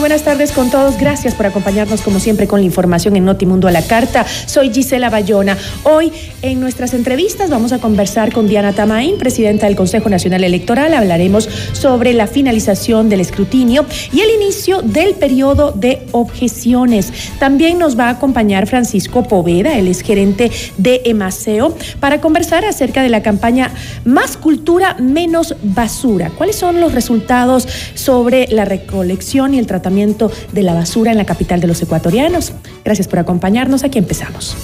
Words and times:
Buenas 0.00 0.22
tardes 0.22 0.52
con 0.52 0.70
todos. 0.70 0.96
Gracias 0.96 1.34
por 1.34 1.44
acompañarnos 1.44 2.00
como 2.00 2.20
siempre 2.20 2.48
con 2.48 2.60
la 2.60 2.66
información 2.66 3.16
en 3.16 3.26
Notimundo 3.26 3.68
a 3.68 3.70
la 3.70 3.82
Carta. 3.82 4.24
Soy 4.46 4.72
Gisela 4.72 5.10
Bayona. 5.10 5.58
Hoy 5.82 6.10
en 6.40 6.58
nuestras 6.58 6.94
entrevistas 6.94 7.50
vamos 7.50 7.72
a 7.72 7.80
conversar 7.80 8.32
con 8.32 8.48
Diana 8.48 8.72
Tamain, 8.72 9.18
presidenta 9.18 9.66
del 9.66 9.76
Consejo 9.76 10.08
Nacional 10.08 10.42
Electoral. 10.42 10.94
Hablaremos 10.94 11.50
sobre 11.72 12.14
la 12.14 12.26
finalización 12.26 13.10
del 13.10 13.20
escrutinio 13.20 13.84
y 14.10 14.20
el 14.20 14.30
inicio 14.30 14.80
del 14.80 15.14
periodo 15.14 15.72
de 15.72 16.06
objeciones. 16.12 17.12
También 17.38 17.78
nos 17.78 17.98
va 17.98 18.06
a 18.06 18.10
acompañar 18.12 18.66
Francisco 18.66 19.24
Poveda, 19.24 19.76
el 19.76 19.86
es 19.86 20.00
gerente 20.00 20.50
de 20.78 21.02
Emaceo, 21.04 21.76
para 22.00 22.22
conversar 22.22 22.64
acerca 22.64 23.02
de 23.02 23.10
la 23.10 23.22
campaña 23.22 23.70
Más 24.04 24.38
cultura, 24.38 24.96
menos 24.98 25.56
basura. 25.62 26.30
¿Cuáles 26.30 26.56
son 26.56 26.80
los 26.80 26.94
resultados 26.94 27.68
sobre 27.94 28.48
la 28.48 28.64
recolección? 28.64 29.52
y 29.52 29.58
el 29.58 29.66
tratamiento 29.66 29.89
de 29.90 30.62
la 30.62 30.74
basura 30.74 31.10
en 31.10 31.18
la 31.18 31.24
capital 31.24 31.60
de 31.60 31.66
los 31.66 31.82
ecuatorianos. 31.82 32.52
Gracias 32.84 33.08
por 33.08 33.18
acompañarnos. 33.18 33.84
Aquí 33.84 33.98
empezamos. 33.98 34.56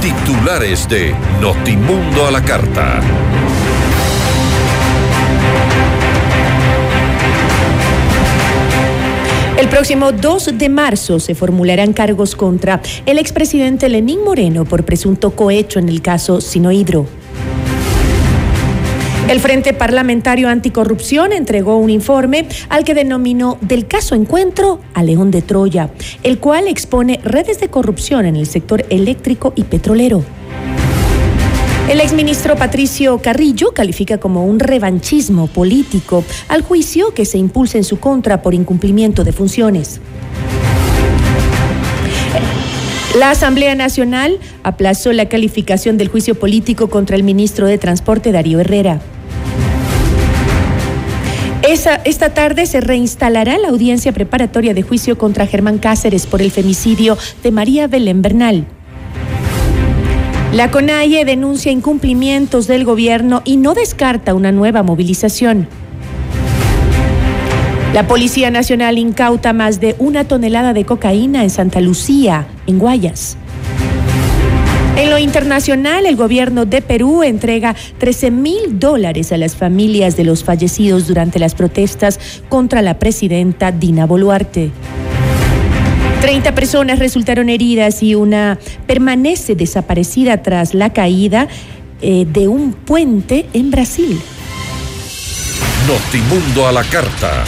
Titulares 0.00 0.88
de 0.88 1.14
Notimundo 1.40 2.26
a 2.26 2.30
la 2.32 2.44
Carta. 2.44 3.00
El 9.58 9.68
próximo 9.68 10.10
2 10.10 10.58
de 10.58 10.68
marzo 10.68 11.20
se 11.20 11.36
formularán 11.36 11.92
cargos 11.92 12.34
contra 12.34 12.80
el 13.06 13.18
expresidente 13.18 13.88
Lenín 13.88 14.24
Moreno 14.24 14.64
por 14.64 14.84
presunto 14.84 15.36
cohecho 15.36 15.78
en 15.78 15.88
el 15.88 16.02
caso 16.02 16.40
Sinohidro. 16.40 17.21
El 19.28 19.40
Frente 19.40 19.72
Parlamentario 19.72 20.48
Anticorrupción 20.48 21.32
entregó 21.32 21.76
un 21.76 21.90
informe 21.90 22.46
al 22.68 22.84
que 22.84 22.92
denominó 22.92 23.56
del 23.60 23.86
caso 23.86 24.14
Encuentro 24.14 24.80
a 24.94 25.02
León 25.02 25.30
de 25.30 25.42
Troya, 25.42 25.90
el 26.22 26.38
cual 26.38 26.66
expone 26.66 27.20
redes 27.24 27.60
de 27.60 27.68
corrupción 27.68 28.26
en 28.26 28.36
el 28.36 28.46
sector 28.46 28.84
eléctrico 28.90 29.52
y 29.56 29.62
petrolero. 29.64 30.24
El 31.88 32.00
exministro 32.00 32.56
Patricio 32.56 33.18
Carrillo 33.18 33.72
califica 33.72 34.18
como 34.18 34.44
un 34.44 34.58
revanchismo 34.58 35.46
político 35.46 36.24
al 36.48 36.62
juicio 36.62 37.14
que 37.14 37.24
se 37.24 37.38
impulsa 37.38 37.78
en 37.78 37.84
su 37.84 37.98
contra 37.98 38.42
por 38.42 38.54
incumplimiento 38.54 39.24
de 39.24 39.32
funciones. 39.32 40.00
La 43.18 43.30
Asamblea 43.30 43.74
Nacional 43.74 44.38
aplazó 44.62 45.12
la 45.12 45.28
calificación 45.28 45.98
del 45.98 46.08
juicio 46.08 46.34
político 46.34 46.88
contra 46.88 47.14
el 47.14 47.22
ministro 47.22 47.66
de 47.66 47.76
Transporte 47.76 48.32
Darío 48.32 48.58
Herrera. 48.58 49.00
Esta 51.72 52.34
tarde 52.34 52.66
se 52.66 52.82
reinstalará 52.82 53.56
la 53.56 53.68
audiencia 53.68 54.12
preparatoria 54.12 54.74
de 54.74 54.82
juicio 54.82 55.16
contra 55.16 55.46
Germán 55.46 55.78
Cáceres 55.78 56.26
por 56.26 56.42
el 56.42 56.50
femicidio 56.50 57.16
de 57.42 57.50
María 57.50 57.86
Belén 57.86 58.20
Bernal. 58.20 58.66
La 60.52 60.70
CONAIE 60.70 61.24
denuncia 61.24 61.72
incumplimientos 61.72 62.66
del 62.66 62.84
gobierno 62.84 63.40
y 63.46 63.56
no 63.56 63.72
descarta 63.72 64.34
una 64.34 64.52
nueva 64.52 64.82
movilización. 64.82 65.66
La 67.94 68.06
Policía 68.06 68.50
Nacional 68.50 68.98
incauta 68.98 69.54
más 69.54 69.80
de 69.80 69.96
una 69.98 70.24
tonelada 70.24 70.74
de 70.74 70.84
cocaína 70.84 71.42
en 71.42 71.48
Santa 71.48 71.80
Lucía, 71.80 72.46
en 72.66 72.78
Guayas. 72.78 73.38
En 74.96 75.08
lo 75.10 75.18
internacional, 75.18 76.04
el 76.04 76.16
gobierno 76.16 76.66
de 76.66 76.82
Perú 76.82 77.22
entrega 77.22 77.74
13 77.98 78.30
mil 78.30 78.78
dólares 78.78 79.32
a 79.32 79.38
las 79.38 79.56
familias 79.56 80.16
de 80.16 80.24
los 80.24 80.44
fallecidos 80.44 81.06
durante 81.06 81.38
las 81.38 81.54
protestas 81.54 82.20
contra 82.48 82.82
la 82.82 82.98
presidenta 82.98 83.72
Dina 83.72 84.06
Boluarte. 84.06 84.70
30 86.20 86.54
personas 86.54 86.98
resultaron 86.98 87.48
heridas 87.48 88.02
y 88.02 88.14
una 88.14 88.58
permanece 88.86 89.54
desaparecida 89.54 90.42
tras 90.42 90.74
la 90.74 90.92
caída 90.92 91.48
eh, 92.02 92.26
de 92.30 92.46
un 92.46 92.72
puente 92.72 93.46
en 93.54 93.70
Brasil. 93.70 94.20
Notimundo 95.88 96.68
a 96.68 96.72
la 96.72 96.84
carta. 96.84 97.44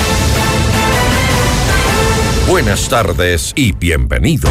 Buenas 2.48 2.88
tardes 2.88 3.52
y 3.54 3.72
bienvenidos. 3.72 4.50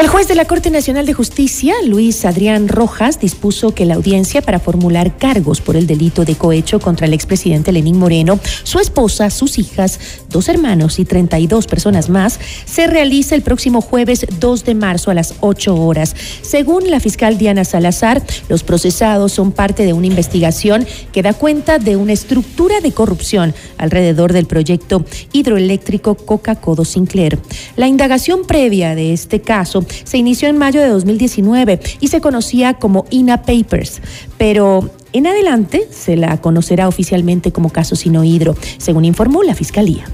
El 0.00 0.08
juez 0.08 0.28
de 0.28 0.34
la 0.34 0.46
Corte 0.46 0.70
Nacional 0.70 1.04
de 1.04 1.12
Justicia, 1.12 1.74
Luis 1.84 2.24
Adrián 2.24 2.68
Rojas, 2.68 3.20
dispuso 3.20 3.74
que 3.74 3.84
la 3.84 3.96
audiencia 3.96 4.40
para 4.40 4.58
formular 4.58 5.18
cargos 5.18 5.60
por 5.60 5.76
el 5.76 5.86
delito 5.86 6.24
de 6.24 6.36
cohecho 6.36 6.80
contra 6.80 7.06
el 7.06 7.12
expresidente 7.12 7.70
Lenín 7.70 7.98
Moreno, 7.98 8.40
su 8.62 8.78
esposa, 8.78 9.28
sus 9.28 9.58
hijas, 9.58 10.00
dos 10.30 10.48
hermanos 10.48 10.98
y 10.98 11.04
32 11.04 11.66
personas 11.66 12.08
más, 12.08 12.40
se 12.64 12.86
realice 12.86 13.34
el 13.34 13.42
próximo 13.42 13.82
jueves 13.82 14.24
2 14.40 14.64
de 14.64 14.74
marzo 14.74 15.10
a 15.10 15.14
las 15.14 15.34
8 15.40 15.74
horas. 15.74 16.16
Según 16.40 16.90
la 16.90 16.98
fiscal 16.98 17.36
Diana 17.36 17.66
Salazar, 17.66 18.22
los 18.48 18.62
procesados 18.62 19.32
son 19.32 19.52
parte 19.52 19.84
de 19.84 19.92
una 19.92 20.06
investigación 20.06 20.86
que 21.12 21.20
da 21.20 21.34
cuenta 21.34 21.78
de 21.78 21.96
una 21.96 22.14
estructura 22.14 22.80
de 22.80 22.92
corrupción 22.92 23.54
alrededor 23.76 24.32
del 24.32 24.46
proyecto 24.46 25.04
hidroeléctrico 25.34 26.14
Coca-Codo 26.14 26.86
Sinclair. 26.86 27.38
La 27.76 27.86
indagación 27.86 28.46
previa 28.46 28.94
de 28.94 29.12
este 29.12 29.42
caso 29.42 29.84
se 30.04 30.18
inició 30.18 30.48
en 30.48 30.58
mayo 30.58 30.80
de 30.80 30.88
2019 30.88 31.80
y 32.00 32.08
se 32.08 32.20
conocía 32.20 32.74
como 32.74 33.06
INA 33.10 33.42
Papers, 33.42 34.00
pero 34.38 34.90
en 35.12 35.26
adelante 35.26 35.88
se 35.90 36.16
la 36.16 36.40
conocerá 36.40 36.88
oficialmente 36.88 37.52
como 37.52 37.70
caso 37.70 37.96
Sinohidro, 37.96 38.54
según 38.78 39.04
informó 39.04 39.42
la 39.42 39.54
Fiscalía. 39.54 40.04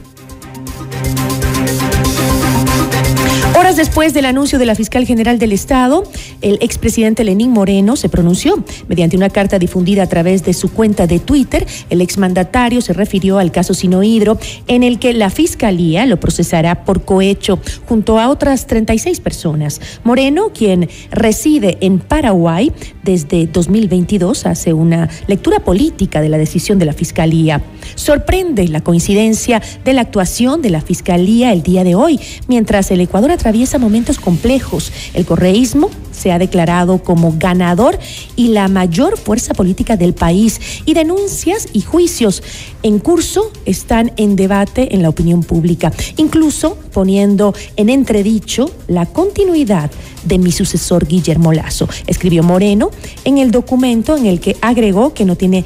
Horas 3.59 3.77
después 3.77 4.13
del 4.13 4.27
anuncio 4.27 4.59
de 4.59 4.67
la 4.67 4.75
fiscal 4.75 5.07
general 5.07 5.39
del 5.39 5.51
Estado, 5.51 6.05
el 6.43 6.59
expresidente 6.61 7.25
Lenín 7.25 7.53
Moreno 7.53 7.97
se 7.97 8.11
pronunció. 8.11 8.63
Mediante 8.87 9.17
una 9.17 9.31
carta 9.31 9.59
difundida 9.59 10.03
a 10.03 10.09
través 10.09 10.45
de 10.45 10.53
su 10.53 10.71
cuenta 10.71 11.07
de 11.07 11.21
Twitter, 11.21 11.67
el 11.89 12.03
exmandatario 12.03 12.83
se 12.83 12.93
refirió 12.93 13.39
al 13.39 13.53
caso 13.53 13.73
Sinohidro, 13.73 14.39
en 14.67 14.83
el 14.83 14.99
que 14.99 15.15
la 15.15 15.31
fiscalía 15.31 16.05
lo 16.05 16.21
procesará 16.21 16.85
por 16.85 17.07
cohecho 17.07 17.59
junto 17.89 18.19
a 18.19 18.29
otras 18.29 18.67
36 18.67 19.21
personas. 19.21 19.81
Moreno, 20.05 20.51
quien 20.53 20.91
reside 21.11 21.79
en 21.81 21.99
Paraguay 21.99 22.71
desde 23.05 23.47
2022, 23.47 24.45
hace 24.45 24.75
una 24.75 25.09
lectura 25.29 25.61
política 25.61 26.21
de 26.21 26.29
la 26.29 26.37
decisión 26.37 26.79
de 26.79 26.85
la 26.85 26.93
fiscalía. 26.93 27.63
Sorprende 27.95 28.69
la 28.69 28.83
coincidencia 28.83 29.63
de 29.83 29.95
la 29.95 30.03
actuación 30.03 30.61
de 30.61 30.69
la 30.69 30.83
fiscalía 30.83 31.55
el 31.55 31.63
día 31.63 31.85
de 31.85 31.95
hoy, 31.95 32.21
mientras 32.49 32.91
el 32.91 33.01
Ecuador 33.01 33.31
atraviesa 33.47 33.79
momentos 33.79 34.19
complejos. 34.19 34.93
El 35.15 35.25
correísmo 35.25 35.89
se 36.11 36.33
ha 36.33 36.39
declarado 36.41 36.99
como 36.99 37.33
ganador 37.39 37.97
y 38.35 38.49
la 38.49 38.67
mayor 38.67 39.17
fuerza 39.17 39.55
política 39.55 39.97
del 39.97 40.15
país 40.15 40.61
y 40.85 40.95
denuncias 40.95 41.69
y 41.73 41.83
juicios 41.83 42.43
en 42.83 42.99
curso 42.99 43.53
están 43.65 44.11
en 44.17 44.35
debate 44.35 44.97
en 44.97 45.03
la 45.03 45.11
opinión 45.11 45.45
pública, 45.45 45.93
incluso 46.17 46.77
poniendo 46.93 47.55
en 47.77 47.89
entredicho 47.89 48.69
la 48.89 49.07
continuidad 49.07 49.93
de 50.25 50.39
mi 50.39 50.51
sucesor 50.51 51.07
Guillermo 51.07 51.53
Lazo, 51.53 51.89
escribió 52.09 52.43
Moreno 52.43 52.91
en 53.25 53.39
el 53.39 53.53
documento 53.53 54.17
en 54.17 54.27
el 54.27 54.41
que 54.41 54.57
agregó 54.61 55.15
que 55.15 55.25
no 55.25 55.37
tiene 55.37 55.65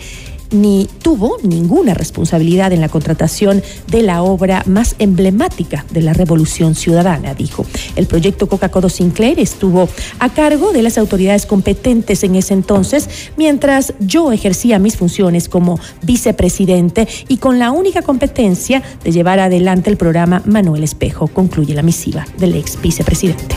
ni 0.51 0.89
tuvo 1.03 1.39
ninguna 1.43 1.95
responsabilidad 1.95 2.73
en 2.73 2.81
la 2.81 2.89
contratación 2.89 3.63
de 3.89 4.03
la 4.03 4.23
obra 4.23 4.63
más 4.67 4.97
emblemática 4.99 5.85
de 5.91 6.03
la 6.03 6.13
Revolución 6.13 6.75
Ciudadana, 6.75 7.35
dijo. 7.35 7.65
El 7.97 8.07
proyecto 8.07 8.49
Coca-Cola 8.49 8.89
Sinclair 8.89 9.39
estuvo 9.39 9.89
a 10.19 10.29
cargo 10.31 10.73
de 10.73 10.83
las 10.83 10.99
autoridades 10.99 11.47
competentes 11.47 12.25
en 12.25 12.35
ese 12.37 12.55
entonces, 12.55 13.09
mientras 13.37 13.95
yo 14.01 14.33
ejercía 14.33 14.79
mis 14.79 14.97
funciones 14.97 15.49
como 15.49 15.79
vicepresidente 16.03 17.09
y 17.29 17.39
con 17.39 17.59
la 17.59 17.71
única 17.71 18.03
competencia 18.03 18.83
de 19.05 19.13
llevar 19.13 19.39
adelante 19.39 19.91
el 19.91 19.97
programa 19.97 20.43
Manuel 20.45 20.85
Espejo, 20.85 21.29
concluye 21.29 21.75
la 21.75 21.83
misiva 21.83 22.27
del 22.39 22.55
ex 22.55 22.81
vicepresidente. 22.81 23.57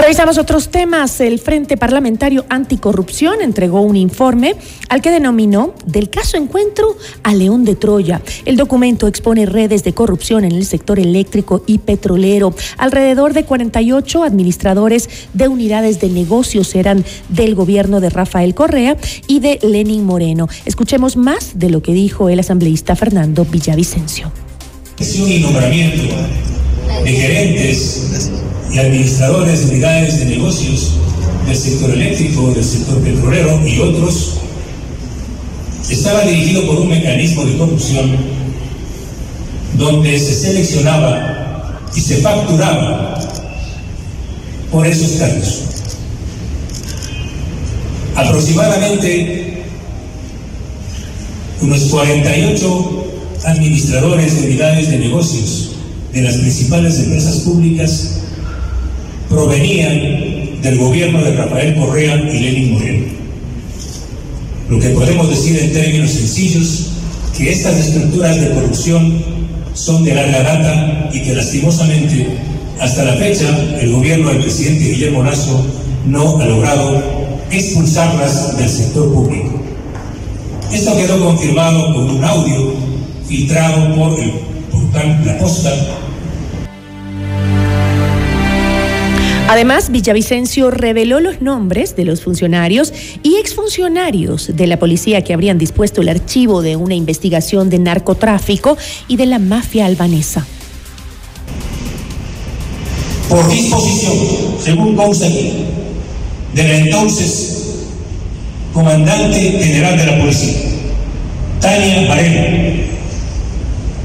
Revisamos 0.00 0.38
otros 0.38 0.68
temas. 0.68 1.20
El 1.20 1.40
Frente 1.40 1.76
Parlamentario 1.76 2.46
Anticorrupción 2.48 3.42
entregó 3.42 3.80
un 3.80 3.96
informe 3.96 4.54
al 4.88 5.02
que 5.02 5.10
denominó 5.10 5.74
Del 5.84 6.08
caso 6.08 6.36
Encuentro 6.36 6.96
a 7.24 7.34
León 7.34 7.64
de 7.64 7.74
Troya. 7.74 8.22
El 8.44 8.56
documento 8.56 9.08
expone 9.08 9.44
redes 9.44 9.82
de 9.82 9.94
corrupción 9.94 10.44
en 10.44 10.52
el 10.52 10.64
sector 10.66 11.00
eléctrico 11.00 11.64
y 11.66 11.78
petrolero. 11.78 12.54
Alrededor 12.76 13.34
de 13.34 13.44
48 13.44 14.22
administradores 14.22 15.08
de 15.34 15.48
unidades 15.48 16.00
de 16.00 16.08
negocios 16.10 16.76
eran 16.76 17.04
del 17.28 17.56
gobierno 17.56 18.00
de 18.00 18.10
Rafael 18.10 18.54
Correa 18.54 18.96
y 19.26 19.40
de 19.40 19.58
Lenin 19.62 20.04
Moreno. 20.04 20.48
Escuchemos 20.64 21.16
más 21.16 21.58
de 21.58 21.70
lo 21.70 21.82
que 21.82 21.92
dijo 21.92 22.28
el 22.28 22.38
asambleísta 22.38 22.94
Fernando 22.94 23.44
Villavicencio. 23.44 24.30
De 27.04 27.12
gerentes 27.12 28.30
y 28.72 28.78
administradores 28.78 29.60
de 29.60 29.74
unidades 29.74 30.18
de 30.20 30.24
negocios 30.26 30.92
del 31.46 31.56
sector 31.56 31.90
eléctrico, 31.90 32.50
del 32.50 32.64
sector 32.64 33.00
petrolero 33.00 33.66
y 33.66 33.78
otros, 33.80 34.34
estaba 35.90 36.22
dirigido 36.22 36.66
por 36.66 36.76
un 36.76 36.88
mecanismo 36.88 37.44
de 37.44 37.56
corrupción 37.56 38.16
donde 39.74 40.18
se 40.18 40.34
seleccionaba 40.34 41.80
y 41.94 42.00
se 42.00 42.16
facturaba 42.18 43.18
por 44.70 44.86
esos 44.86 45.12
cargos. 45.12 45.62
Aproximadamente 48.14 49.62
unos 51.62 51.80
48 51.84 53.04
administradores 53.44 54.40
de 54.40 54.46
unidades 54.48 54.90
de 54.90 54.98
negocios 54.98 55.67
de 56.18 56.24
las 56.24 56.36
principales 56.36 56.98
empresas 56.98 57.36
públicas 57.40 58.18
provenían 59.28 60.60
del 60.60 60.78
gobierno 60.78 61.22
de 61.22 61.36
Rafael 61.36 61.76
Correa 61.76 62.16
y 62.16 62.40
Lenin 62.40 62.72
Moreno. 62.72 63.06
Lo 64.68 64.80
que 64.80 64.88
podemos 64.88 65.30
decir 65.30 65.60
en 65.60 65.72
términos 65.72 66.10
sencillos, 66.10 66.86
que 67.36 67.52
estas 67.52 67.76
estructuras 67.76 68.40
de 68.40 68.50
corrupción 68.50 69.22
son 69.74 70.02
de 70.02 70.12
larga 70.12 70.42
data 70.42 71.10
y 71.12 71.22
que 71.22 71.34
lastimosamente 71.34 72.26
hasta 72.80 73.04
la 73.04 73.12
fecha 73.12 73.46
el 73.80 73.92
gobierno 73.92 74.30
del 74.30 74.42
presidente 74.42 74.90
Guillermo 74.90 75.22
Lazo 75.22 75.64
no 76.04 76.40
ha 76.40 76.46
logrado 76.46 77.00
expulsarlas 77.52 78.58
del 78.58 78.68
sector 78.68 79.12
público. 79.14 79.62
Esto 80.72 80.96
quedó 80.96 81.24
confirmado 81.24 81.94
con 81.94 82.10
un 82.10 82.24
audio 82.24 82.74
filtrado 83.28 83.94
por 83.94 84.18
el 84.18 84.32
portal 84.72 85.22
La 85.24 85.38
Posta 85.38 85.70
Además, 89.48 89.90
Villavicencio 89.90 90.70
reveló 90.70 91.20
los 91.20 91.40
nombres 91.40 91.96
de 91.96 92.04
los 92.04 92.20
funcionarios 92.20 92.92
y 93.22 93.36
exfuncionarios 93.36 94.54
de 94.54 94.66
la 94.66 94.78
policía 94.78 95.24
que 95.24 95.32
habrían 95.32 95.56
dispuesto 95.56 96.02
el 96.02 96.10
archivo 96.10 96.60
de 96.60 96.76
una 96.76 96.94
investigación 96.94 97.70
de 97.70 97.78
narcotráfico 97.78 98.76
y 99.08 99.16
de 99.16 99.24
la 99.24 99.38
mafia 99.38 99.86
albanesa. 99.86 100.46
Por 103.30 103.48
disposición, 103.48 104.16
según 104.62 104.94
consta 104.94 105.24
aquí, 105.24 105.50
de 106.52 106.62
la 106.64 106.76
entonces 106.80 107.86
comandante 108.74 109.40
general 109.40 109.96
de 109.96 110.06
la 110.06 110.18
policía, 110.18 110.58
Tania 111.58 112.06
Varela, 112.06 112.74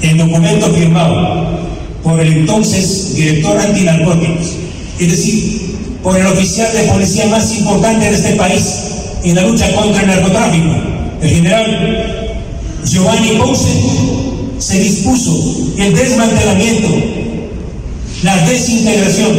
el 0.03 0.17
documento 0.17 0.73
firmado 0.73 1.59
por 2.01 2.17
el 2.21 2.31
entonces 2.31 3.13
director 3.13 3.57
antinarcóticos, 3.57 4.62
es 4.99 5.11
decir, 5.11 5.75
por 6.01 6.17
el 6.17 6.27
oficial 6.27 6.71
de 6.73 6.83
policía 6.91 7.27
más 7.27 7.57
importante 7.57 8.05
de 8.05 8.15
este 8.15 8.33
país 8.33 8.63
en 9.23 9.35
la 9.35 9.43
lucha 9.43 9.73
contra 9.73 10.01
el 10.01 10.07
narcotráfico, 10.07 10.75
el 11.21 11.29
general 11.29 12.33
Giovanni 12.85 13.37
Ponce, 13.37 13.69
se 14.59 14.79
dispuso 14.79 15.73
el 15.77 15.95
desmantelamiento, 15.95 16.89
la 18.23 18.37
desintegración 18.45 19.31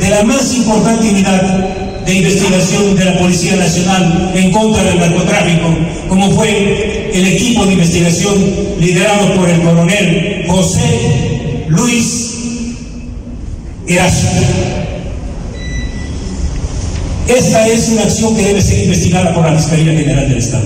de 0.00 0.10
la 0.10 0.22
más 0.24 0.54
importante 0.54 1.08
unidad 1.08 2.04
de 2.04 2.14
investigación 2.14 2.96
de 2.96 3.04
la 3.04 3.18
Policía 3.18 3.56
Nacional 3.56 4.32
en 4.34 4.50
contra 4.50 4.82
del 4.84 4.98
narcotráfico, 4.98 5.68
como 6.08 6.30
fue 6.32 7.10
el 7.14 7.26
equipo 7.26 7.64
de 7.66 7.72
investigación 7.72 8.34
liderado 8.78 9.34
por 9.34 9.48
el 9.48 9.62
coronel 9.62 10.44
José 10.48 11.64
Luis 11.68 12.34
Erasmo. 13.86 14.93
Esta 17.28 17.66
es 17.66 17.88
una 17.88 18.02
acción 18.02 18.36
que 18.36 18.42
debe 18.42 18.60
ser 18.60 18.84
investigada 18.84 19.32
por 19.34 19.44
la 19.44 19.56
Fiscalía 19.56 19.98
General 19.98 20.28
del 20.28 20.38
Estado. 20.38 20.64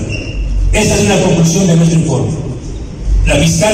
Esa 0.73 0.95
es 0.95 1.07
la 1.07 1.21
conclusión 1.21 1.67
de 1.67 1.75
nuestro 1.77 1.99
informe. 1.99 2.31
La 3.25 3.35
fiscal 3.35 3.73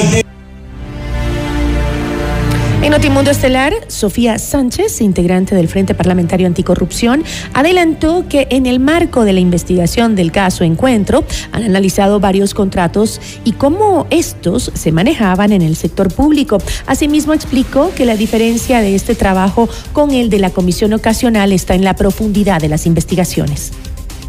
En 2.82 2.90
Notimundo 2.90 3.32
Estelar, 3.32 3.72
Sofía 3.96 4.38
Sánchez, 4.38 5.00
integrante 5.00 5.54
del 5.54 5.68
Frente 5.68 5.94
Parlamentario 5.94 6.46
Anticorrupción, 6.46 7.24
adelantó 7.54 8.26
que 8.28 8.46
en 8.50 8.66
el 8.66 8.78
marco 8.78 9.24
de 9.24 9.32
la 9.32 9.40
investigación 9.40 10.14
del 10.14 10.32
caso 10.32 10.64
Encuentro 10.64 11.24
han 11.52 11.62
analizado 11.62 12.20
varios 12.20 12.52
contratos 12.52 13.20
y 13.44 13.52
cómo 13.52 14.06
estos 14.10 14.70
se 14.74 14.92
manejaban 14.92 15.50
en 15.52 15.62
el 15.62 15.76
sector 15.76 16.12
público. 16.12 16.58
Asimismo, 16.86 17.32
explicó 17.32 17.90
que 17.94 18.04
la 18.04 18.16
diferencia 18.16 18.80
de 18.80 18.94
este 18.94 19.14
trabajo 19.14 19.68
con 19.92 20.10
el 20.10 20.28
de 20.28 20.40
la 20.40 20.50
comisión 20.50 20.92
ocasional 20.92 21.52
está 21.52 21.74
en 21.74 21.84
la 21.84 21.94
profundidad 21.94 22.60
de 22.60 22.68
las 22.68 22.86
investigaciones. 22.86 23.72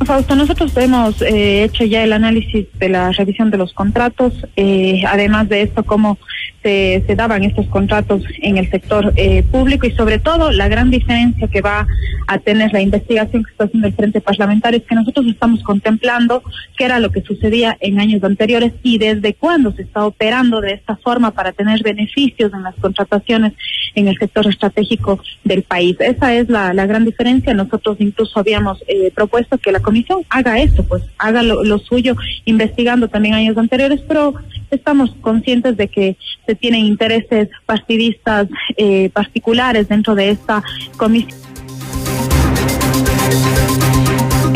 Fausto, 0.05 0.35
nosotros 0.35 0.71
hemos 0.77 1.21
eh, 1.23 1.63
hecho 1.63 1.83
ya 1.83 2.03
el 2.03 2.13
análisis 2.13 2.67
de 2.79 2.89
la 2.89 3.11
revisión 3.11 3.49
de 3.49 3.57
los 3.57 3.73
contratos, 3.73 4.33
eh, 4.55 5.01
además 5.07 5.49
de 5.49 5.63
esto, 5.63 5.83
cómo 5.83 6.19
se, 6.63 7.03
daban 7.15 7.43
estos 7.43 7.67
contratos 7.67 8.23
en 8.41 8.57
el 8.57 8.69
sector 8.69 9.13
eh, 9.15 9.43
público 9.43 9.87
y 9.87 9.91
sobre 9.91 10.19
todo 10.19 10.51
la 10.51 10.67
gran 10.67 10.89
diferencia 10.89 11.47
que 11.47 11.61
va 11.61 11.87
a 12.27 12.39
tener 12.39 12.73
la 12.73 12.81
investigación 12.81 13.43
que 13.43 13.51
está 13.51 13.65
haciendo 13.65 13.87
el 13.87 13.93
Frente 13.93 14.21
Parlamentario 14.21 14.79
es 14.79 14.85
que 14.85 14.95
nosotros 14.95 15.25
estamos 15.27 15.63
contemplando 15.63 16.43
qué 16.77 16.85
era 16.85 16.99
lo 16.99 17.11
que 17.11 17.21
sucedía 17.21 17.77
en 17.79 17.99
años 17.99 18.23
anteriores 18.23 18.73
y 18.83 18.97
desde 18.97 19.33
cuándo 19.33 19.71
se 19.71 19.83
está 19.83 20.05
operando 20.05 20.59
de 20.59 20.73
esta 20.73 20.97
forma 20.97 21.31
para 21.31 21.53
tener 21.53 21.81
beneficios 21.83 22.51
en 22.53 22.63
las 22.63 22.75
contrataciones 22.75 23.53
en 23.97 24.07
el 24.07 24.17
sector 24.17 24.47
estratégico 24.47 25.19
del 25.43 25.63
país. 25.63 25.97
Esa 25.99 26.33
es 26.33 26.47
la, 26.49 26.73
gran 26.85 27.03
diferencia. 27.03 27.53
Nosotros 27.53 27.97
incluso 27.99 28.39
habíamos 28.39 28.83
eh, 28.87 29.11
propuesto 29.13 29.57
que 29.57 29.71
la 29.71 29.79
comisión 29.79 30.23
haga 30.29 30.59
esto, 30.59 30.83
pues 30.83 31.03
haga 31.17 31.41
lo 31.43 31.79
suyo 31.79 32.15
investigando 32.45 33.07
también 33.07 33.33
años 33.33 33.57
anteriores, 33.57 34.01
pero 34.07 34.35
estamos 34.71 35.15
conscientes 35.21 35.77
de 35.77 35.87
que 35.87 36.17
se 36.45 36.55
tienen 36.55 36.85
intereses 36.85 37.49
partidistas 37.65 38.47
eh, 38.77 39.09
particulares 39.09 39.87
dentro 39.87 40.15
de 40.15 40.29
esta 40.29 40.63
comisión. 40.97 41.47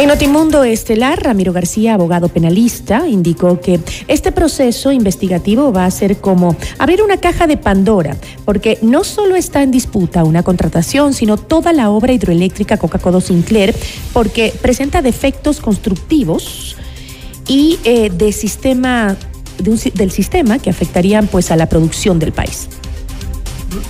En 0.02 0.08
Notimundo 0.08 0.64
Estelar, 0.64 1.22
Ramiro 1.22 1.54
García, 1.54 1.94
abogado 1.94 2.28
penalista, 2.28 3.08
indicó 3.08 3.62
que 3.62 3.80
este 4.08 4.32
proceso 4.32 4.92
investigativo 4.92 5.72
va 5.72 5.86
a 5.86 5.92
ser 5.92 6.18
como 6.18 6.58
abrir 6.80 7.04
una 7.04 7.18
caja 7.18 7.46
de 7.46 7.56
Pandora, 7.56 8.18
porque 8.44 8.80
no 8.82 9.04
solo 9.04 9.36
está 9.36 9.62
en 9.62 9.70
disputa 9.70 10.24
una 10.24 10.42
contratación, 10.42 11.14
sino 11.14 11.38
toda 11.38 11.72
la 11.72 11.92
obra 11.92 12.14
hidroeléctrica 12.14 12.78
Coca-Cola 12.78 13.22
Sinclair, 13.22 13.76
porque 14.12 14.52
presenta 14.60 15.04
defectos 15.04 15.60
constructivos 15.60 16.76
y 17.48 17.78
eh, 17.84 18.10
de 18.10 18.32
sistema 18.32 19.16
del 19.60 20.10
sistema 20.10 20.58
que 20.58 20.72
afectarían 20.72 21.28
pues 21.28 21.52
a 21.52 21.56
la 21.56 21.70
producción 21.70 22.18
del 22.18 22.32
país. 22.32 22.70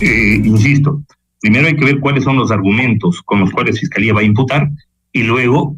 eh, 0.02 0.42
insisto, 0.44 1.04
primero 1.40 1.68
hay 1.68 1.78
que 1.78 1.86
ver 1.86 2.02
cuáles 2.02 2.26
son 2.26 2.36
los 2.36 2.52
argumentos 2.52 3.22
con 3.22 3.40
los 3.40 3.50
cuales 3.52 3.80
Fiscalía 3.80 4.14
va 4.14 4.20
a 4.20 4.24
imputar 4.24 4.70
y 5.14 5.24
luego 5.24 5.78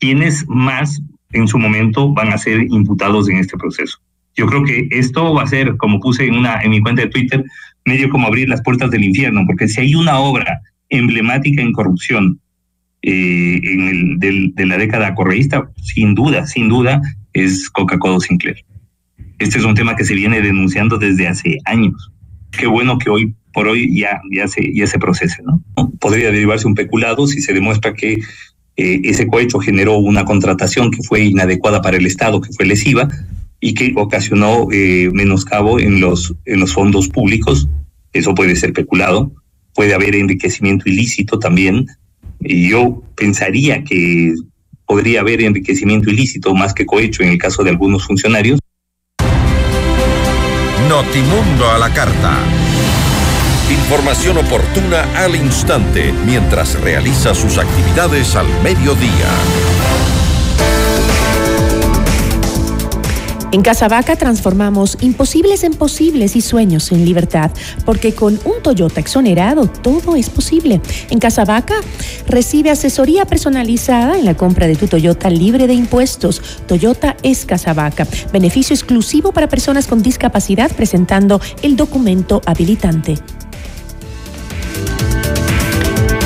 quiénes 0.00 0.44
más 0.48 1.00
en 1.32 1.46
su 1.46 1.58
momento 1.58 2.12
van 2.12 2.32
a 2.32 2.38
ser 2.38 2.62
imputados 2.62 3.28
en 3.28 3.36
este 3.36 3.56
proceso. 3.56 3.98
Yo 4.36 4.46
creo 4.46 4.64
que 4.64 4.88
esto 4.90 5.34
va 5.34 5.42
a 5.42 5.46
ser, 5.46 5.76
como 5.76 6.00
puse 6.00 6.26
en, 6.26 6.34
una, 6.34 6.60
en 6.62 6.70
mi 6.70 6.80
cuenta 6.80 7.02
de 7.02 7.08
Twitter, 7.08 7.44
medio 7.84 8.08
como 8.10 8.26
abrir 8.26 8.48
las 8.48 8.62
puertas 8.62 8.90
del 8.90 9.04
infierno, 9.04 9.44
porque 9.46 9.68
si 9.68 9.80
hay 9.80 9.94
una 9.94 10.18
obra 10.18 10.60
emblemática 10.88 11.62
en 11.62 11.72
corrupción 11.72 12.40
eh, 13.02 13.60
en 13.62 13.80
el, 13.88 14.18
del, 14.18 14.54
de 14.54 14.66
la 14.66 14.78
década 14.78 15.14
correísta, 15.14 15.70
sin 15.76 16.14
duda, 16.14 16.46
sin 16.46 16.68
duda, 16.68 17.00
es 17.32 17.70
Coca-Cola 17.70 18.20
Sinclair. 18.20 18.64
Este 19.38 19.58
es 19.58 19.64
un 19.64 19.74
tema 19.74 19.96
que 19.96 20.04
se 20.04 20.14
viene 20.14 20.40
denunciando 20.40 20.98
desde 20.98 21.28
hace 21.28 21.58
años. 21.64 22.12
Qué 22.50 22.66
bueno 22.66 22.98
que 22.98 23.10
hoy 23.10 23.34
por 23.52 23.68
hoy 23.68 23.98
ya, 23.98 24.20
ya, 24.30 24.46
se, 24.46 24.72
ya 24.74 24.86
se 24.86 24.98
procese, 24.98 25.42
¿no? 25.42 25.62
Podría 25.98 26.30
derivarse 26.30 26.66
un 26.66 26.74
peculado 26.74 27.26
si 27.26 27.40
se 27.40 27.52
demuestra 27.52 27.94
que 27.94 28.18
eh, 28.80 29.00
ese 29.04 29.26
cohecho 29.26 29.58
generó 29.58 29.98
una 29.98 30.24
contratación 30.24 30.90
que 30.90 31.02
fue 31.02 31.20
inadecuada 31.20 31.82
para 31.82 31.98
el 31.98 32.06
Estado, 32.06 32.40
que 32.40 32.52
fue 32.52 32.64
lesiva, 32.64 33.08
y 33.60 33.74
que 33.74 33.92
ocasionó 33.94 34.68
eh, 34.72 35.10
menoscabo 35.12 35.78
en 35.78 36.00
los, 36.00 36.34
en 36.46 36.60
los 36.60 36.72
fondos 36.72 37.08
públicos. 37.08 37.68
Eso 38.14 38.34
puede 38.34 38.56
ser 38.56 38.72
peculado. 38.72 39.32
Puede 39.74 39.94
haber 39.94 40.14
enriquecimiento 40.16 40.88
ilícito 40.88 41.38
también. 41.38 41.86
Y 42.40 42.70
yo 42.70 43.02
pensaría 43.16 43.84
que 43.84 44.34
podría 44.86 45.20
haber 45.20 45.42
enriquecimiento 45.42 46.10
ilícito 46.10 46.54
más 46.54 46.72
que 46.72 46.86
cohecho 46.86 47.22
en 47.22 47.28
el 47.28 47.38
caso 47.38 47.62
de 47.62 47.70
algunos 47.70 48.06
funcionarios. 48.06 48.58
Notimundo 50.88 51.70
a 51.70 51.78
la 51.78 51.92
carta. 51.92 52.59
Información 53.70 54.36
oportuna 54.36 55.06
al 55.16 55.36
instante 55.36 56.12
mientras 56.26 56.80
realiza 56.80 57.36
sus 57.36 57.56
actividades 57.56 58.34
al 58.34 58.48
mediodía. 58.64 59.28
En 63.52 63.62
Casabaca 63.62 64.16
transformamos 64.16 64.98
imposibles 65.00 65.62
en 65.62 65.74
posibles 65.74 66.34
y 66.34 66.40
sueños 66.40 66.90
en 66.90 67.04
libertad, 67.04 67.52
porque 67.84 68.12
con 68.12 68.40
un 68.44 68.62
Toyota 68.62 69.00
exonerado 69.00 69.66
todo 69.66 70.16
es 70.16 70.30
posible. 70.30 70.80
En 71.10 71.20
Casabaca 71.20 71.74
recibe 72.26 72.70
asesoría 72.70 73.24
personalizada 73.24 74.18
en 74.18 74.24
la 74.24 74.36
compra 74.36 74.66
de 74.66 74.74
tu 74.74 74.88
Toyota 74.88 75.30
libre 75.30 75.68
de 75.68 75.74
impuestos. 75.74 76.42
Toyota 76.66 77.16
es 77.22 77.44
Casabaca. 77.44 78.06
Beneficio 78.32 78.74
exclusivo 78.74 79.32
para 79.32 79.48
personas 79.48 79.86
con 79.86 80.02
discapacidad 80.02 80.70
presentando 80.72 81.40
el 81.62 81.76
documento 81.76 82.42
habilitante. 82.46 83.16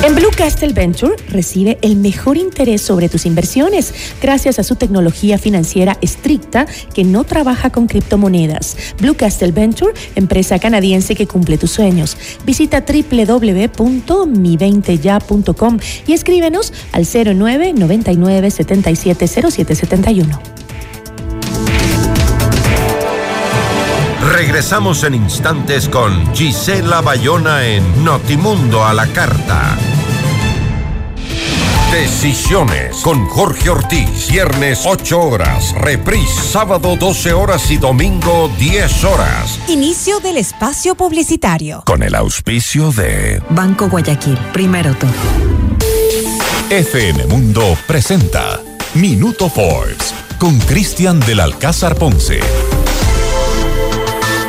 En 0.05 0.13
Blue 0.13 0.29
Castle 0.37 0.73
Venture 0.73 1.15
recibe 1.29 1.79
el 1.81 1.95
mejor 1.95 2.37
interés 2.37 2.83
sobre 2.83 3.09
tus 3.09 3.25
inversiones 3.25 3.91
gracias 4.21 4.59
a 4.59 4.63
su 4.63 4.75
tecnología 4.75 5.39
financiera 5.39 5.97
estricta 5.99 6.67
que 6.93 7.03
no 7.03 7.23
trabaja 7.23 7.71
con 7.71 7.87
criptomonedas. 7.87 8.77
Blue 8.99 9.15
Castle 9.15 9.51
Venture, 9.51 9.93
empresa 10.13 10.59
canadiense 10.59 11.15
que 11.15 11.25
cumple 11.25 11.57
tus 11.57 11.71
sueños. 11.71 12.17
Visita 12.45 12.81
www.mi20ya.com 12.81 15.79
y 16.05 16.13
escríbenos 16.13 16.71
al 16.91 17.07
09 17.07 17.73
99 17.73 18.51
77 18.51 19.27
0771. 19.27 20.39
Regresamos 24.33 25.03
en 25.03 25.15
instantes 25.15 25.89
con 25.89 26.31
Gisela 26.35 27.01
Bayona 27.01 27.65
en 27.65 28.03
Notimundo 28.03 28.85
a 28.85 28.93
la 28.93 29.07
Carta. 29.07 29.75
Decisiones 31.95 32.97
con 32.97 33.25
Jorge 33.25 33.69
Ortiz. 33.69 34.29
Viernes 34.29 34.81
8 34.85 35.17
horas. 35.17 35.73
Reprise 35.75 36.41
sábado 36.41 36.97
12 36.97 37.31
horas 37.31 37.71
y 37.71 37.77
domingo 37.77 38.51
10 38.59 39.03
horas. 39.05 39.57
Inicio 39.69 40.19
del 40.19 40.35
espacio 40.35 40.95
publicitario. 40.95 41.83
Con 41.85 42.03
el 42.03 42.13
auspicio 42.15 42.91
de 42.91 43.41
Banco 43.49 43.87
Guayaquil. 43.87 44.37
Primero 44.51 44.93
tú. 44.95 45.07
FM 46.69 47.27
Mundo 47.27 47.77
presenta 47.87 48.59
Minuto 48.95 49.47
Forbes 49.47 50.13
con 50.37 50.59
Cristian 50.59 51.21
del 51.21 51.39
Alcázar 51.39 51.95
Ponce. 51.95 52.41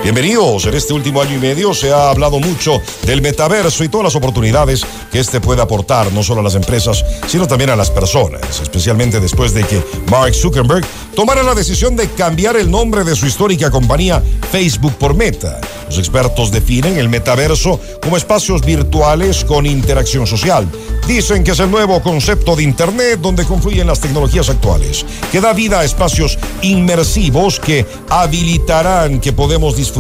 Bienvenidos. 0.07 0.65
En 0.67 0.75
este 0.75 0.93
último 0.93 1.21
año 1.21 1.35
y 1.35 1.41
medio 1.41 1.75
se 1.75 1.91
ha 1.91 2.11
hablado 2.11 2.39
mucho 2.39 2.81
del 3.03 3.21
metaverso 3.21 3.83
y 3.83 3.89
todas 3.89 4.05
las 4.05 4.15
oportunidades 4.15 4.87
que 5.11 5.19
este 5.19 5.41
puede 5.41 5.61
aportar 5.61 6.13
no 6.13 6.23
solo 6.23 6.43
a 6.43 6.45
las 6.45 6.55
empresas, 6.55 7.05
sino 7.27 7.49
también 7.49 7.71
a 7.71 7.77
las 7.77 7.91
personas, 7.91 8.61
especialmente 8.63 9.19
después 9.19 9.53
de 9.53 9.65
que 9.65 9.83
Mark 10.09 10.33
Zuckerberg 10.33 10.87
tomara 11.17 11.43
la 11.43 11.57
decisión 11.57 11.97
de 11.97 12.09
cambiar 12.11 12.55
el 12.55 12.71
nombre 12.71 13.03
de 13.03 13.17
su 13.17 13.27
histórica 13.27 13.69
compañía 13.69 14.23
Facebook 14.53 14.95
por 14.95 15.15
Meta. 15.15 15.61
Los 15.89 15.99
expertos 15.99 16.53
definen 16.53 16.99
el 16.99 17.09
metaverso 17.09 17.81
como 18.01 18.17
espacios 18.17 18.63
virtuales 18.63 19.45
con 19.45 19.67
interacción 19.67 20.27
social. 20.27 20.69
Dicen 21.07 21.45
que 21.45 21.53
es 21.53 21.61
el 21.61 21.71
nuevo 21.71 22.03
concepto 22.03 22.57
de 22.57 22.65
Internet 22.65 23.21
donde 23.21 23.45
confluyen 23.45 23.87
las 23.87 24.01
tecnologías 24.01 24.51
actuales, 24.51 25.07
que 25.31 25.41
da 25.41 25.53
vida 25.53 25.79
a 25.79 25.85
espacios 25.85 26.39
inmersivos 26.63 27.61
que 27.61 27.87
habilitarán 28.09 29.21
que 29.21 29.33
podemos 29.33 29.77
disfrutar 29.77 29.96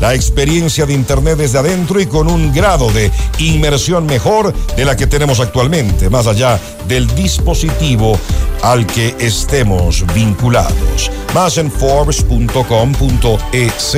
la 0.00 0.14
experiencia 0.14 0.86
de 0.86 0.94
Internet 0.94 1.38
desde 1.38 1.58
adentro 1.58 2.00
y 2.00 2.06
con 2.06 2.28
un 2.28 2.52
grado 2.52 2.90
de 2.90 3.10
inmersión 3.38 4.06
mejor 4.06 4.52
de 4.76 4.84
la 4.84 4.96
que 4.96 5.06
tenemos 5.06 5.38
actualmente, 5.40 6.10
más 6.10 6.26
allá 6.26 6.60
del 6.88 7.06
dispositivo 7.14 8.18
al 8.62 8.86
que 8.86 9.14
estemos 9.18 10.04
vinculados. 10.14 11.10
Más 11.34 11.58
en 11.58 11.70
forbes.com.es. 11.70 13.96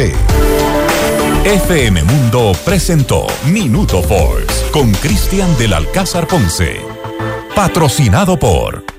FM 1.45 2.03
Mundo 2.05 2.53
presentó 2.65 3.27
Minuto 3.47 4.03
Forbes 4.03 4.65
con 4.73 4.91
Cristian 4.93 5.57
del 5.59 5.75
Alcázar 5.75 6.27
Ponce. 6.27 6.81
Patrocinado 7.55 8.39
por... 8.39 8.95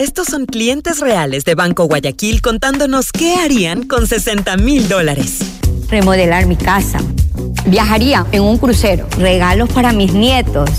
Estos 0.00 0.28
son 0.28 0.46
clientes 0.46 1.00
reales 1.00 1.44
de 1.44 1.54
Banco 1.54 1.84
Guayaquil 1.84 2.40
contándonos 2.40 3.12
qué 3.12 3.34
harían 3.34 3.86
con 3.86 4.06
60 4.06 4.56
mil 4.56 4.88
dólares. 4.88 5.40
Remodelar 5.90 6.46
mi 6.46 6.56
casa. 6.56 7.00
Viajaría 7.66 8.26
en 8.32 8.42
un 8.42 8.58
crucero. 8.58 9.06
Regalos 9.18 9.68
para 9.70 9.92
mis 9.92 10.12
nietos. 10.12 10.70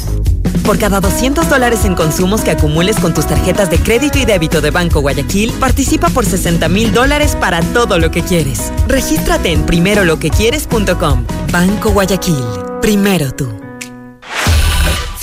Por 0.65 0.77
cada 0.77 0.99
200 0.99 1.49
dólares 1.49 1.85
en 1.85 1.95
consumos 1.95 2.41
que 2.41 2.51
acumules 2.51 2.97
con 2.99 3.13
tus 3.13 3.25
tarjetas 3.25 3.69
de 3.69 3.79
crédito 3.79 4.19
y 4.19 4.25
débito 4.25 4.61
de 4.61 4.71
Banco 4.71 5.01
Guayaquil, 5.01 5.51
participa 5.53 6.09
por 6.09 6.25
60 6.25 6.69
mil 6.69 6.93
dólares 6.93 7.35
para 7.35 7.61
todo 7.61 7.99
lo 7.99 8.11
que 8.11 8.21
quieres. 8.21 8.71
Regístrate 8.87 9.51
en 9.51 9.65
primeroloquequieres.com. 9.65 11.25
Banco 11.51 11.91
Guayaquil. 11.91 12.43
Primero 12.81 13.31
tú. 13.31 13.49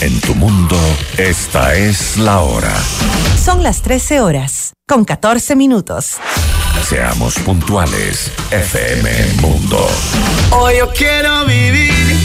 En 0.00 0.20
tu 0.20 0.34
mundo, 0.34 0.76
esta 1.16 1.74
es 1.74 2.16
la 2.18 2.40
hora. 2.40 2.72
Son 3.42 3.62
las 3.62 3.82
13 3.82 4.20
horas, 4.20 4.72
con 4.86 5.04
14 5.04 5.56
minutos. 5.56 6.18
Seamos 6.82 7.34
puntuales, 7.40 8.30
FM 8.50 9.34
Mundo. 9.40 9.88
Hoy 10.52 10.78
yo 10.78 10.90
quiero 10.92 11.44
vivir, 11.44 12.16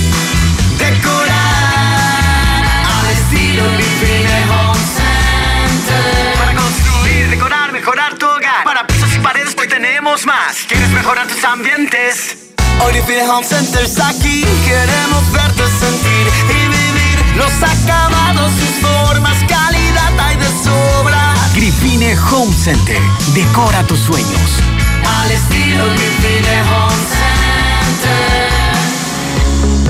decorar, 0.78 2.64
al 2.86 3.12
estilo 3.12 3.64
Grifine 3.74 4.44
Home 4.50 4.80
Center. 4.96 6.38
Para 6.38 6.56
construir, 6.56 7.30
decorar, 7.30 7.72
mejorar 7.74 8.18
tu 8.18 8.26
hogar. 8.26 8.64
Para 8.64 8.88
pisos 8.88 9.14
y 9.16 9.20
paredes 9.20 9.56
hoy 9.60 9.68
tenemos 9.68 10.26
más. 10.26 10.58
¿Quieres 10.68 10.90
mejorar 10.90 11.28
tus 11.28 11.44
ambientes? 11.44 12.38
Hoy 12.80 12.94
Grifine 12.94 13.30
Home 13.30 13.46
Center 13.46 13.84
está 13.84 14.10
aquí. 14.10 14.46
Queremos 14.66 15.32
verte 15.32 15.64
sentir 15.80 16.28
y 16.50 16.68
vivir 16.68 17.36
los 17.36 17.52
acabados, 17.62 18.52
Home 22.18 22.54
Center. 22.54 22.98
Decora 23.34 23.84
tus 23.88 24.00
sueños. 24.00 24.60
Al 25.06 25.32
estilo 25.32 25.86
Grifine 25.86 26.62
Home 26.62 27.04
Center. 28.02 28.63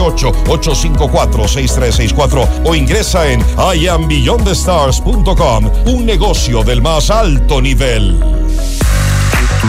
898-854-6364 0.00 2.48
o 2.64 2.74
ingresa 2.74 3.30
en 3.30 3.44
iambeyondthestars.com, 3.74 5.70
un 5.86 6.06
negocio 6.06 6.64
del 6.64 6.80
más 6.82 7.10
alto 7.10 7.60
nivel. 7.60 8.18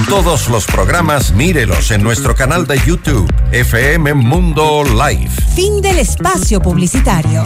Todos 0.10 0.50
los 0.50 0.65
programas 0.65 1.32
mírelos 1.34 1.92
en 1.92 2.01
nuestro 2.03 2.36
canal 2.36 2.68
de 2.68 2.77
YouTube, 2.86 3.32
FM 3.51 4.13
Mundo 4.15 4.84
Live. 4.84 5.30
Fin 5.56 5.80
del 5.82 6.00
espacio 6.00 6.60
publicitario. 6.60 7.46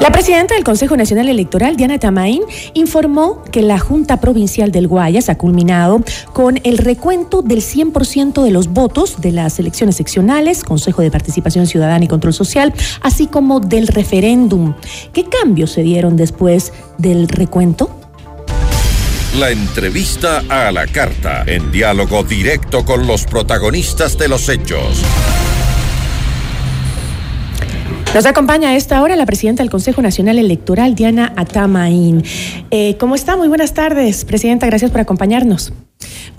La 0.00 0.10
presidenta 0.10 0.54
del 0.54 0.64
Consejo 0.64 0.96
Nacional 0.96 1.28
Electoral, 1.28 1.76
Diana 1.76 1.98
Tamain, 1.98 2.42
informó 2.72 3.42
que 3.52 3.60
la 3.60 3.78
Junta 3.78 4.18
Provincial 4.18 4.72
del 4.72 4.88
Guayas 4.88 5.28
ha 5.28 5.36
culminado 5.36 6.02
con 6.32 6.58
el 6.64 6.78
recuento 6.78 7.42
del 7.42 7.60
100% 7.60 8.42
de 8.42 8.50
los 8.50 8.68
votos 8.68 9.20
de 9.20 9.32
las 9.32 9.58
elecciones 9.58 9.96
seccionales, 9.96 10.64
Consejo 10.64 11.02
de 11.02 11.10
Participación 11.10 11.66
Ciudadana 11.66 12.06
y 12.06 12.08
Control 12.08 12.32
Social, 12.32 12.72
así 13.02 13.26
como 13.26 13.60
del 13.60 13.88
referéndum. 13.88 14.72
¿Qué 15.12 15.24
cambios 15.24 15.72
se 15.72 15.82
dieron 15.82 16.16
después 16.16 16.72
del 16.96 17.28
recuento? 17.28 17.94
La 19.38 19.50
entrevista 19.50 20.42
a 20.48 20.72
la 20.72 20.86
carta, 20.86 21.44
en 21.46 21.70
diálogo 21.70 22.24
directo 22.24 22.86
con 22.86 23.06
los 23.06 23.26
protagonistas 23.26 24.16
de 24.16 24.28
los 24.28 24.48
hechos. 24.48 25.02
Nos 28.12 28.26
acompaña 28.26 28.70
a 28.70 28.76
esta 28.76 29.00
hora 29.02 29.14
la 29.14 29.24
presidenta 29.24 29.62
del 29.62 29.70
Consejo 29.70 30.02
Nacional 30.02 30.36
Electoral, 30.40 30.96
Diana 30.96 31.32
Atamain. 31.36 32.24
Eh, 32.72 32.96
¿Cómo 32.98 33.14
está? 33.14 33.36
Muy 33.36 33.46
buenas 33.46 33.72
tardes, 33.72 34.24
presidenta. 34.24 34.66
Gracias 34.66 34.90
por 34.90 35.00
acompañarnos. 35.00 35.72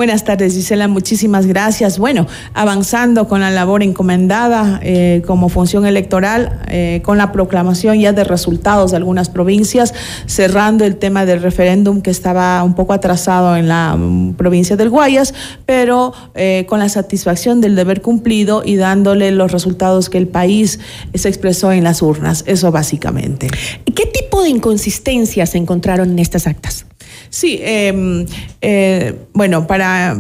Buenas 0.02 0.24
tardes, 0.24 0.56
Gisela. 0.56 0.88
Muchísimas 0.88 1.46
gracias. 1.46 2.00
Bueno, 2.00 2.26
avanzando 2.56 3.28
con 3.28 3.40
la 3.40 3.52
labor 3.52 3.84
encomendada 3.84 4.80
eh, 4.82 5.22
como 5.28 5.48
función 5.48 5.86
electoral, 5.86 6.60
eh, 6.70 7.02
con 7.04 7.20
la 7.20 7.32
proclamación 7.32 8.00
ya 8.00 8.12
de 8.12 8.24
resultados 8.24 8.90
de 8.90 8.98
algunas 8.98 9.30
provincias, 9.30 9.94
cerrando 10.26 10.86
el 10.86 10.96
tema 10.96 11.28
del 11.28 11.40
referéndum 11.40 12.02
que 12.02 12.10
estaba 12.10 12.64
un 12.64 12.74
poco 12.74 12.94
atrasado 12.94 13.56
en 13.56 13.68
la 13.68 13.94
um, 13.94 14.34
provincia 14.34 14.76
del 14.76 14.90
Guayas, 14.90 15.36
pero 15.68 16.14
eh, 16.34 16.66
con 16.68 16.80
la 16.80 16.90
satisfacción 16.90 17.62
del 17.62 17.76
deber 17.76 18.02
cumplido 18.02 18.64
y 18.66 18.78
dándole 18.78 19.30
los 19.30 19.52
resultados 19.52 20.10
que 20.10 20.18
el 20.18 20.28
país 20.28 20.80
se 21.14 21.30
expresó 21.30 21.72
en 21.74 21.84
las 21.84 22.02
urnas. 22.02 22.44
Eso 22.48 22.72
básicamente. 22.72 23.50
¿Qué 23.86 24.08
tipo 24.08 24.42
de 24.42 24.50
inconsistencias 24.50 25.52
se 25.52 25.60
encontraron 25.60 26.10
en 26.10 26.18
estas 26.18 26.48
actas? 26.48 26.88
Sí, 27.30 27.60
eh, 27.62 28.26
eh, 28.62 29.16
bueno, 29.34 29.68
para 29.68 30.18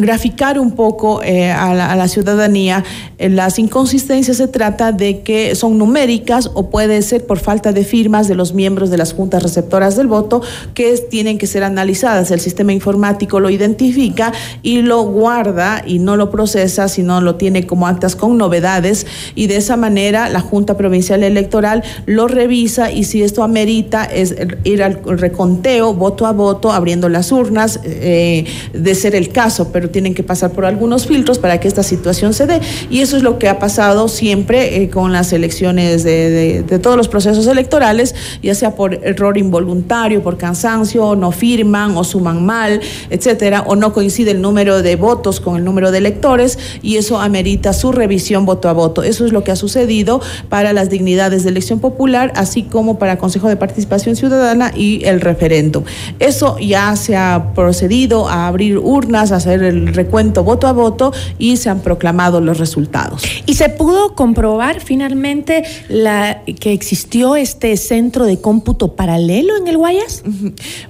graficar 0.00 0.58
un 0.58 0.72
poco 0.72 1.22
eh, 1.22 1.52
a, 1.52 1.72
la, 1.72 2.08
ciudadanía 2.08 2.82
eh, 3.16 3.28
las 3.28 3.60
inconsistencias 3.60 4.38
se 4.38 4.48
trata 4.48 4.90
de 4.90 5.20
que 5.20 5.54
son 5.54 5.78
numéricas 5.78 6.50
o 6.54 6.68
puede 6.68 7.00
ser 7.02 7.24
por 7.24 7.38
falta 7.38 7.72
de 7.72 7.84
firmas 7.84 8.26
de 8.26 8.34
los 8.34 8.54
miembros 8.54 8.90
de 8.90 8.98
las 8.98 9.12
juntas 9.12 9.40
receptoras 9.40 9.96
del 9.96 10.08
voto 10.08 10.42
que 10.74 10.96
tienen 11.08 11.38
que 11.38 11.46
ser 11.46 11.62
analizadas. 11.62 12.32
El 12.32 12.40
sistema 12.40 12.72
informático 12.72 13.38
lo 13.38 13.50
identifica 13.50 14.32
y 14.62 14.82
lo 14.82 15.02
guarda 15.02 15.84
y 15.86 16.00
no 16.00 16.16
lo 16.16 16.32
procesa 16.32 16.88
sino 16.88 17.20
lo 17.20 17.36
tiene 17.36 17.64
como 17.64 17.86
actas 17.86 18.16
con 18.16 18.36
novedades 18.36 19.06
y 19.36 19.46
de 19.46 19.58
esa 19.58 19.76
manera 19.76 20.28
la 20.28 20.40
junta 20.40 20.76
provincial 20.76 21.22
electoral 21.22 21.84
lo 22.04 22.26
revisa 22.26 22.90
y 22.90 23.04
si 23.04 23.22
esto 23.22 23.44
amerita 23.44 24.04
es 24.04 24.34
ir 24.64 24.82
al 24.82 25.00
reconteo 25.04 25.94
voto 25.94 26.26
a 26.26 26.32
voto 26.32 26.72
abriendo 26.72 27.08
las 27.08 27.30
urnas 27.30 27.78
eh, 27.84 28.44
de 28.72 28.94
ser 28.96 29.14
el 29.14 29.28
caso 29.28 29.67
pero 29.72 29.90
tienen 29.90 30.14
que 30.14 30.22
pasar 30.22 30.52
por 30.52 30.64
algunos 30.64 31.06
filtros 31.06 31.38
para 31.38 31.58
que 31.60 31.68
esta 31.68 31.82
situación 31.82 32.34
se 32.34 32.46
dé. 32.46 32.60
Y 32.90 33.00
eso 33.00 33.16
es 33.16 33.22
lo 33.22 33.38
que 33.38 33.48
ha 33.48 33.58
pasado 33.58 34.08
siempre 34.08 34.82
eh, 34.82 34.90
con 34.90 35.12
las 35.12 35.32
elecciones 35.32 36.04
de, 36.04 36.62
de, 36.62 36.78
todos 36.78 36.96
los 36.96 37.08
procesos 37.08 37.46
electorales, 37.46 38.14
ya 38.42 38.54
sea 38.54 38.74
por 38.74 38.94
error 38.94 39.36
involuntario, 39.38 40.22
por 40.22 40.38
cansancio, 40.38 41.16
no 41.16 41.32
firman 41.32 41.96
o 41.96 42.04
suman 42.04 42.44
mal, 42.44 42.80
etcétera, 43.10 43.64
o 43.66 43.76
no 43.76 43.92
coincide 43.92 44.30
el 44.30 44.40
número 44.40 44.82
de 44.82 44.96
votos 44.96 45.40
con 45.40 45.56
el 45.56 45.64
número 45.64 45.90
de 45.90 45.98
electores 45.98 46.58
y 46.82 46.96
eso 46.96 47.18
amerita 47.20 47.72
su 47.72 47.92
revisión 47.92 48.46
voto 48.46 48.68
a 48.68 48.72
voto. 48.72 49.02
Eso 49.02 49.26
es 49.26 49.32
lo 49.32 49.44
que 49.44 49.52
ha 49.52 49.56
sucedido 49.56 50.20
para 50.48 50.72
las 50.72 50.90
dignidades 50.90 51.44
de 51.44 51.50
elección 51.50 51.80
popular, 51.80 52.32
así 52.36 52.62
como 52.62 52.98
para 52.98 53.18
Consejo 53.18 53.48
de 53.48 53.56
Participación 53.56 54.16
Ciudadana 54.16 54.72
y 54.74 55.04
el 55.04 55.20
referéndum. 55.20 55.84
Eso 56.18 56.58
ya 56.58 56.94
se 56.96 57.16
ha 57.16 57.52
procedido 57.54 58.28
a 58.28 58.46
abrir 58.46 58.78
urnas, 58.78 59.32
a 59.32 59.36
hacer 59.36 59.57
el 59.62 59.94
recuento 59.94 60.44
voto 60.44 60.66
a 60.66 60.72
voto 60.72 61.12
y 61.38 61.56
se 61.56 61.70
han 61.70 61.80
proclamado 61.80 62.40
los 62.40 62.58
resultados. 62.58 63.22
¿Y 63.46 63.54
se 63.54 63.68
pudo 63.68 64.14
comprobar 64.14 64.80
finalmente 64.80 65.64
la, 65.88 66.42
que 66.60 66.72
existió 66.72 67.36
este 67.36 67.76
centro 67.76 68.24
de 68.24 68.40
cómputo 68.40 68.94
paralelo 68.94 69.56
en 69.56 69.68
el 69.68 69.76
Guayas? 69.76 70.22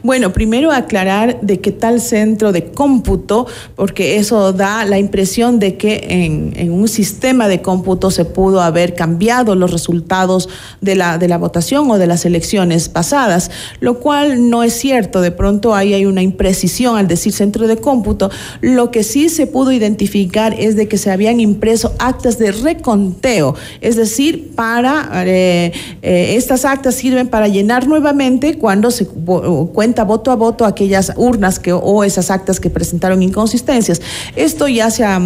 Bueno, 0.03 0.33
primero 0.33 0.73
aclarar 0.73 1.41
de 1.41 1.61
qué 1.61 1.73
tal 1.73 2.01
centro 2.01 2.53
de 2.53 2.67
cómputo, 2.67 3.47
porque 3.77 4.17
eso 4.17 4.53
da 4.53 4.85
la 4.85 4.99
impresión 4.99 5.59
de 5.59 5.77
que 5.77 6.07
en, 6.09 6.53
en, 6.57 6.73
un 6.73 6.89
sistema 6.89 7.49
de 7.49 7.61
cómputo 7.63 8.11
se 8.11 8.25
pudo 8.25 8.61
haber 8.61 8.95
cambiado 8.95 9.55
los 9.55 9.71
resultados 9.71 10.49
de 10.81 10.95
la, 10.95 11.19
de 11.19 11.29
la 11.29 11.39
votación 11.39 11.91
o 11.91 11.99
de 11.99 12.07
las 12.07 12.25
elecciones 12.25 12.89
pasadas, 12.89 13.51
lo 13.81 14.01
cual 14.01 14.51
no 14.51 14.63
es 14.63 14.75
cierto. 14.75 15.21
De 15.21 15.31
pronto 15.31 15.75
ahí 15.75 15.95
hay 15.95 16.07
una 16.07 16.23
imprecisión 16.23 16.97
al 16.97 17.09
decir 17.09 17.33
centro 17.33 17.67
de 17.67 17.77
cómputo. 17.77 18.31
Lo 18.61 18.91
que 18.91 19.05
sí 19.05 19.29
se 19.29 19.47
pudo 19.47 19.73
identificar 19.73 20.55
es 20.59 20.77
de 20.77 20.89
que 20.89 20.99
se 20.99 21.11
habían 21.11 21.41
impreso 21.41 21.95
actas 21.99 22.39
de 22.39 22.53
reconteo, 22.53 23.55
es 23.81 23.97
decir, 23.97 24.53
para 24.55 25.09
eh, 25.27 25.73
eh, 26.03 26.35
estas 26.37 26.65
actas 26.65 26.95
sirven 26.95 27.29
para 27.29 27.49
llenar 27.49 27.87
nuevamente 27.87 28.59
cuando 28.59 28.91
se 28.91 29.07
cuenta 29.07 30.05
voto 30.05 30.31
a 30.31 30.37
voto 30.37 30.65
aquellas 30.65 31.13
urnas 31.17 31.59
que 31.59 31.73
o 31.73 32.05
esas 32.05 32.31
actas 32.31 32.61
que 32.61 32.71
presentaron 32.71 33.23
inconsistencias. 33.23 34.01
Esto 34.37 34.69
ya 34.69 34.91
se 34.91 35.05
ha 35.05 35.21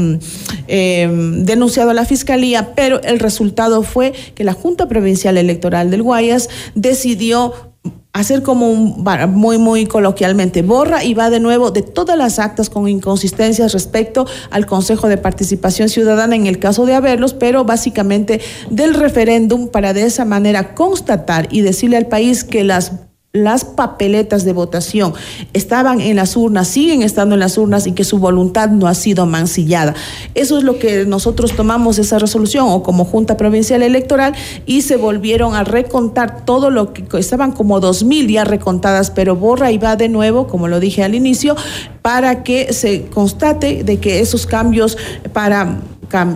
eh, 0.68 1.08
denunciado 1.38 1.90
a 1.90 1.94
la 1.94 2.04
fiscalía, 2.04 2.74
pero 2.74 3.02
el 3.02 3.18
resultado 3.18 3.82
fue 3.82 4.12
que 4.34 4.44
la 4.44 4.52
Junta 4.52 4.88
Provincial 4.88 5.36
Electoral 5.38 5.90
del 5.90 6.02
Guayas 6.02 6.48
decidió 6.74 7.71
hacer 8.12 8.42
como 8.42 8.70
un, 8.70 9.04
muy, 9.30 9.58
muy 9.58 9.86
coloquialmente, 9.86 10.62
borra 10.62 11.02
y 11.02 11.14
va 11.14 11.30
de 11.30 11.40
nuevo 11.40 11.70
de 11.70 11.82
todas 11.82 12.16
las 12.16 12.38
actas 12.38 12.68
con 12.68 12.88
inconsistencias 12.88 13.72
respecto 13.72 14.26
al 14.50 14.66
Consejo 14.66 15.08
de 15.08 15.16
Participación 15.16 15.88
Ciudadana 15.88 16.36
en 16.36 16.46
el 16.46 16.58
caso 16.58 16.84
de 16.84 16.94
haberlos, 16.94 17.32
pero 17.32 17.64
básicamente 17.64 18.40
del 18.70 18.94
referéndum 18.94 19.68
para 19.68 19.94
de 19.94 20.04
esa 20.04 20.24
manera 20.24 20.74
constatar 20.74 21.48
y 21.50 21.62
decirle 21.62 21.96
al 21.96 22.06
país 22.06 22.44
que 22.44 22.64
las 22.64 22.92
las 23.34 23.64
papeletas 23.64 24.44
de 24.44 24.52
votación 24.52 25.14
estaban 25.54 26.02
en 26.02 26.16
las 26.16 26.36
urnas, 26.36 26.68
siguen 26.68 27.00
estando 27.00 27.34
en 27.34 27.40
las 27.40 27.56
urnas 27.56 27.86
y 27.86 27.92
que 27.92 28.04
su 28.04 28.18
voluntad 28.18 28.68
no 28.68 28.86
ha 28.86 28.94
sido 28.94 29.24
mancillada. 29.24 29.94
Eso 30.34 30.58
es 30.58 30.64
lo 30.64 30.78
que 30.78 31.06
nosotros 31.06 31.56
tomamos 31.56 31.98
esa 31.98 32.18
resolución 32.18 32.66
o 32.68 32.82
como 32.82 33.06
Junta 33.06 33.38
Provincial 33.38 33.82
Electoral 33.82 34.34
y 34.66 34.82
se 34.82 34.96
volvieron 34.96 35.54
a 35.54 35.64
recontar 35.64 36.44
todo 36.44 36.68
lo 36.68 36.92
que 36.92 37.06
estaban 37.18 37.52
como 37.52 37.80
dos 37.80 38.04
mil 38.04 38.28
ya 38.28 38.44
recontadas, 38.44 39.10
pero 39.10 39.34
borra 39.34 39.72
y 39.72 39.78
va 39.78 39.96
de 39.96 40.10
nuevo, 40.10 40.46
como 40.46 40.68
lo 40.68 40.78
dije 40.78 41.02
al 41.02 41.14
inicio, 41.14 41.56
para 42.02 42.42
que 42.42 42.74
se 42.74 43.06
constate 43.06 43.82
de 43.82 43.98
que 43.98 44.20
esos 44.20 44.46
cambios 44.46 44.98
para 45.32 45.78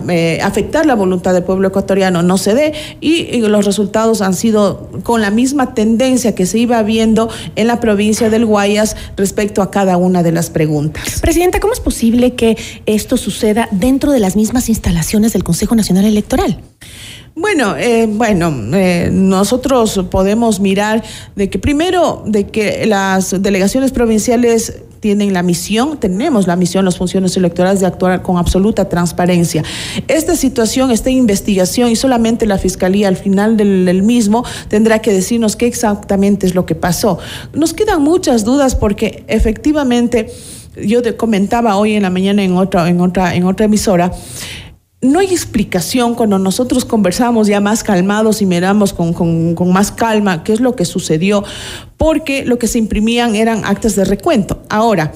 eh, 0.09 0.39
afectar 0.41 0.85
la 0.85 0.95
voluntad 0.95 1.33
del 1.33 1.43
pueblo 1.43 1.67
ecuatoriano 1.67 2.23
no 2.23 2.37
se 2.37 2.53
dé 2.53 2.73
y, 2.99 3.23
y, 3.35 3.41
los 3.41 3.65
resultados 3.65 4.21
han 4.21 4.33
sido 4.33 4.89
con 5.03 5.21
la 5.21 5.31
misma 5.31 5.73
tendencia 5.73 6.35
que 6.35 6.45
se 6.45 6.57
iba 6.57 6.81
viendo 6.83 7.29
en 7.55 7.67
la 7.67 7.79
provincia 7.79 8.29
del 8.29 8.45
Guayas 8.45 8.95
respecto 9.15 9.61
a 9.61 9.71
cada 9.71 9.97
una 9.97 10.23
de 10.23 10.31
las 10.31 10.49
preguntas. 10.49 11.19
Presidenta, 11.21 11.59
¿cómo 11.59 11.73
es 11.73 11.79
posible 11.79 12.33
que 12.35 12.57
esto 12.85 13.17
suceda 13.17 13.67
dentro 13.71 14.11
de 14.11 14.19
las 14.19 14.35
mismas 14.35 14.69
instalaciones 14.69 15.33
del 15.33 15.43
Consejo 15.43 15.75
Nacional 15.75 16.05
Electoral? 16.05 16.59
Bueno, 17.39 17.77
eh, 17.77 18.07
bueno, 18.09 18.51
eh, 18.73 19.11
nosotros 19.13 20.03
podemos 20.09 20.59
mirar 20.59 21.03
de 21.35 21.51
que 21.51 21.59
primero 21.59 22.23
de 22.25 22.47
que 22.47 22.83
las 22.87 23.43
delegaciones 23.43 23.91
provinciales 23.91 24.81
tienen 25.01 25.33
la 25.33 25.43
misión, 25.43 25.99
tenemos 25.99 26.47
la 26.47 26.55
misión, 26.55 26.83
los 26.83 26.97
funciones 26.97 27.37
electorales 27.37 27.81
de 27.81 27.85
actuar 27.85 28.23
con 28.23 28.37
absoluta 28.37 28.89
transparencia. 28.89 29.63
Esta 30.07 30.35
situación 30.35 30.89
está 30.89 31.11
en 31.11 31.17
investigación 31.17 31.91
y 31.91 31.95
solamente 31.95 32.47
la 32.47 32.57
Fiscalía 32.57 33.07
al 33.07 33.17
final 33.17 33.55
del, 33.55 33.85
del 33.85 34.01
mismo 34.01 34.43
tendrá 34.67 34.97
que 34.97 35.13
decirnos 35.13 35.55
qué 35.55 35.67
exactamente 35.67 36.47
es 36.47 36.55
lo 36.55 36.65
que 36.65 36.73
pasó. 36.73 37.19
Nos 37.53 37.75
quedan 37.75 38.01
muchas 38.01 38.45
dudas 38.45 38.73
porque 38.73 39.23
efectivamente 39.27 40.31
yo 40.75 41.03
te 41.03 41.15
comentaba 41.15 41.77
hoy 41.77 41.93
en 41.93 42.03
la 42.03 42.09
mañana 42.09 42.43
en 42.43 42.57
otra, 42.57 42.89
en 42.89 42.99
otra, 42.99 43.35
en 43.35 43.45
otra 43.45 43.65
emisora, 43.65 44.11
no 45.01 45.19
hay 45.19 45.27
explicación 45.27 46.15
cuando 46.15 46.39
nosotros 46.39 46.83
conversamos 46.83 47.47
ya 47.47 47.61
más 47.61 47.83
calmados 47.83 48.41
y 48.41 48.45
miramos 48.45 48.93
con, 48.93 49.13
con, 49.13 49.71
más 49.71 49.91
calma 49.91 50.43
qué 50.43 50.53
es 50.53 50.59
lo 50.59 50.75
que 50.75 50.85
sucedió, 50.85 51.43
porque 51.97 52.45
lo 52.45 52.57
que 52.57 52.67
se 52.67 52.79
imprimían 52.79 53.35
eran 53.35 53.63
actas 53.63 53.95
de 53.95 54.05
recuento. 54.05 54.63
Ahora, 54.69 55.13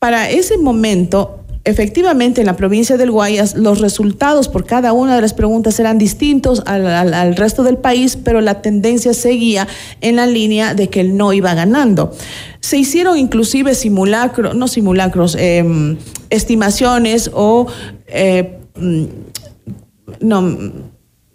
para 0.00 0.28
ese 0.28 0.58
momento, 0.58 1.44
efectivamente 1.62 2.40
en 2.40 2.48
la 2.48 2.56
provincia 2.56 2.96
del 2.96 3.12
Guayas 3.12 3.54
los 3.54 3.80
resultados 3.80 4.48
por 4.48 4.66
cada 4.66 4.92
una 4.92 5.14
de 5.14 5.20
las 5.20 5.34
preguntas 5.34 5.78
eran 5.78 5.98
distintos 5.98 6.64
al, 6.66 6.86
al, 6.86 7.36
resto 7.36 7.62
del 7.62 7.78
país, 7.78 8.16
pero 8.16 8.40
la 8.40 8.60
tendencia 8.60 9.14
seguía 9.14 9.68
en 10.00 10.16
la 10.16 10.26
línea 10.26 10.74
de 10.74 10.90
que 10.90 11.00
el 11.00 11.16
no 11.16 11.32
iba 11.32 11.54
ganando. 11.54 12.12
Se 12.58 12.76
hicieron 12.76 13.18
inclusive 13.18 13.76
simulacros, 13.76 14.56
no 14.56 14.66
simulacros, 14.66 15.36
eh, 15.38 15.96
estimaciones 16.28 17.30
o... 17.32 17.68
Eh, 18.08 18.62
no, 18.78 20.72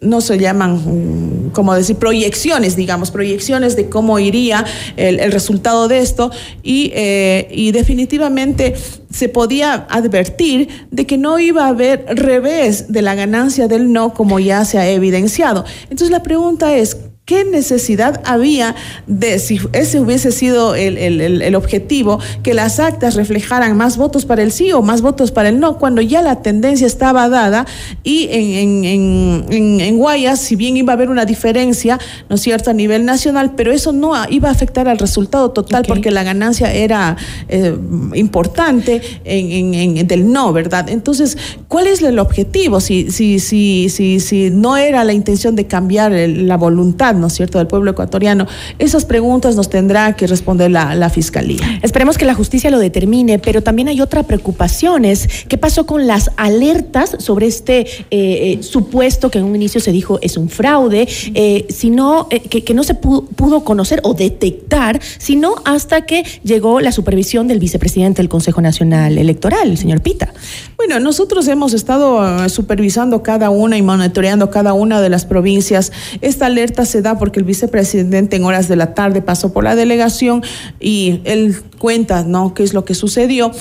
no 0.01 0.19
se 0.19 0.39
llaman, 0.39 1.51
como 1.53 1.75
decir, 1.75 1.95
proyecciones, 1.95 2.75
digamos, 2.75 3.11
proyecciones 3.11 3.75
de 3.75 3.87
cómo 3.87 4.17
iría 4.17 4.65
el, 4.97 5.19
el 5.19 5.31
resultado 5.31 5.87
de 5.87 5.99
esto 5.99 6.31
y, 6.63 6.91
eh, 6.95 7.47
y, 7.51 7.71
definitivamente 7.71 8.73
se 9.11 9.29
podía 9.29 9.85
advertir 9.89 10.69
de 10.89 11.05
que 11.05 11.17
no 11.17 11.37
iba 11.37 11.65
a 11.65 11.69
haber 11.69 12.05
revés 12.15 12.91
de 12.91 13.03
la 13.03 13.13
ganancia 13.13 13.67
del 13.67 13.93
no 13.93 14.13
como 14.13 14.39
ya 14.39 14.65
se 14.65 14.79
ha 14.79 14.89
evidenciado. 14.89 15.65
Entonces 15.83 16.09
la 16.09 16.23
pregunta 16.23 16.75
es, 16.75 16.97
¿Qué 17.31 17.45
necesidad 17.45 18.19
había 18.25 18.75
de, 19.07 19.39
si 19.39 19.57
ese 19.71 20.01
hubiese 20.01 20.33
sido 20.33 20.75
el, 20.75 20.97
el, 20.97 21.41
el, 21.41 21.55
objetivo, 21.55 22.19
que 22.43 22.53
las 22.53 22.81
actas 22.81 23.15
reflejaran 23.15 23.77
más 23.77 23.95
votos 23.95 24.25
para 24.25 24.43
el 24.43 24.51
sí 24.51 24.73
o 24.73 24.81
más 24.81 25.01
votos 25.01 25.31
para 25.31 25.47
el 25.47 25.57
no, 25.57 25.77
cuando 25.77 26.01
ya 26.01 26.21
la 26.21 26.41
tendencia 26.41 26.85
estaba 26.85 27.29
dada 27.29 27.65
y 28.03 28.27
en, 28.31 28.83
en, 28.83 29.45
en, 29.49 29.79
en 29.79 29.97
Guayas, 29.97 30.41
si 30.41 30.57
bien 30.57 30.75
iba 30.75 30.91
a 30.91 30.95
haber 30.97 31.09
una 31.09 31.23
diferencia, 31.23 31.97
¿no 32.27 32.35
es 32.35 32.41
cierto?, 32.41 32.69
a 32.69 32.73
nivel 32.73 33.05
nacional, 33.05 33.53
pero 33.55 33.71
eso 33.71 33.93
no 33.93 34.11
iba 34.29 34.49
a 34.49 34.51
afectar 34.51 34.89
al 34.89 34.97
resultado 34.97 35.51
total 35.51 35.83
okay. 35.83 35.87
porque 35.87 36.11
la 36.11 36.23
ganancia 36.23 36.73
era 36.73 37.15
eh, 37.47 37.73
importante 38.13 39.01
en, 39.23 40.05
del 40.05 40.29
no, 40.33 40.51
¿verdad? 40.51 40.89
Entonces, 40.89 41.37
¿cuál 41.69 41.87
es 41.87 42.01
el 42.01 42.19
objetivo? 42.19 42.81
Si, 42.81 43.09
si, 43.09 43.39
si, 43.39 43.87
si, 43.87 44.19
si 44.19 44.49
no 44.49 44.75
era 44.75 45.05
la 45.05 45.13
intención 45.13 45.55
de 45.55 45.65
cambiar 45.65 46.11
la 46.11 46.57
voluntad, 46.57 47.20
¿no 47.21 47.27
es 47.27 47.33
cierto?, 47.33 47.57
del 47.57 47.67
pueblo 47.67 47.91
ecuatoriano. 47.91 48.47
Esas 48.79 49.05
preguntas 49.05 49.55
nos 49.55 49.69
tendrá 49.69 50.13
que 50.15 50.27
responder 50.27 50.71
la, 50.71 50.95
la, 50.95 51.09
Fiscalía. 51.11 51.79
Esperemos 51.81 52.17
que 52.17 52.25
la 52.25 52.33
justicia 52.33 52.71
lo 52.71 52.79
determine, 52.79 53.37
pero 53.37 53.61
también 53.61 53.87
hay 53.89 54.01
otra 54.01 54.23
preocupación, 54.23 55.05
es 55.05 55.45
qué 55.47 55.57
pasó 55.57 55.85
con 55.85 56.07
las 56.07 56.31
alertas 56.37 57.15
sobre 57.19 57.47
este 57.47 57.81
eh, 57.81 58.07
eh, 58.11 58.59
supuesto 58.61 59.29
que 59.29 59.39
en 59.39 59.45
un 59.45 59.55
inicio 59.55 59.81
se 59.81 59.91
dijo 59.91 60.19
es 60.21 60.37
un 60.37 60.49
fraude, 60.49 61.07
eh, 61.33 61.65
sino 61.69 62.27
que, 62.29 62.63
que, 62.63 62.73
no 62.73 62.83
se 62.83 62.95
pudo, 62.95 63.25
pudo, 63.25 63.63
conocer 63.63 63.99
o 64.03 64.13
detectar, 64.13 64.99
sino 65.17 65.55
hasta 65.65 66.05
que 66.05 66.23
llegó 66.43 66.79
la 66.79 66.91
supervisión 66.91 67.47
del 67.47 67.59
vicepresidente 67.59 68.21
del 68.21 68.29
Consejo 68.29 68.61
Nacional 68.61 69.17
Electoral, 69.17 69.69
el 69.69 69.77
señor 69.77 70.01
Pita. 70.01 70.33
Bueno, 70.77 70.99
nosotros 70.99 71.47
hemos 71.47 71.73
estado 71.73 72.49
supervisando 72.49 73.21
cada 73.21 73.49
una 73.49 73.77
y 73.77 73.81
monitoreando 73.81 74.49
cada 74.49 74.73
una 74.73 75.01
de 75.01 75.09
las 75.09 75.25
provincias. 75.25 75.91
Esta 76.21 76.47
alerta 76.47 76.85
se 76.85 77.01
da 77.01 77.10
porque 77.17 77.39
el 77.39 77.45
vicepresidente 77.45 78.35
en 78.35 78.43
horas 78.43 78.67
de 78.67 78.75
la 78.75 78.93
tarde 78.93 79.21
pasó 79.21 79.53
por 79.53 79.63
la 79.63 79.75
delegación 79.75 80.43
y 80.79 81.21
él 81.25 81.55
cuenta, 81.77 82.23
¿no?, 82.23 82.53
qué 82.53 82.63
es 82.63 82.73
lo 82.73 82.85
que 82.85 82.93
sucedió 82.93 83.51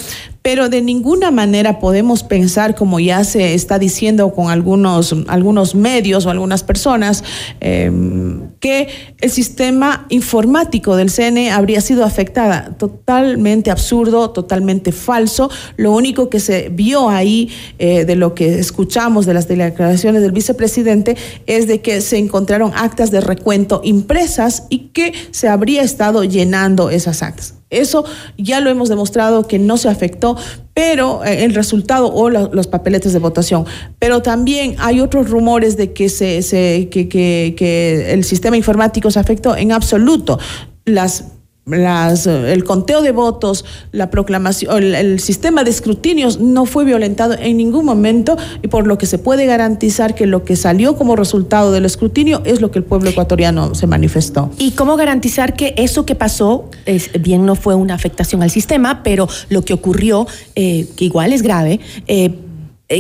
pero 0.43 0.69
de 0.69 0.81
ninguna 0.81 1.31
manera 1.31 1.79
podemos 1.79 2.23
pensar, 2.23 2.75
como 2.75 2.99
ya 2.99 3.25
se 3.25 3.55
está 3.55 3.79
diciendo 3.79 4.33
con 4.33 4.51
algunos, 4.51 5.15
algunos 5.29 5.75
medios 5.75 6.27
o 6.27 6.31
algunas 6.31 6.63
personas, 6.63 7.25
eh, 7.61 7.91
que 8.59 8.89
el 9.21 9.31
sistema 9.31 10.07
informático 10.09 10.97
del 10.97 11.11
CNE 11.11 11.51
habría 11.51 11.81
sido 11.81 12.05
afectada. 12.05 12.75
Totalmente 12.79 13.71
absurdo, 13.71 14.31
totalmente 14.31 14.93
falso. 14.93 15.51
Lo 15.77 15.93
único 15.93 16.31
que 16.31 16.41
se 16.41 16.71
vio 16.71 17.09
ahí 17.09 17.51
eh, 17.79 18.05
de 18.05 18.17
lo 18.17 18.35
que 18.35 18.59
escuchamos 18.59 19.27
de 19.27 19.35
las 19.35 19.49
declaraciones 19.49 20.23
del 20.23 20.33
vicepresidente 20.33 21.17
es 21.47 21.67
de 21.67 21.81
que 21.81 22.01
se 22.01 22.19
encontraron 22.19 22.73
actas 22.75 23.11
de 23.11 23.21
recuento 23.21 23.81
impresas 23.85 24.65
y 24.71 24.91
que 24.93 25.13
se 25.31 25.49
habría 25.49 25.83
estado 25.83 26.25
llenando 26.25 26.91
esas 26.91 27.23
actas. 27.23 27.60
Eso 27.71 28.05
ya 28.37 28.61
lo 28.61 28.69
hemos 28.69 28.89
demostrado 28.89 29.47
que 29.47 29.59
no 29.59 29.77
se 29.77 29.89
afectó, 29.89 30.37
pero 30.75 31.25
eh, 31.25 31.45
el 31.45 31.55
resultado 31.55 32.13
o 32.13 32.29
los 32.29 32.67
papeletes 32.67 33.13
de 33.13 33.19
votación. 33.19 33.65
Pero 33.99 34.23
también 34.23 34.77
hay 34.79 35.01
otros 35.01 35.31
rumores 35.31 35.77
de 35.77 35.93
que, 35.93 36.09
se, 36.09 36.89
que, 36.91 37.09
que 37.09 38.13
el 38.13 38.25
sistema 38.25 38.57
informático 38.57 39.11
se 39.11 39.21
afectó 39.21 39.57
en 39.57 39.73
absoluto. 39.73 40.39
Las 40.85 41.25
las, 41.71 42.27
el 42.27 42.65
conteo 42.65 43.03
de 43.03 43.13
votos, 43.13 43.65
la 43.93 44.11
proclamación, 44.11 44.83
el, 44.83 44.95
el, 44.95 45.21
sistema 45.21 45.65
de 45.65 45.71
escrutinios 45.71 46.41
no 46.41 46.67
fue 46.67 46.85
violentado 46.85 47.35
en 47.39 47.57
ningún 47.57 47.85
momento 47.85 48.37
y 48.63 48.69
por 48.69 48.87
lo 48.87 48.99
que 48.99 49.07
se 49.07 49.19
puede 49.19 49.47
garantizar 49.47 50.15
que 50.15 50.27
lo 50.27 50.45
que 50.45 50.57
salió 50.57 50.97
como 50.97 51.17
resultado 51.17 51.73
del 51.73 51.85
escrutinio 51.85 52.43
es 52.45 52.61
lo 52.61 52.71
que 52.71 52.79
el 52.79 52.85
pueblo 52.85 53.11
ecuatoriano 53.11 53.75
se 53.75 53.87
manifestó. 53.87 54.51
¿Y 54.59 54.73
cómo 54.73 54.97
garantizar 54.97 55.55
que 55.55 55.75
eso 55.77 56.07
que 56.07 56.15
pasó, 56.15 56.71
es, 56.87 57.11
bien 57.21 57.47
no 57.47 57.55
fue 57.55 57.75
una 57.75 57.95
afectación 57.95 58.43
al 58.43 58.51
sistema, 58.51 59.03
pero 59.03 59.29
lo 59.49 59.63
que 59.63 59.75
ocurrió, 59.75 60.27
eh, 60.55 60.87
que 60.97 61.05
igual 61.05 61.33
es 61.33 61.43
grave, 61.43 61.81
eh, 62.07 62.35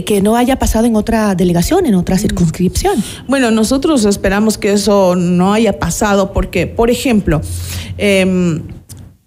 que 0.06 0.22
no 0.22 0.36
haya 0.36 0.56
pasado 0.56 0.86
en 0.86 0.96
otra 0.96 1.34
delegación, 1.34 1.86
en 1.86 1.94
otra 1.96 2.16
circunscripción. 2.16 3.02
Bueno, 3.26 3.50
nosotros 3.50 4.04
esperamos 4.04 4.56
que 4.56 4.72
eso 4.72 5.16
no 5.16 5.52
haya 5.52 5.78
pasado 5.78 6.32
porque, 6.32 6.66
por 6.66 6.90
ejemplo, 6.90 7.40
eh, 7.98 8.20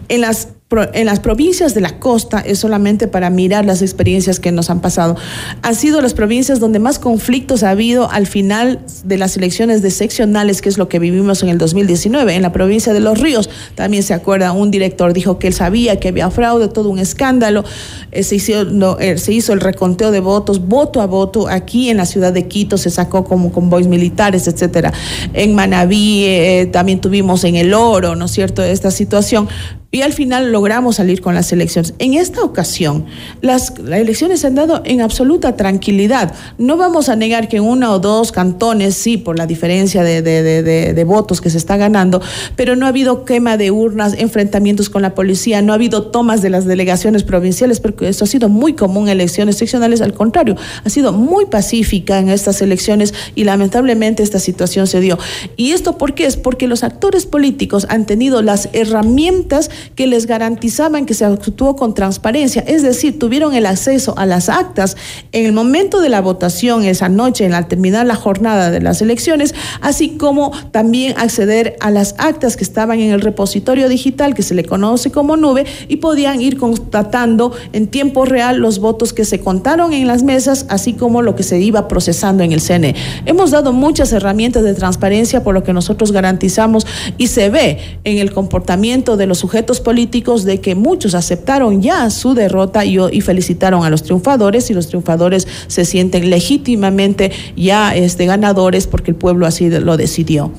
en 0.09 0.21
las 0.21 0.49
en 0.93 1.05
las 1.05 1.19
provincias 1.19 1.73
de 1.73 1.81
la 1.81 1.99
costa 1.99 2.39
es 2.39 2.59
solamente 2.59 3.07
para 3.07 3.29
mirar 3.29 3.65
las 3.65 3.81
experiencias 3.81 4.39
que 4.39 4.51
nos 4.51 4.69
han 4.69 4.81
pasado. 4.81 5.15
Han 5.61 5.75
sido 5.75 6.01
las 6.01 6.13
provincias 6.13 6.59
donde 6.59 6.79
más 6.79 6.99
conflictos 6.99 7.63
ha 7.63 7.69
habido 7.69 8.09
al 8.09 8.27
final 8.27 8.79
de 9.03 9.17
las 9.17 9.37
elecciones 9.37 9.81
de 9.81 9.91
seccionales, 9.91 10.61
que 10.61 10.69
es 10.69 10.77
lo 10.77 10.89
que 10.89 10.99
vivimos 10.99 11.43
en 11.43 11.49
el 11.49 11.57
2019. 11.57 12.35
En 12.35 12.41
la 12.41 12.51
provincia 12.51 12.93
de 12.93 12.99
Los 12.99 13.19
Ríos, 13.19 13.49
también 13.75 14.03
se 14.03 14.13
acuerda, 14.13 14.51
un 14.51 14.71
director 14.71 15.13
dijo 15.13 15.39
que 15.39 15.47
él 15.47 15.53
sabía 15.53 15.99
que 15.99 16.09
había 16.09 16.29
fraude, 16.31 16.67
todo 16.67 16.89
un 16.89 16.99
escándalo. 16.99 17.63
Eh, 18.11 18.23
se, 18.23 18.35
hizo, 18.35 18.99
eh, 18.99 19.17
se 19.17 19.33
hizo 19.33 19.53
el 19.53 19.61
reconteo 19.61 20.11
de 20.11 20.19
votos, 20.19 20.67
voto 20.67 21.01
a 21.01 21.05
voto. 21.05 21.47
Aquí 21.47 21.89
en 21.89 21.97
la 21.97 22.05
ciudad 22.05 22.33
de 22.33 22.47
Quito 22.47 22.77
se 22.77 22.89
sacó 22.89 23.23
como 23.23 23.51
convoys 23.51 23.87
militares, 23.87 24.47
etcétera. 24.47 24.93
En 25.33 25.55
Manabí 25.55 26.25
eh, 26.25 26.69
también 26.71 26.99
tuvimos 27.01 27.43
en 27.43 27.55
el 27.55 27.73
oro, 27.73 28.15
¿no 28.15 28.25
es 28.25 28.31
cierto?, 28.31 28.63
esta 28.63 28.91
situación 28.91 29.47
y 29.93 30.01
al 30.01 30.11
final 30.11 30.51
logramos 30.51 30.95
salir 30.95 31.21
con 31.21 31.35
las 31.35 31.51
elecciones. 31.53 31.93
En 31.99 32.15
esta 32.15 32.41
ocasión, 32.41 33.05
las, 33.41 33.77
las, 33.77 33.99
elecciones 33.99 34.39
se 34.39 34.47
han 34.47 34.55
dado 34.55 34.81
en 34.85 35.01
absoluta 35.01 35.55
tranquilidad. 35.55 36.33
No 36.57 36.77
vamos 36.77 37.09
a 37.09 37.15
negar 37.15 37.47
que 37.47 37.61
uno 37.61 37.91
o 37.91 37.99
dos 37.99 38.31
cantones, 38.31 38.95
sí, 38.95 39.17
por 39.17 39.37
la 39.37 39.45
diferencia 39.45 40.01
de, 40.01 40.23
de, 40.23 40.41
de, 40.41 40.93
de, 40.95 41.03
votos 41.03 41.41
que 41.41 41.51
se 41.51 41.59
está 41.59 41.77
ganando, 41.77 42.23
pero 42.55 42.75
no 42.75 42.87
ha 42.87 42.89
habido 42.89 43.23
quema 43.23 43.55
de 43.55 43.69
urnas, 43.69 44.15
enfrentamientos 44.17 44.89
con 44.89 45.03
la 45.03 45.13
policía, 45.13 45.61
no 45.61 45.73
ha 45.73 45.75
habido 45.75 46.07
tomas 46.07 46.41
de 46.41 46.49
las 46.49 46.65
delegaciones 46.65 47.23
provinciales, 47.23 47.79
porque 47.79 48.09
esto 48.09 48.23
ha 48.23 48.27
sido 48.27 48.49
muy 48.49 48.73
común 48.73 49.09
en 49.09 49.19
elecciones 49.19 49.57
seccionales, 49.57 50.01
al 50.01 50.15
contrario, 50.15 50.55
ha 50.83 50.89
sido 50.89 51.13
muy 51.13 51.45
pacífica 51.45 52.17
en 52.17 52.29
estas 52.29 52.63
elecciones 52.63 53.13
y 53.35 53.43
lamentablemente 53.43 54.23
esta 54.23 54.39
situación 54.39 54.87
se 54.87 55.01
dio. 55.01 55.19
¿Y 55.55 55.73
esto 55.73 55.99
por 55.99 56.15
qué? 56.15 56.25
Es 56.25 56.35
porque 56.35 56.67
los 56.67 56.83
actores 56.83 57.27
políticos 57.27 57.85
han 57.89 58.07
tenido 58.07 58.41
las 58.41 58.69
herramientas 58.73 59.69
que 59.95 60.07
les 60.07 60.25
garantizaban 60.25 61.05
que 61.05 61.13
se 61.13 61.25
actuó 61.25 61.75
con 61.75 61.93
transparencia, 61.93 62.63
es 62.67 62.83
decir, 62.83 63.19
tuvieron 63.19 63.53
el 63.53 63.65
acceso 63.65 64.13
a 64.17 64.25
las 64.25 64.49
actas 64.49 64.97
en 65.31 65.45
el 65.45 65.53
momento 65.53 66.01
de 66.01 66.09
la 66.09 66.21
votación 66.21 66.83
esa 66.85 67.09
noche, 67.09 67.45
al 67.53 67.67
terminar 67.67 68.05
la 68.05 68.15
jornada 68.15 68.71
de 68.71 68.81
las 68.81 69.01
elecciones, 69.01 69.53
así 69.81 70.17
como 70.17 70.51
también 70.71 71.15
acceder 71.17 71.75
a 71.79 71.91
las 71.91 72.15
actas 72.17 72.57
que 72.57 72.63
estaban 72.63 72.99
en 72.99 73.11
el 73.11 73.21
repositorio 73.21 73.89
digital 73.89 74.33
que 74.33 74.43
se 74.43 74.55
le 74.55 74.63
conoce 74.63 75.11
como 75.11 75.37
nube 75.37 75.65
y 75.87 75.97
podían 75.97 76.41
ir 76.41 76.57
constatando 76.57 77.53
en 77.73 77.87
tiempo 77.87 78.25
real 78.25 78.57
los 78.57 78.79
votos 78.79 79.13
que 79.13 79.25
se 79.25 79.39
contaron 79.39 79.93
en 79.93 80.07
las 80.07 80.23
mesas, 80.23 80.65
así 80.69 80.93
como 80.93 81.21
lo 81.21 81.35
que 81.35 81.43
se 81.43 81.59
iba 81.59 81.87
procesando 81.87 82.43
en 82.43 82.51
el 82.51 82.61
CNE. 82.61 82.95
Hemos 83.25 83.51
dado 83.51 83.73
muchas 83.73 84.11
herramientas 84.13 84.63
de 84.63 84.73
transparencia 84.73 85.43
por 85.43 85.53
lo 85.53 85.63
que 85.63 85.73
nosotros 85.73 86.11
garantizamos 86.11 86.85
y 87.17 87.27
se 87.27 87.49
ve 87.49 87.99
en 88.03 88.17
el 88.17 88.33
comportamiento 88.33 89.17
de 89.17 89.27
los 89.27 89.39
sujetos 89.39 89.72
políticos 89.81 90.43
de 90.43 90.59
que 90.59 90.75
muchos 90.75 91.15
aceptaron 91.15 91.81
ya 91.81 92.09
su 92.09 92.33
derrota 92.33 92.85
y, 92.85 92.97
y 93.11 93.21
felicitaron 93.21 93.83
a 93.83 93.89
los 93.89 94.03
triunfadores 94.03 94.69
y 94.69 94.73
los 94.73 94.87
triunfadores 94.87 95.47
se 95.67 95.85
sienten 95.85 96.29
legítimamente 96.29 97.31
ya 97.55 97.95
este, 97.95 98.25
ganadores 98.25 98.87
porque 98.87 99.11
el 99.11 99.17
pueblo 99.17 99.45
así 99.45 99.69
lo 99.69 99.97
decidió. 99.97 100.51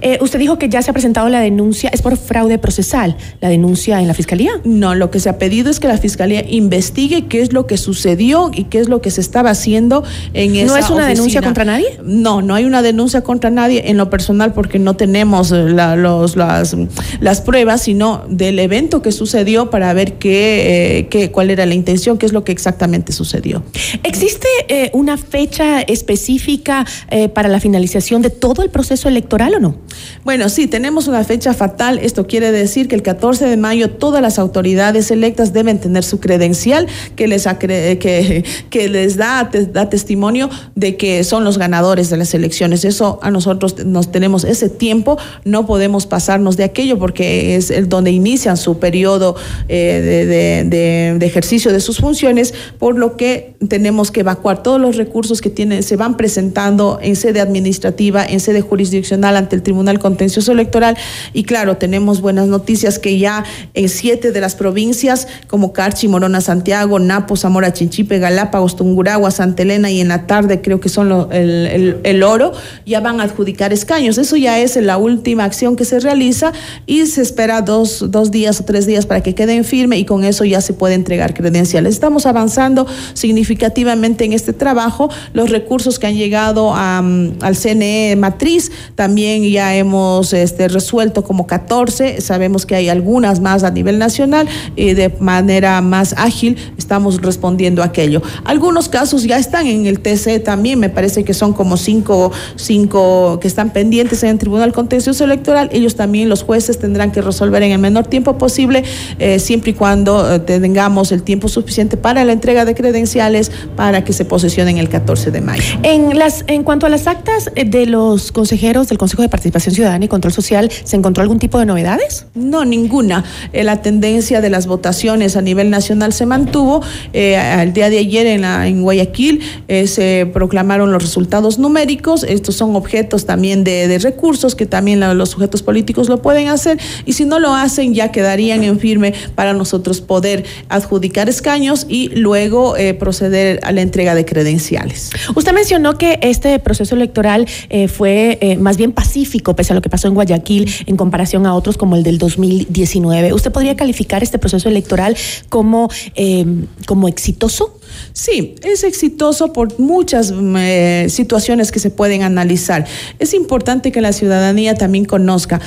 Eh, 0.00 0.18
usted 0.20 0.38
dijo 0.38 0.58
que 0.58 0.68
ya 0.68 0.82
se 0.82 0.90
ha 0.90 0.92
presentado 0.92 1.28
la 1.28 1.40
denuncia, 1.40 1.90
es 1.92 2.02
por 2.02 2.16
fraude 2.16 2.58
procesal, 2.58 3.16
la 3.40 3.48
denuncia 3.48 4.00
en 4.00 4.08
la 4.08 4.14
fiscalía. 4.14 4.52
No, 4.64 4.94
lo 4.94 5.10
que 5.10 5.20
se 5.20 5.28
ha 5.28 5.38
pedido 5.38 5.70
es 5.70 5.80
que 5.80 5.88
la 5.88 5.98
fiscalía 5.98 6.44
investigue 6.48 7.26
qué 7.26 7.40
es 7.42 7.52
lo 7.52 7.66
que 7.66 7.76
sucedió 7.76 8.50
y 8.54 8.64
qué 8.64 8.78
es 8.78 8.88
lo 8.88 9.00
que 9.00 9.10
se 9.10 9.20
estaba 9.20 9.50
haciendo 9.50 10.04
en 10.34 10.56
esa 10.56 10.66
¿No 10.66 10.76
es 10.76 10.90
una 10.90 11.06
denuncia 11.06 11.42
contra 11.42 11.64
nadie? 11.64 11.98
No, 12.04 12.42
no 12.42 12.54
hay 12.54 12.64
una 12.64 12.82
denuncia 12.82 13.22
contra 13.22 13.50
nadie 13.50 13.90
en 13.90 13.96
lo 13.96 14.10
personal 14.10 14.52
porque 14.52 14.78
no 14.78 14.94
tenemos 14.94 15.52
eh, 15.52 15.64
la, 15.68 15.96
los, 15.96 16.36
las, 16.36 16.76
las 17.20 17.40
pruebas, 17.40 17.82
sino 17.82 18.24
del 18.28 18.59
evento 18.60 19.02
que 19.02 19.12
sucedió 19.12 19.70
para 19.70 19.92
ver 19.92 20.14
qué, 20.14 20.98
eh, 20.98 21.08
qué, 21.08 21.30
cuál 21.30 21.50
era 21.50 21.66
la 21.66 21.74
intención, 21.74 22.18
qué 22.18 22.26
es 22.26 22.32
lo 22.32 22.44
que 22.44 22.52
exactamente 22.52 23.12
sucedió. 23.12 23.62
¿Existe 24.02 24.48
eh, 24.68 24.90
una 24.92 25.16
fecha 25.16 25.80
específica 25.82 26.86
eh, 27.10 27.28
para 27.28 27.48
la 27.48 27.60
finalización 27.60 28.22
de 28.22 28.30
todo 28.30 28.62
el 28.62 28.70
proceso 28.70 29.08
electoral 29.08 29.54
o 29.54 29.60
no? 29.60 29.76
Bueno, 30.24 30.48
sí, 30.48 30.66
tenemos 30.66 31.08
una 31.08 31.24
fecha 31.24 31.54
fatal. 31.54 31.98
Esto 31.98 32.26
quiere 32.26 32.52
decir 32.52 32.88
que 32.88 32.94
el 32.94 33.02
14 33.02 33.46
de 33.46 33.56
mayo 33.56 33.90
todas 33.90 34.22
las 34.22 34.38
autoridades 34.38 35.10
electas 35.10 35.52
deben 35.52 35.78
tener 35.80 36.04
su 36.04 36.20
credencial 36.20 36.86
que 37.16 37.26
les, 37.28 37.46
que, 37.46 38.44
que 38.70 38.88
les 38.88 39.16
da, 39.16 39.50
da 39.72 39.88
testimonio 39.88 40.50
de 40.74 40.96
que 40.96 41.24
son 41.24 41.44
los 41.44 41.58
ganadores 41.58 42.10
de 42.10 42.16
las 42.16 42.34
elecciones. 42.34 42.84
Eso 42.84 43.18
a 43.22 43.30
nosotros 43.30 43.84
nos 43.84 44.12
tenemos 44.12 44.44
ese 44.44 44.68
tiempo, 44.68 45.18
no 45.44 45.66
podemos 45.66 46.06
pasarnos 46.06 46.56
de 46.56 46.64
aquello 46.64 46.98
porque 46.98 47.56
es 47.56 47.70
el 47.70 47.88
donde 47.88 48.10
inician 48.40 48.56
su 48.56 48.78
periodo 48.78 49.36
eh, 49.68 51.14
de, 51.18 51.26
ejercicio 51.26 51.72
de 51.72 51.80
sus 51.80 51.98
funciones, 51.98 52.54
por 52.78 52.96
lo 52.96 53.16
que 53.16 53.54
tenemos 53.68 54.10
que 54.10 54.20
evacuar 54.20 54.62
todos 54.62 54.80
los 54.80 54.96
recursos 54.96 55.40
que 55.40 55.50
tienen, 55.50 55.82
se 55.82 55.96
van 55.96 56.16
presentando 56.16 56.98
en 57.02 57.14
sede 57.16 57.40
administrativa, 57.40 58.24
en 58.24 58.40
sede 58.40 58.62
jurisdiccional 58.62 59.36
ante 59.36 59.56
el 59.56 59.62
Tribunal 59.62 59.98
Contencioso 59.98 60.52
Electoral. 60.52 60.96
Y 61.34 61.44
claro, 61.44 61.76
tenemos 61.76 62.20
buenas 62.22 62.48
noticias 62.48 62.98
que 62.98 63.18
ya 63.18 63.44
en 63.74 63.88
siete 63.88 64.32
de 64.32 64.40
las 64.40 64.54
provincias, 64.54 65.28
como 65.46 65.72
Carchi, 65.72 66.08
Morona, 66.08 66.40
Santiago, 66.40 66.98
Napo, 66.98 67.36
Zamora, 67.36 67.72
Chinchipe, 67.72 68.18
Galápagos, 68.18 68.76
Tunguragua, 68.76 69.30
Santa 69.30 69.62
Elena 69.62 69.90
y 69.90 70.00
en 70.00 70.08
la 70.08 70.26
tarde 70.26 70.62
creo 70.62 70.80
que 70.80 70.88
son 70.88 71.28
el, 71.32 71.98
el 72.02 72.22
oro, 72.22 72.52
ya 72.86 73.00
van 73.00 73.20
a 73.20 73.24
adjudicar 73.24 73.72
escaños. 73.72 74.16
Eso 74.18 74.36
ya 74.36 74.58
es 74.58 74.76
la 74.76 74.96
última 74.96 75.44
acción 75.44 75.76
que 75.76 75.84
se 75.84 76.00
realiza 76.00 76.52
y 76.86 77.06
se 77.06 77.22
espera 77.22 77.60
dos, 77.62 78.10
dos 78.10 78.29
días 78.30 78.60
o 78.60 78.64
tres 78.64 78.86
días 78.86 79.06
para 79.06 79.22
que 79.22 79.34
queden 79.34 79.64
firme 79.64 79.98
y 79.98 80.04
con 80.04 80.24
eso 80.24 80.44
ya 80.44 80.60
se 80.60 80.72
puede 80.72 80.94
entregar 80.94 81.34
credenciales. 81.34 81.94
Estamos 81.94 82.26
avanzando 82.26 82.86
significativamente 83.14 84.24
en 84.24 84.32
este 84.32 84.52
trabajo. 84.52 85.10
Los 85.32 85.50
recursos 85.50 85.98
que 85.98 86.06
han 86.06 86.16
llegado 86.16 86.74
al 86.74 87.56
CNE 87.56 88.16
matriz 88.16 88.70
también 88.94 89.42
ya 89.50 89.74
hemos 89.74 90.32
este, 90.32 90.68
resuelto 90.68 91.24
como 91.24 91.46
14. 91.46 92.20
Sabemos 92.20 92.66
que 92.66 92.74
hay 92.74 92.88
algunas 92.88 93.40
más 93.40 93.64
a 93.64 93.70
nivel 93.70 93.98
nacional 93.98 94.48
y 94.76 94.94
de 94.94 95.14
manera 95.20 95.80
más 95.80 96.14
ágil 96.16 96.56
estamos 96.76 97.20
respondiendo 97.22 97.82
a 97.82 97.86
aquello. 97.86 98.22
Algunos 98.44 98.88
casos 98.88 99.24
ya 99.24 99.38
están 99.38 99.66
en 99.66 99.86
el 99.86 100.00
TC 100.00 100.42
también, 100.42 100.78
me 100.78 100.88
parece 100.88 101.24
que 101.24 101.34
son 101.34 101.52
como 101.52 101.76
cinco, 101.76 102.32
cinco 102.56 103.38
que 103.40 103.48
están 103.48 103.72
pendientes 103.72 104.22
en 104.22 104.30
el 104.30 104.38
Tribunal 104.38 104.72
Contencioso 104.72 105.24
Electoral. 105.24 105.70
Ellos 105.72 105.96
también, 105.96 106.28
los 106.28 106.42
jueces, 106.42 106.78
tendrán 106.78 107.12
que 107.12 107.22
resolver 107.22 107.62
en 107.62 107.72
el 107.72 107.78
menor 107.78 108.06
tiempo 108.06 108.19
posible, 108.22 108.84
eh, 109.18 109.38
siempre 109.38 109.70
y 109.72 109.74
cuando 109.74 110.34
eh, 110.34 110.38
tengamos 110.38 111.12
el 111.12 111.22
tiempo 111.22 111.48
suficiente 111.48 111.96
para 111.96 112.24
la 112.24 112.32
entrega 112.32 112.64
de 112.64 112.74
credenciales 112.74 113.50
para 113.76 114.04
que 114.04 114.12
se 114.12 114.24
posesionen 114.24 114.78
el 114.78 114.88
14 114.88 115.30
de 115.30 115.40
mayo. 115.40 115.62
En, 115.82 116.18
las, 116.18 116.44
en 116.46 116.62
cuanto 116.62 116.86
a 116.86 116.88
las 116.88 117.06
actas 117.06 117.50
eh, 117.54 117.64
de 117.64 117.86
los 117.86 118.32
consejeros 118.32 118.88
del 118.88 118.98
Consejo 118.98 119.22
de 119.22 119.28
Participación 119.28 119.74
Ciudadana 119.74 120.04
y 120.04 120.08
Control 120.08 120.32
Social, 120.32 120.70
¿se 120.84 120.96
encontró 120.96 121.22
algún 121.22 121.38
tipo 121.38 121.58
de 121.58 121.66
novedades? 121.66 122.26
No, 122.34 122.64
ninguna. 122.64 123.24
Eh, 123.52 123.64
la 123.64 123.82
tendencia 123.82 124.40
de 124.40 124.50
las 124.50 124.66
votaciones 124.66 125.36
a 125.36 125.42
nivel 125.42 125.70
nacional 125.70 126.12
se 126.12 126.26
mantuvo. 126.26 126.82
Eh, 127.12 127.36
al 127.36 127.72
día 127.72 127.90
de 127.90 127.98
ayer 127.98 128.26
en, 128.26 128.42
la, 128.42 128.66
en 128.66 128.82
Guayaquil 128.82 129.40
eh, 129.68 129.86
se 129.86 130.30
proclamaron 130.32 130.92
los 130.92 131.02
resultados 131.02 131.58
numéricos. 131.58 132.22
Estos 132.22 132.56
son 132.56 132.76
objetos 132.76 133.26
también 133.26 133.64
de, 133.64 133.88
de 133.88 133.98
recursos 133.98 134.54
que 134.54 134.66
también 134.66 135.00
la, 135.00 135.14
los 135.14 135.30
sujetos 135.30 135.62
políticos 135.62 136.08
lo 136.08 136.22
pueden 136.22 136.48
hacer. 136.48 136.78
Y 137.04 137.12
si 137.14 137.24
no 137.24 137.38
lo 137.38 137.54
hacen, 137.54 137.94
ya 137.94 138.09
quedarían 138.12 138.64
en 138.64 138.78
firme 138.78 139.14
para 139.34 139.52
nosotros 139.52 140.00
poder 140.00 140.44
adjudicar 140.68 141.28
escaños 141.28 141.86
y 141.88 142.08
luego 142.08 142.76
eh, 142.76 142.94
proceder 142.94 143.60
a 143.62 143.72
la 143.72 143.80
entrega 143.80 144.14
de 144.14 144.24
credenciales. 144.24 145.10
Usted 145.34 145.52
mencionó 145.52 145.98
que 145.98 146.18
este 146.22 146.58
proceso 146.58 146.94
electoral 146.94 147.46
eh, 147.68 147.88
fue 147.88 148.38
eh, 148.40 148.56
más 148.56 148.76
bien 148.76 148.92
pacífico, 148.92 149.54
pese 149.56 149.72
a 149.72 149.76
lo 149.76 149.82
que 149.82 149.88
pasó 149.88 150.08
en 150.08 150.14
Guayaquil, 150.14 150.70
en 150.86 150.96
comparación 150.96 151.46
a 151.46 151.54
otros 151.54 151.76
como 151.76 151.96
el 151.96 152.02
del 152.02 152.18
2019. 152.18 153.32
¿Usted 153.32 153.52
podría 153.52 153.76
calificar 153.76 154.22
este 154.22 154.38
proceso 154.38 154.68
electoral 154.68 155.16
como, 155.48 155.90
eh, 156.14 156.44
como 156.86 157.08
exitoso? 157.08 157.80
Sí, 158.12 158.54
es 158.62 158.84
exitoso 158.84 159.52
por 159.52 159.78
muchas 159.78 160.32
eh, 160.32 161.06
situaciones 161.08 161.72
que 161.72 161.78
se 161.78 161.90
pueden 161.90 162.22
analizar. 162.22 162.86
Es 163.18 163.34
importante 163.34 163.92
que 163.92 164.00
la 164.00 164.12
ciudadanía 164.12 164.74
también 164.74 165.04
conozca. 165.04 165.60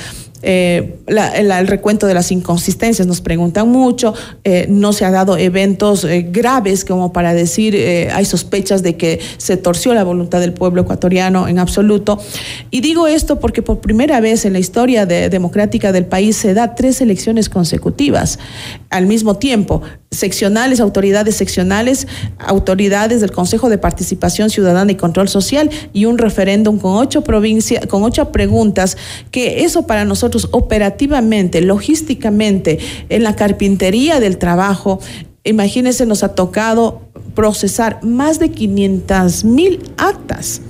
Eh, 0.46 0.96
el 1.06 1.66
recuento 1.66 2.06
de 2.06 2.12
las 2.12 2.30
inconsistencias 2.30 3.06
nos 3.06 3.22
preguntan 3.22 3.68
mucho, 3.68 4.12
eh, 4.44 4.66
no 4.68 4.92
se 4.92 5.06
ha 5.06 5.10
dado 5.10 5.38
eventos 5.38 6.04
eh, 6.04 6.26
graves 6.30 6.84
como 6.84 7.14
para 7.14 7.32
decir 7.32 7.74
hay 8.12 8.24
sospechas 8.26 8.82
de 8.82 8.96
que 8.96 9.20
se 9.38 9.56
torció 9.56 9.94
la 9.94 10.04
voluntad 10.04 10.40
del 10.40 10.52
pueblo 10.52 10.82
ecuatoriano 10.82 11.48
en 11.48 11.58
absoluto. 11.58 12.20
Y 12.70 12.82
digo 12.82 13.06
esto 13.06 13.40
porque 13.40 13.62
por 13.62 13.80
primera 13.80 14.20
vez 14.20 14.44
en 14.44 14.52
la 14.52 14.58
historia 14.58 15.06
de, 15.06 15.30
democrática 15.30 15.92
del 15.92 16.04
país 16.04 16.36
se 16.36 16.52
da 16.52 16.74
tres 16.74 17.00
elecciones 17.00 17.48
consecutivas 17.48 18.38
al 18.90 19.06
mismo 19.06 19.36
tiempo, 19.36 19.82
seccionales, 20.14 20.80
autoridades 20.80 21.36
seccionales, 21.36 22.06
autoridades 22.38 23.20
del 23.20 23.32
Consejo 23.32 23.68
de 23.68 23.78
Participación 23.78 24.50
Ciudadana 24.50 24.92
y 24.92 24.96
Control 24.96 25.28
Social 25.28 25.70
y 25.92 26.06
un 26.06 26.18
referéndum 26.18 26.78
con 26.78 26.96
ocho 26.96 27.22
provincias, 27.22 27.86
con 27.86 28.02
ocho 28.02 28.32
preguntas, 28.32 28.96
que 29.30 29.64
eso 29.64 29.86
para 29.86 30.04
nosotros 30.04 30.48
operativamente, 30.52 31.60
logísticamente, 31.60 32.78
en 33.08 33.22
la 33.22 33.36
carpintería 33.36 34.20
del 34.20 34.38
trabajo, 34.38 35.00
imagínense, 35.44 36.06
nos 36.06 36.22
ha 36.22 36.34
tocado 36.34 37.02
procesar 37.34 38.02
más 38.02 38.38
de 38.38 38.50
500 38.50 39.44
mil 39.44 39.82
actas. 39.96 40.60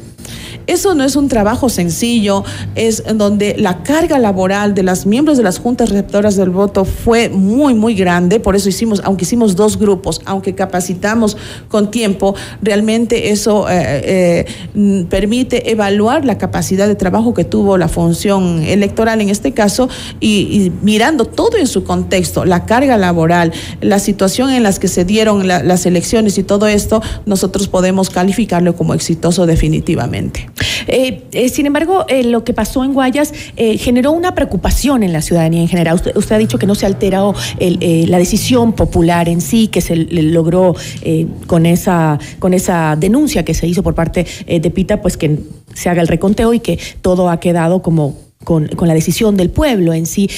Eso 0.66 0.94
no 0.94 1.04
es 1.04 1.16
un 1.16 1.28
trabajo 1.28 1.68
sencillo, 1.68 2.42
es 2.74 3.02
donde 3.14 3.54
la 3.58 3.82
carga 3.82 4.18
laboral 4.18 4.74
de 4.74 4.82
los 4.82 5.04
miembros 5.04 5.36
de 5.36 5.42
las 5.42 5.58
juntas 5.58 5.90
receptoras 5.90 6.36
del 6.36 6.50
voto 6.50 6.84
fue 6.84 7.28
muy, 7.28 7.74
muy 7.74 7.94
grande. 7.94 8.40
Por 8.40 8.56
eso 8.56 8.68
hicimos, 8.68 9.02
aunque 9.04 9.24
hicimos 9.24 9.56
dos 9.56 9.78
grupos, 9.78 10.22
aunque 10.24 10.54
capacitamos 10.54 11.36
con 11.68 11.90
tiempo, 11.90 12.34
realmente 12.62 13.30
eso 13.30 13.68
eh, 13.68 14.46
eh, 14.74 15.06
permite 15.10 15.70
evaluar 15.70 16.24
la 16.24 16.38
capacidad 16.38 16.88
de 16.88 16.94
trabajo 16.94 17.34
que 17.34 17.44
tuvo 17.44 17.76
la 17.76 17.88
función 17.88 18.62
electoral 18.62 19.20
en 19.20 19.28
este 19.28 19.52
caso 19.52 19.88
y, 20.20 20.72
mirando 20.82 21.26
todo 21.26 21.58
en 21.58 21.66
su 21.66 21.84
contexto, 21.84 22.44
la 22.44 22.64
carga 22.64 22.96
laboral, 22.96 23.52
la 23.80 23.98
situación 23.98 24.50
en 24.50 24.62
las 24.62 24.78
que 24.78 24.88
se 24.88 25.04
dieron 25.04 25.46
la, 25.46 25.62
las 25.62 25.86
elecciones 25.86 26.38
y 26.38 26.42
todo 26.42 26.66
esto, 26.66 27.02
nosotros 27.26 27.68
podemos 27.68 28.10
calificarlo 28.10 28.76
como 28.76 28.94
exitoso 28.94 29.46
definitivamente. 29.46 30.48
Eh, 30.86 31.24
eh, 31.32 31.48
sin 31.48 31.66
embargo, 31.66 32.04
eh, 32.08 32.24
lo 32.24 32.44
que 32.44 32.52
pasó 32.52 32.84
en 32.84 32.92
Guayas 32.92 33.32
eh, 33.56 33.78
generó 33.78 34.12
una 34.12 34.34
preocupación 34.34 35.02
en 35.02 35.12
la 35.12 35.22
ciudadanía 35.22 35.60
en 35.60 35.68
general. 35.68 35.96
Usted, 35.96 36.16
usted 36.16 36.36
ha 36.36 36.38
dicho 36.38 36.58
que 36.58 36.66
no 36.66 36.74
se 36.74 36.86
alteró 36.86 37.34
el, 37.58 37.78
eh, 37.80 38.06
la 38.08 38.18
decisión 38.18 38.72
popular 38.72 39.28
en 39.28 39.40
sí, 39.40 39.68
que 39.68 39.80
se 39.80 39.96
logró 39.96 40.74
con, 41.46 41.66
esa, 41.66 42.18
con 42.38 42.54
esa 42.54 42.96
denuncia 42.96 43.44
que 43.44 43.54
se 43.54 43.66
hizo 43.66 43.82
por 43.82 43.94
parte 43.94 44.26
de 44.46 44.70
Pita, 44.70 45.00
pues 45.00 45.16
que 45.16 45.38
se 45.74 45.88
haga 45.88 46.02
el 46.02 46.08
reconteo 46.08 46.54
y 46.54 46.60
que 46.60 46.78
todo 47.02 47.28
ha 47.28 47.40
quedado 47.40 47.82
como 47.82 48.16
con, 48.44 48.68
la 48.80 48.94
decisión 48.94 49.36
del 49.36 49.50
pueblo 49.50 49.92
en 49.92 50.06
sí 50.06 50.28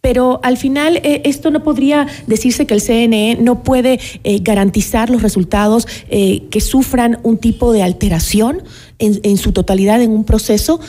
pero 0.00 0.38
al 0.42 0.58
final 0.58 1.00
esto 1.02 1.50
no 1.50 1.62
podría 1.62 2.06
decirse 2.26 2.66
que 2.66 2.74
el 2.74 2.82
CNE 2.82 3.38
no 3.40 3.62
puede 3.62 3.98
garantizar 4.42 5.08
los 5.08 5.22
resultados 5.22 5.86
que 6.10 6.60
sufran 6.60 7.18
un 7.22 7.38
tipo 7.38 7.72
de 7.72 7.82
alteración 7.82 8.62
en, 8.98 9.20
en, 9.22 9.36
su 9.36 9.52
totalidad 9.52 10.02
en 10.02 10.10
un 10.10 10.24
proceso. 10.24 10.80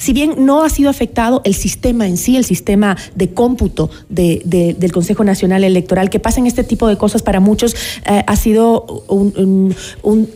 Si 0.00 0.14
bien 0.14 0.46
no 0.46 0.64
ha 0.64 0.70
sido 0.70 0.88
afectado 0.88 1.42
el 1.44 1.54
sistema 1.54 2.06
en 2.06 2.16
sí, 2.16 2.34
el 2.34 2.46
sistema 2.46 2.96
de 3.14 3.34
cómputo 3.34 3.90
de, 4.08 4.40
de, 4.46 4.72
del 4.72 4.92
Consejo 4.92 5.24
Nacional 5.24 5.62
Electoral, 5.62 6.08
que 6.08 6.18
pasen 6.18 6.46
este 6.46 6.64
tipo 6.64 6.88
de 6.88 6.96
cosas 6.96 7.22
para 7.22 7.38
muchos 7.38 7.74
eh, 8.06 8.24
ha 8.26 8.36
sido 8.36 9.04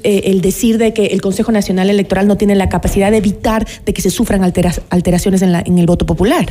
eh, 0.02 0.20
el 0.24 0.42
decir 0.42 0.76
de 0.76 0.92
que 0.92 1.06
el 1.06 1.22
Consejo 1.22 1.50
Nacional 1.50 1.88
Electoral 1.88 2.28
no 2.28 2.36
tiene 2.36 2.56
la 2.56 2.68
capacidad 2.68 3.10
de 3.10 3.16
evitar 3.16 3.66
de 3.86 3.94
que 3.94 4.02
se 4.02 4.10
sufran 4.10 4.44
altera, 4.44 4.70
alteraciones 4.90 5.40
en 5.40 5.78
el 5.78 5.86
voto 5.86 6.04
popular. 6.04 6.46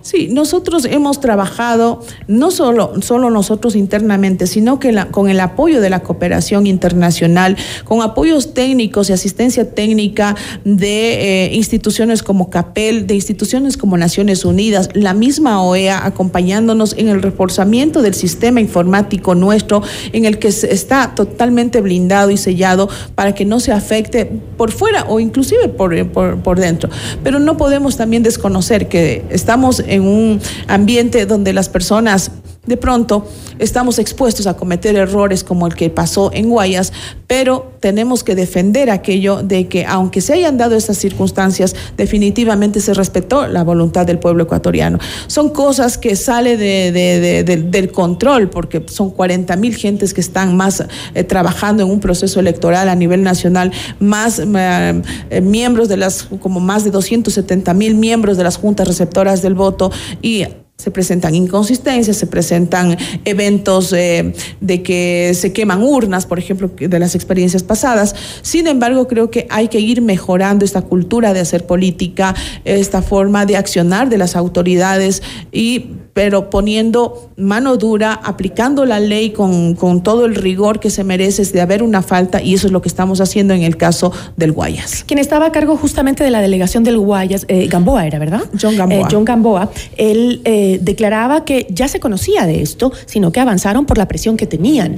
Sí, 0.00 0.28
nosotros 0.30 0.84
hemos 0.84 1.20
trabajado, 1.20 2.00
no 2.28 2.50
solo, 2.50 3.00
solo 3.02 3.30
nosotros 3.30 3.74
internamente, 3.74 4.46
sino 4.46 4.78
que 4.78 4.92
la, 4.92 5.06
con 5.06 5.28
el 5.28 5.40
apoyo 5.40 5.80
de 5.80 5.90
la 5.90 6.00
cooperación 6.00 6.66
internacional, 6.66 7.56
con 7.84 8.02
apoyos 8.02 8.54
técnicos 8.54 9.10
y 9.10 9.12
asistencia 9.12 9.70
técnica 9.70 10.36
de 10.64 11.46
eh, 11.46 11.54
instituciones 11.54 12.22
como 12.22 12.50
CAPEL, 12.58 13.06
de 13.06 13.14
instituciones 13.14 13.76
como 13.76 13.96
Naciones 13.96 14.44
Unidas, 14.44 14.88
la 14.92 15.14
misma 15.14 15.62
OEA 15.62 16.04
acompañándonos 16.04 16.92
en 16.98 17.08
el 17.08 17.22
reforzamiento 17.22 18.02
del 18.02 18.14
sistema 18.14 18.60
informático 18.60 19.36
nuestro, 19.36 19.80
en 20.12 20.24
el 20.24 20.40
que 20.40 20.48
está 20.48 21.14
totalmente 21.14 21.80
blindado 21.80 22.32
y 22.32 22.36
sellado 22.36 22.88
para 23.14 23.32
que 23.32 23.44
no 23.44 23.60
se 23.60 23.70
afecte 23.70 24.24
por 24.56 24.72
fuera 24.72 25.04
o 25.04 25.20
inclusive 25.20 25.68
por, 25.68 25.94
por 26.08 26.58
dentro. 26.58 26.90
Pero 27.22 27.38
no 27.38 27.56
podemos 27.56 27.96
también 27.96 28.24
desconocer 28.24 28.88
que 28.88 29.24
estamos 29.30 29.80
en 29.86 30.02
un 30.02 30.40
ambiente 30.66 31.26
donde 31.26 31.52
las 31.52 31.68
personas 31.68 32.32
de 32.68 32.76
pronto 32.76 33.26
estamos 33.58 33.98
expuestos 33.98 34.46
a 34.46 34.54
cometer 34.54 34.94
errores 34.94 35.42
como 35.42 35.66
el 35.66 35.74
que 35.74 35.90
pasó 35.90 36.30
en 36.32 36.50
Guayas, 36.50 36.92
pero 37.26 37.72
tenemos 37.80 38.22
que 38.24 38.34
defender 38.34 38.90
aquello 38.90 39.42
de 39.42 39.68
que 39.68 39.86
aunque 39.86 40.20
se 40.20 40.34
hayan 40.34 40.58
dado 40.58 40.76
estas 40.76 40.98
circunstancias, 40.98 41.74
definitivamente 41.96 42.80
se 42.80 42.94
respetó 42.94 43.46
la 43.46 43.64
voluntad 43.64 44.06
del 44.06 44.18
pueblo 44.18 44.44
ecuatoriano. 44.44 44.98
Son 45.26 45.50
cosas 45.50 45.98
que 45.98 46.14
sale 46.14 46.56
de, 46.56 46.92
de, 46.92 47.44
de, 47.44 47.56
del 47.56 47.90
control, 47.90 48.50
porque 48.50 48.84
son 48.88 49.10
40 49.10 49.56
mil 49.56 49.74
gentes 49.74 50.12
que 50.12 50.20
están 50.20 50.56
más 50.56 50.84
eh, 51.14 51.24
trabajando 51.24 51.82
en 51.82 51.90
un 51.90 52.00
proceso 52.00 52.40
electoral 52.40 52.88
a 52.88 52.94
nivel 52.94 53.22
nacional, 53.22 53.72
más 53.98 54.38
eh, 54.40 55.02
eh, 55.30 55.40
miembros 55.40 55.88
de 55.88 55.96
las, 55.96 56.24
como 56.40 56.60
más 56.60 56.84
de 56.84 56.90
270 56.90 57.72
mil 57.74 57.94
miembros 57.94 58.36
de 58.36 58.44
las 58.44 58.56
juntas 58.56 58.86
receptoras 58.86 59.42
del 59.42 59.54
voto 59.54 59.90
y 60.20 60.44
se 60.78 60.92
presentan 60.92 61.34
inconsistencias, 61.34 62.16
se 62.16 62.28
presentan 62.28 62.96
eventos 63.24 63.92
eh, 63.92 64.32
de 64.60 64.80
que 64.84 65.32
se 65.34 65.52
queman 65.52 65.82
urnas, 65.82 66.24
por 66.24 66.38
ejemplo, 66.38 66.70
de 66.78 66.98
las 67.00 67.16
experiencias 67.16 67.64
pasadas. 67.64 68.14
Sin 68.42 68.68
embargo, 68.68 69.08
creo 69.08 69.28
que 69.28 69.48
hay 69.50 69.66
que 69.66 69.80
ir 69.80 70.00
mejorando 70.02 70.64
esta 70.64 70.82
cultura 70.82 71.34
de 71.34 71.40
hacer 71.40 71.66
política, 71.66 72.32
esta 72.64 73.02
forma 73.02 73.44
de 73.44 73.56
accionar 73.56 74.08
de 74.08 74.18
las 74.18 74.36
autoridades 74.36 75.20
y 75.50 75.86
pero 76.18 76.50
poniendo 76.50 77.30
mano 77.36 77.76
dura, 77.76 78.12
aplicando 78.12 78.84
la 78.84 78.98
ley 78.98 79.30
con, 79.30 79.76
con, 79.76 80.02
todo 80.02 80.26
el 80.26 80.34
rigor 80.34 80.80
que 80.80 80.90
se 80.90 81.04
merece 81.04 81.44
de 81.44 81.60
haber 81.60 81.80
una 81.80 82.02
falta, 82.02 82.42
y 82.42 82.54
eso 82.54 82.66
es 82.66 82.72
lo 82.72 82.82
que 82.82 82.88
estamos 82.88 83.20
haciendo 83.20 83.54
en 83.54 83.62
el 83.62 83.76
caso 83.76 84.12
del 84.36 84.50
Guayas. 84.50 85.04
Quien 85.06 85.20
estaba 85.20 85.46
a 85.46 85.52
cargo 85.52 85.76
justamente 85.76 86.24
de 86.24 86.32
la 86.32 86.40
delegación 86.40 86.82
del 86.82 86.98
Guayas, 86.98 87.44
eh, 87.46 87.68
Gamboa 87.68 88.04
era, 88.04 88.18
¿verdad? 88.18 88.40
John 88.60 88.76
Gamboa. 88.76 88.98
Eh, 88.98 89.04
John 89.08 89.24
Gamboa, 89.24 89.70
él 89.96 90.40
eh, 90.74 90.78
declaraba 90.80 91.44
que 91.44 91.66
ya 91.70 91.88
se 91.88 92.00
conocía 92.00 92.46
de 92.46 92.62
esto, 92.62 92.92
sino 93.06 93.32
que 93.32 93.40
avanzaron 93.40 93.86
por 93.86 93.98
la 93.98 94.08
presión 94.08 94.36
que 94.36 94.46
tenían, 94.46 94.96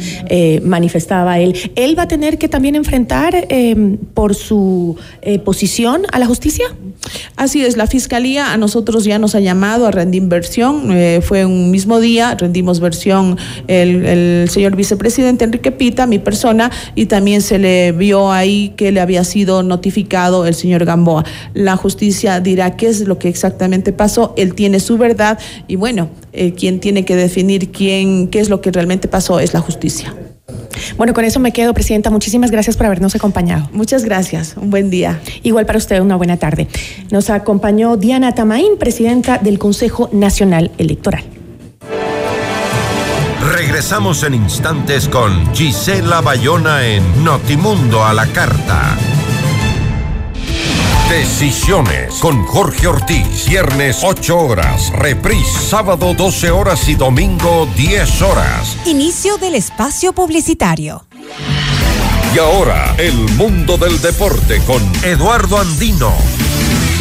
manifestaba 0.63 1.39
él. 1.39 1.55
Él 1.75 1.99
va 1.99 2.05
a 2.05 2.09
tener 2.09 2.39
que 2.39 2.49
también 2.49 2.75
enfrentar 2.75 3.47
por 4.15 4.35
su 4.35 4.97
posición 5.45 6.03
a 6.13 6.19
la 6.19 6.27
justicia. 6.27 6.67
Así 7.37 7.65
es, 7.65 7.77
la 7.77 7.87
Fiscalía 7.87 8.53
a 8.53 8.57
nosotros 8.57 9.05
ya 9.05 9.19
nos 9.19 9.35
ha 9.35 9.41
llamado 9.41 9.87
a 9.87 9.91
rendir 9.91 10.21
inversión. 10.21 10.93
Eh, 10.93 11.21
fue 11.23 11.45
un 11.45 11.71
mismo 11.71 11.99
día, 12.01 12.35
rendimos 12.35 12.81
versión 12.81 13.39
el, 13.67 14.49
señor 14.51 14.77
vicepresidente 14.77 15.45
Enrique 15.45 15.73
Pita, 15.73 16.07
mi 16.07 16.19
persona, 16.19 16.71
y 16.95 17.07
también 17.07 17.43
se 17.43 17.59
le 17.59 17.93
vio 17.93 18.31
ahí 18.31 18.73
que 18.77 18.93
le 18.93 19.01
había 19.01 19.25
sido 19.25 19.63
notificado 19.63 20.47
el 20.47 20.55
señor 20.55 20.85
Gamboa. 20.85 21.25
La 21.55 21.77
justicia 21.77 22.41
dirá 22.41 22.77
qué 22.77 22.89
es 22.89 23.01
lo 23.01 23.19
que 23.19 23.29
exactamente 23.29 23.93
pasó, 23.93 24.35
él 24.37 24.55
tiene 24.55 24.81
su 24.81 24.99
verdad 24.99 25.39
y 25.69 25.77
bueno, 25.77 26.11
eh, 26.33 26.53
quien 26.53 26.81
tiene 26.81 27.05
que 27.05 27.17
definir 27.17 27.71
quién, 27.71 28.29
qué 28.29 28.41
es 28.41 28.49
lo 28.49 28.61
que 28.61 28.71
realmente 28.71 29.09
pasó 29.09 29.41
es 29.41 29.55
la 29.55 29.61
justicia. 29.61 30.15
Bueno, 30.97 31.15
con 31.15 31.25
eso 31.25 31.41
me 31.41 31.53
quedo, 31.53 31.75
Presidenta. 31.75 32.11
Muchísimas 32.11 32.51
gracias 32.51 32.77
por 32.77 32.87
habernos 32.87 33.15
acompañado. 33.15 33.69
Muchas 33.73 34.05
gracias. 34.05 34.57
Un 34.57 34.71
buen 34.71 34.91
día. 34.91 35.21
Igual 35.43 35.67
para 35.67 35.79
usted, 35.79 36.01
una 36.01 36.17
buena 36.17 36.37
tarde. 36.37 36.69
Nos 37.11 37.31
acompañó 37.31 37.97
Diana 37.97 38.35
Tamaín, 38.35 38.79
Presidenta 38.79 39.39
del 39.39 39.59
Consejo 39.59 40.09
Nacional 40.13 40.71
Electoral. 40.79 41.25
Regresamos 43.57 44.23
en 44.23 44.35
instantes 44.35 45.09
con 45.09 45.55
Gisela 45.55 46.21
Bayona 46.21 46.87
en 46.87 47.25
Notimundo 47.25 48.05
a 48.05 48.13
la 48.13 48.27
Carta. 48.27 48.97
Decisiones 51.11 52.21
con 52.21 52.45
Jorge 52.45 52.87
Ortiz. 52.87 53.49
Viernes 53.49 54.03
8 54.05 54.39
horas. 54.39 54.93
Reprise 54.93 55.59
sábado 55.59 56.15
12 56.15 56.53
horas 56.53 56.89
y 56.89 56.95
domingo 56.95 57.67
10 57.77 58.23
horas. 58.23 58.77
Inicio 58.87 59.37
del 59.37 59.57
espacio 59.57 60.13
publicitario. 60.13 61.05
Y 62.33 62.39
ahora, 62.39 62.95
el 62.97 63.17
mundo 63.37 63.77
del 63.77 64.01
deporte 64.01 64.61
con 64.65 64.81
Eduardo 65.03 65.59
Andino. 65.59 66.15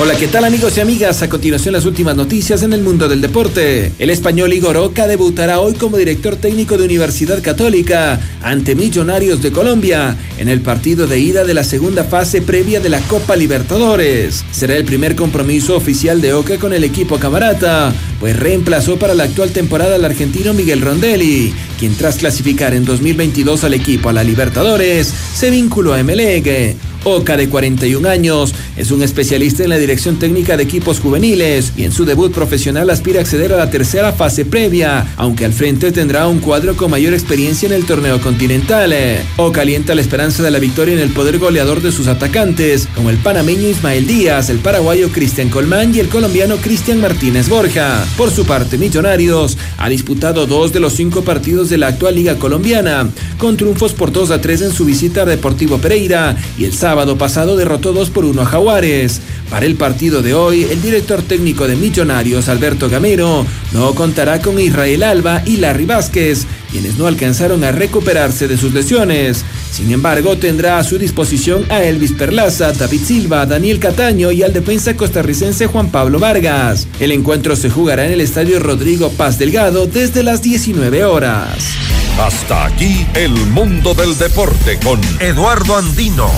Hola, 0.01 0.15
¿qué 0.15 0.29
tal 0.29 0.45
amigos 0.45 0.77
y 0.77 0.79
amigas? 0.79 1.21
A 1.23 1.27
continuación 1.27 1.73
las 1.73 1.83
últimas 1.83 2.15
noticias 2.15 2.63
en 2.63 2.71
el 2.71 2.81
mundo 2.81 3.09
del 3.09 3.19
deporte. 3.19 3.91
El 3.99 4.09
español 4.09 4.53
Igor 4.53 4.77
Oca 4.77 5.07
debutará 5.07 5.59
hoy 5.59 5.73
como 5.73 5.97
director 5.97 6.37
técnico 6.37 6.77
de 6.77 6.85
Universidad 6.85 7.43
Católica 7.43 8.17
ante 8.41 8.75
Millonarios 8.75 9.41
de 9.41 9.51
Colombia 9.51 10.15
en 10.37 10.47
el 10.47 10.61
partido 10.61 11.05
de 11.05 11.19
ida 11.19 11.43
de 11.43 11.53
la 11.53 11.65
segunda 11.65 12.05
fase 12.05 12.41
previa 12.41 12.79
de 12.79 12.87
la 12.87 13.01
Copa 13.01 13.35
Libertadores. 13.35 14.45
Será 14.51 14.77
el 14.77 14.85
primer 14.85 15.17
compromiso 15.17 15.75
oficial 15.75 16.21
de 16.21 16.31
Oca 16.31 16.57
con 16.59 16.71
el 16.71 16.85
equipo 16.85 17.19
camarata, 17.19 17.93
pues 18.21 18.39
reemplazó 18.39 18.97
para 18.97 19.15
la 19.15 19.25
actual 19.25 19.51
temporada 19.51 19.95
al 19.95 20.05
argentino 20.05 20.53
Miguel 20.53 20.79
Rondelli, 20.79 21.53
quien 21.77 21.93
tras 21.95 22.15
clasificar 22.15 22.73
en 22.73 22.85
2022 22.85 23.65
al 23.65 23.73
equipo 23.73 24.07
a 24.07 24.13
la 24.13 24.23
Libertadores, 24.23 25.13
se 25.35 25.49
vinculó 25.49 25.91
a 25.91 25.99
Emelec. 25.99 26.77
Oca, 27.03 27.37
de 27.37 27.49
41 27.49 28.07
años, 28.09 28.53
es 28.75 28.91
un 28.91 29.01
especialista 29.01 29.63
en 29.63 29.69
la 29.69 29.77
dirección 29.77 30.19
técnica 30.19 30.57
de 30.57 30.63
equipos 30.63 30.99
juveniles 30.99 31.73
y 31.77 31.83
en 31.83 31.91
su 31.91 32.05
debut 32.05 32.33
profesional 32.33 32.89
aspira 32.89 33.19
a 33.19 33.21
acceder 33.21 33.53
a 33.53 33.57
la 33.57 33.69
tercera 33.69 34.11
fase 34.11 34.45
previa, 34.45 35.13
aunque 35.17 35.45
al 35.45 35.53
frente 35.53 35.91
tendrá 35.91 36.27
un 36.27 36.39
cuadro 36.39 36.75
con 36.75 36.91
mayor 36.91 37.13
experiencia 37.13 37.67
en 37.67 37.73
el 37.73 37.85
torneo 37.85 38.19
continental. 38.21 38.93
Oca 39.37 39.61
alienta 39.61 39.95
la 39.95 40.01
esperanza 40.01 40.43
de 40.43 40.51
la 40.51 40.59
victoria 40.59 40.93
en 40.93 40.99
el 40.99 41.11
poder 41.11 41.37
goleador 41.39 41.81
de 41.81 41.91
sus 41.91 42.07
atacantes, 42.07 42.87
como 42.95 43.09
el 43.09 43.17
panameño 43.17 43.67
Ismael 43.67 44.07
Díaz, 44.07 44.49
el 44.49 44.59
paraguayo 44.59 45.09
Cristian 45.11 45.49
Colmán 45.49 45.93
y 45.95 45.99
el 45.99 46.09
colombiano 46.09 46.57
Cristian 46.57 46.99
Martínez 46.99 47.49
Borja. 47.49 48.05
Por 48.17 48.31
su 48.31 48.45
parte, 48.45 48.77
Millonarios 48.77 49.57
ha 49.77 49.89
disputado 49.89 50.47
dos 50.47 50.73
de 50.73 50.79
los 50.79 50.93
cinco 50.93 51.23
partidos 51.23 51.69
de 51.69 51.77
la 51.77 51.87
actual 51.87 52.15
Liga 52.15 52.35
Colombiana, 52.35 53.09
con 53.37 53.57
triunfos 53.57 53.93
por 53.93 54.11
2 54.11 54.31
a 54.31 54.41
3 54.41 54.61
en 54.61 54.71
su 54.71 54.85
visita 54.85 55.21
a 55.21 55.25
Deportivo 55.25 55.77
Pereira 55.77 56.35
y 56.57 56.65
el 56.65 56.73
pasado 57.17 57.55
derrotó 57.55 57.93
2 57.93 58.09
por 58.09 58.25
1 58.25 58.41
a 58.41 58.45
Jaguares. 58.45 59.21
Para 59.49 59.65
el 59.65 59.75
partido 59.75 60.21
de 60.21 60.33
hoy, 60.33 60.63
el 60.63 60.81
director 60.81 61.21
técnico 61.21 61.67
de 61.67 61.75
Millonarios, 61.75 62.49
Alberto 62.49 62.89
Gamero, 62.89 63.45
no 63.73 63.95
contará 63.95 64.41
con 64.41 64.59
Israel 64.59 65.03
Alba 65.03 65.41
y 65.45 65.57
Larry 65.57 65.85
Vázquez, 65.85 66.45
quienes 66.71 66.97
no 66.97 67.07
alcanzaron 67.07 67.63
a 67.63 67.71
recuperarse 67.71 68.47
de 68.47 68.57
sus 68.57 68.73
lesiones. 68.73 69.43
Sin 69.71 69.91
embargo, 69.91 70.37
tendrá 70.37 70.77
a 70.77 70.83
su 70.83 70.97
disposición 70.97 71.65
a 71.69 71.83
Elvis 71.83 72.13
Perlaza, 72.13 72.73
David 72.73 73.01
Silva, 73.03 73.45
Daniel 73.45 73.79
Cataño 73.79 74.31
y 74.31 74.43
al 74.43 74.53
defensa 74.53 74.95
costarricense 74.95 75.67
Juan 75.67 75.91
Pablo 75.91 76.19
Vargas. 76.19 76.87
El 76.99 77.11
encuentro 77.11 77.55
se 77.55 77.69
jugará 77.69 78.05
en 78.05 78.13
el 78.13 78.21
estadio 78.21 78.59
Rodrigo 78.59 79.09
Paz 79.11 79.39
Delgado 79.39 79.87
desde 79.87 80.23
las 80.23 80.41
19 80.41 81.03
horas. 81.05 81.98
Hasta 82.19 82.65
aquí 82.65 83.07
el 83.13 83.31
mundo 83.31 83.93
del 83.93 84.17
deporte 84.17 84.77
con 84.83 84.99
Eduardo 85.21 85.77
Andino. 85.77 86.29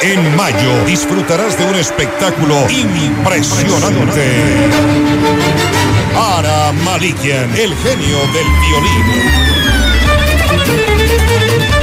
En 0.00 0.34
mayo 0.36 0.86
disfrutarás 0.86 1.58
de 1.58 1.66
un 1.66 1.74
espectáculo 1.76 2.66
impresionante. 2.70 4.70
Ara 6.16 6.72
Malikian, 6.72 7.54
el 7.56 7.76
genio 7.76 8.18
del 8.32 8.46
violín. 8.62 9.04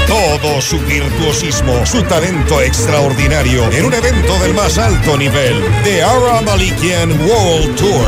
Todo 0.08 0.60
su 0.60 0.80
virtuosismo, 0.80 1.86
su 1.86 2.02
talento 2.04 2.62
extraordinario 2.62 3.72
en 3.72 3.86
un 3.86 3.94
evento 3.94 4.40
del 4.40 4.56
más 4.56 4.80
alto 4.80 5.16
nivel, 5.18 5.64
The 5.84 6.04
Ara 6.04 6.42
Malikian 6.42 7.12
World 7.22 7.76
Tour. 7.76 8.08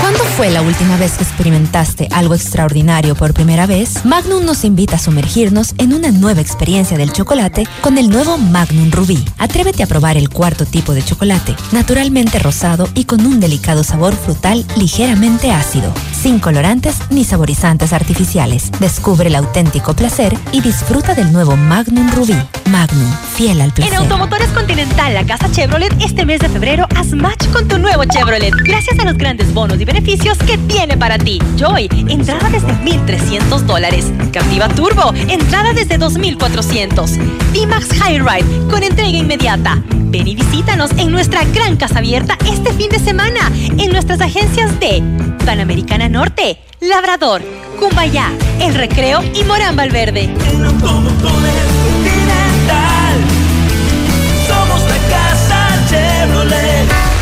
¿Cuándo 0.00 0.24
fue 0.36 0.50
la 0.50 0.62
última 0.62 0.96
vez 0.96 1.12
que 1.12 1.24
experimentaste 1.24 2.08
algo 2.12 2.34
extraordinario 2.34 3.14
por 3.14 3.32
primera 3.34 3.66
vez? 3.66 4.04
Magnum 4.04 4.44
nos 4.44 4.64
invita 4.64 4.96
a 4.96 4.98
sumergirnos 4.98 5.74
en 5.78 5.92
una 5.92 6.10
nueva 6.10 6.40
experiencia 6.40 6.96
del 6.96 7.12
chocolate 7.12 7.66
con 7.80 7.98
el 7.98 8.10
nuevo 8.10 8.38
Magnum 8.38 8.90
Rubí. 8.90 9.24
Atrévete 9.38 9.82
a 9.82 9.86
probar 9.86 10.16
el 10.16 10.28
cuarto 10.28 10.66
tipo 10.66 10.92
de 10.94 11.04
chocolate, 11.04 11.54
naturalmente 11.72 12.38
rosado 12.38 12.88
y 12.94 13.04
con 13.04 13.24
un 13.24 13.40
delicado 13.40 13.84
sabor 13.84 14.14
frutal 14.14 14.66
ligeramente 14.76 15.52
ácido, 15.52 15.92
sin 16.12 16.38
colorantes 16.40 16.96
ni 17.10 17.24
saborizantes 17.24 17.92
artificiales. 17.92 18.70
Descubre 18.80 19.28
el 19.28 19.36
auténtico 19.36 19.94
placer 19.94 20.36
y 20.52 20.60
disfruta 20.60 21.14
del 21.14 21.32
nuevo 21.32 21.56
Magnum 21.56 22.10
Rubí. 22.12 22.36
Magnum, 22.70 23.12
fiel 23.34 23.60
al 23.60 23.72
placer. 23.72 23.92
En 23.92 23.98
Automotores 23.98 24.48
Continental, 24.50 25.12
la 25.12 25.24
casa 25.24 25.50
Chevrolet, 25.50 25.92
este 26.00 26.24
mes 26.24 26.40
de 26.40 26.48
febrero, 26.48 26.86
haz 26.94 27.08
match 27.12 27.46
con 27.52 27.66
tu 27.66 27.78
nuevo 27.78 28.04
Chevrolet. 28.04 28.54
Gracias 28.64 28.98
a 28.98 29.04
los 29.04 29.18
grandes 29.18 29.52
bonos 29.52 29.80
y 29.80 29.84
beneficios 29.84 30.38
que 30.38 30.56
tiene 30.56 30.96
para 30.96 31.18
ti. 31.18 31.40
Joy, 31.56 31.88
entrada 32.08 32.48
desde 32.48 32.72
1,300 32.72 33.66
dólares. 33.66 34.12
Captiva 34.32 34.68
Turbo, 34.68 35.12
entrada 35.28 35.72
desde 35.72 35.98
2,400. 35.98 37.18
D-Max 37.52 37.88
High 37.98 38.20
Ride, 38.20 38.68
con 38.70 38.82
entrega 38.82 39.18
inmediata. 39.18 39.82
Ven 39.90 40.28
y 40.28 40.34
visítanos 40.34 40.90
en 40.92 41.10
nuestra 41.10 41.44
gran 41.44 41.76
casa 41.76 41.98
abierta 41.98 42.38
este 42.46 42.72
fin 42.72 42.88
de 42.90 42.98
semana 42.98 43.50
en 43.54 43.90
nuestras 43.90 44.20
agencias 44.20 44.78
de 44.78 45.02
Panamericana 45.44 46.08
Norte, 46.08 46.58
Labrador, 46.80 47.42
Cumbayá, 47.78 48.30
El 48.60 48.74
Recreo 48.74 49.22
y 49.34 49.44
Morán 49.44 49.76
Valverde. 49.76 50.32
Somos 50.80 51.12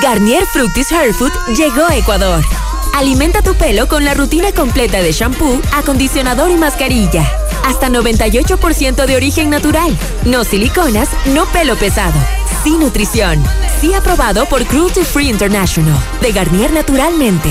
Garnier 0.00 0.46
Fructis 0.46 0.92
Hair 0.92 1.12
Food 1.14 1.32
llegó 1.56 1.84
a 1.84 1.96
Ecuador. 1.96 2.44
Alimenta 2.94 3.42
tu 3.42 3.54
pelo 3.54 3.88
con 3.88 4.04
la 4.04 4.14
rutina 4.14 4.52
completa 4.52 5.02
de 5.02 5.10
shampoo, 5.10 5.60
acondicionador 5.72 6.52
y 6.52 6.56
mascarilla. 6.56 7.28
Hasta 7.64 7.88
98% 7.88 9.06
de 9.06 9.16
origen 9.16 9.50
natural. 9.50 9.98
No 10.24 10.44
siliconas, 10.44 11.08
no 11.34 11.46
pelo 11.46 11.74
pesado. 11.74 12.14
Sin 12.62 12.78
nutrición. 12.78 13.42
Sí 13.80 13.92
aprobado 13.94 14.46
por 14.46 14.64
Cruelty 14.64 15.02
Free 15.02 15.28
International. 15.28 15.98
De 16.20 16.30
Garnier 16.30 16.72
Naturalmente. 16.72 17.50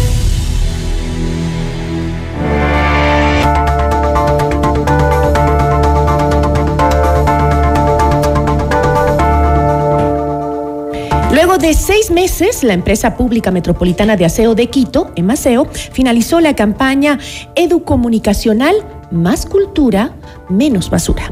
De 11.61 11.75
seis 11.75 12.09
meses, 12.09 12.63
la 12.63 12.73
empresa 12.73 13.15
pública 13.15 13.51
metropolitana 13.51 14.17
de 14.17 14.25
aseo 14.25 14.55
de 14.55 14.67
Quito, 14.67 15.11
Emaseo, 15.15 15.67
finalizó 15.93 16.39
la 16.39 16.55
campaña 16.55 17.19
educomunicacional 17.55 18.75
Más 19.11 19.45
cultura, 19.45 20.15
menos 20.49 20.89
basura. 20.89 21.31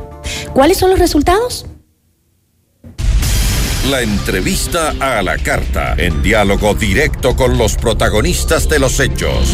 ¿Cuáles 0.54 0.78
son 0.78 0.92
los 0.92 1.00
resultados? 1.00 1.66
La 3.90 4.02
entrevista 4.02 4.94
a 5.00 5.24
la 5.24 5.38
carta, 5.38 5.96
en 5.98 6.22
diálogo 6.22 6.76
directo 6.76 7.36
con 7.36 7.58
los 7.58 7.76
protagonistas 7.76 8.70
de 8.70 8.80
los 8.80 9.00
hechos. 9.00 9.54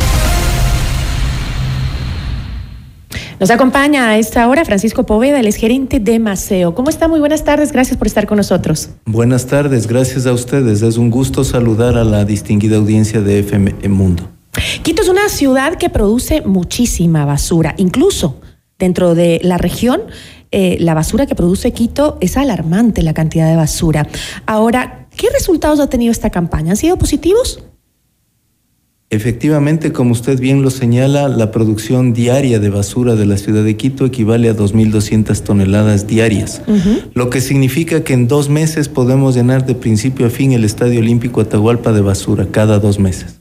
Nos 3.39 3.51
acompaña 3.51 4.07
a 4.09 4.17
esta 4.17 4.47
hora 4.47 4.63
Francisco 4.63 5.05
Poveda, 5.05 5.41
el 5.41 5.53
gerente 5.53 5.99
de 5.99 6.19
Maceo. 6.19 6.73
¿Cómo 6.73 6.89
está? 6.89 7.09
Muy 7.09 7.19
buenas 7.19 7.43
tardes, 7.43 7.73
gracias 7.73 7.97
por 7.97 8.07
estar 8.07 8.27
con 8.27 8.37
nosotros. 8.37 8.89
Buenas 9.05 9.45
tardes, 9.45 9.87
gracias 9.87 10.25
a 10.25 10.31
ustedes. 10.31 10.81
Es 10.81 10.95
un 10.95 11.09
gusto 11.09 11.43
saludar 11.43 11.97
a 11.97 12.05
la 12.05 12.23
distinguida 12.23 12.77
audiencia 12.77 13.19
de 13.19 13.39
FM 13.39 13.89
Mundo. 13.89 14.29
Quito 14.83 15.01
es 15.01 15.09
una 15.09 15.27
ciudad 15.27 15.75
que 15.75 15.89
produce 15.89 16.43
muchísima 16.43 17.25
basura, 17.25 17.75
incluso 17.77 18.39
dentro 18.79 19.15
de 19.15 19.41
la 19.43 19.57
región. 19.57 20.01
eh, 20.51 20.77
la 20.79 20.93
basura 20.93 21.25
que 21.25 21.35
produce 21.35 21.73
Quito 21.73 22.17
es 22.21 22.37
alarmante 22.37 23.01
la 23.03 23.13
cantidad 23.13 23.49
de 23.49 23.57
basura. 23.57 24.07
Ahora, 24.45 25.09
¿qué 25.17 25.27
resultados 25.29 25.81
ha 25.81 25.87
tenido 25.89 26.11
esta 26.13 26.29
campaña? 26.29 26.71
¿Han 26.71 26.77
sido 26.77 26.97
positivos? 26.97 27.61
Efectivamente, 29.11 29.91
como 29.91 30.13
usted 30.13 30.39
bien 30.39 30.63
lo 30.63 30.71
señala, 30.71 31.29
la 31.29 31.51
producción 31.51 32.13
diaria 32.13 32.59
de 32.59 32.69
basura 32.69 33.15
de 33.15 33.27
la 33.27 33.37
ciudad 33.37 33.63
de 33.63 33.77
Quito 33.77 34.05
equivale 34.05 34.49
a 34.49 34.55
2.200 34.55 35.41
toneladas 35.41 36.07
diarias, 36.07 36.63
lo 37.13 37.29
que 37.29 37.39
significa 37.39 38.03
que 38.03 38.13
en 38.13 38.27
dos 38.27 38.49
meses 38.49 38.89
podemos 38.89 39.35
llenar 39.35 39.65
de 39.65 39.75
principio 39.75 40.25
a 40.25 40.31
fin 40.31 40.53
el 40.53 40.63
Estadio 40.63 40.99
Olímpico 40.99 41.39
Atahualpa 41.39 41.91
de 41.93 42.01
basura 42.01 42.47
cada 42.49 42.79
dos 42.79 42.99
meses. 42.99 43.39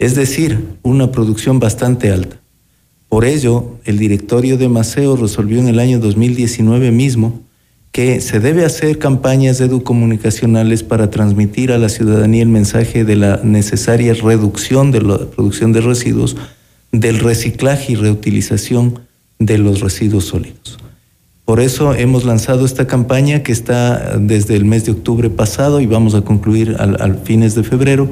Es 0.00 0.16
decir, 0.16 0.66
una 0.82 1.12
producción 1.12 1.60
bastante 1.60 2.10
alta. 2.10 2.40
Por 3.08 3.24
ello, 3.24 3.76
el 3.84 3.98
directorio 3.98 4.58
de 4.58 4.68
Maceo 4.68 5.14
resolvió 5.16 5.60
en 5.60 5.68
el 5.68 5.78
año 5.78 6.00
2019 6.00 6.90
mismo 6.90 7.40
que 7.92 8.20
se 8.20 8.38
debe 8.38 8.64
hacer 8.64 8.98
campañas 8.98 9.60
educomunicacionales 9.60 10.82
para 10.82 11.10
transmitir 11.10 11.72
a 11.72 11.78
la 11.78 11.88
ciudadanía 11.88 12.42
el 12.42 12.48
mensaje 12.48 13.04
de 13.04 13.16
la 13.16 13.40
necesaria 13.42 14.14
reducción 14.14 14.92
de 14.92 15.02
la 15.02 15.18
producción 15.18 15.72
de 15.72 15.80
residuos, 15.80 16.36
del 16.92 17.18
reciclaje 17.18 17.92
y 17.92 17.96
reutilización 17.96 19.00
de 19.38 19.58
los 19.58 19.80
residuos 19.80 20.26
sólidos. 20.26 20.78
Por 21.44 21.58
eso 21.58 21.94
hemos 21.94 22.24
lanzado 22.24 22.64
esta 22.64 22.86
campaña 22.86 23.42
que 23.42 23.50
está 23.50 24.18
desde 24.18 24.54
el 24.54 24.64
mes 24.64 24.84
de 24.84 24.92
octubre 24.92 25.30
pasado 25.30 25.80
y 25.80 25.86
vamos 25.86 26.14
a 26.14 26.22
concluir 26.22 26.76
al, 26.78 27.00
al 27.02 27.18
fines 27.18 27.56
de 27.56 27.64
febrero. 27.64 28.08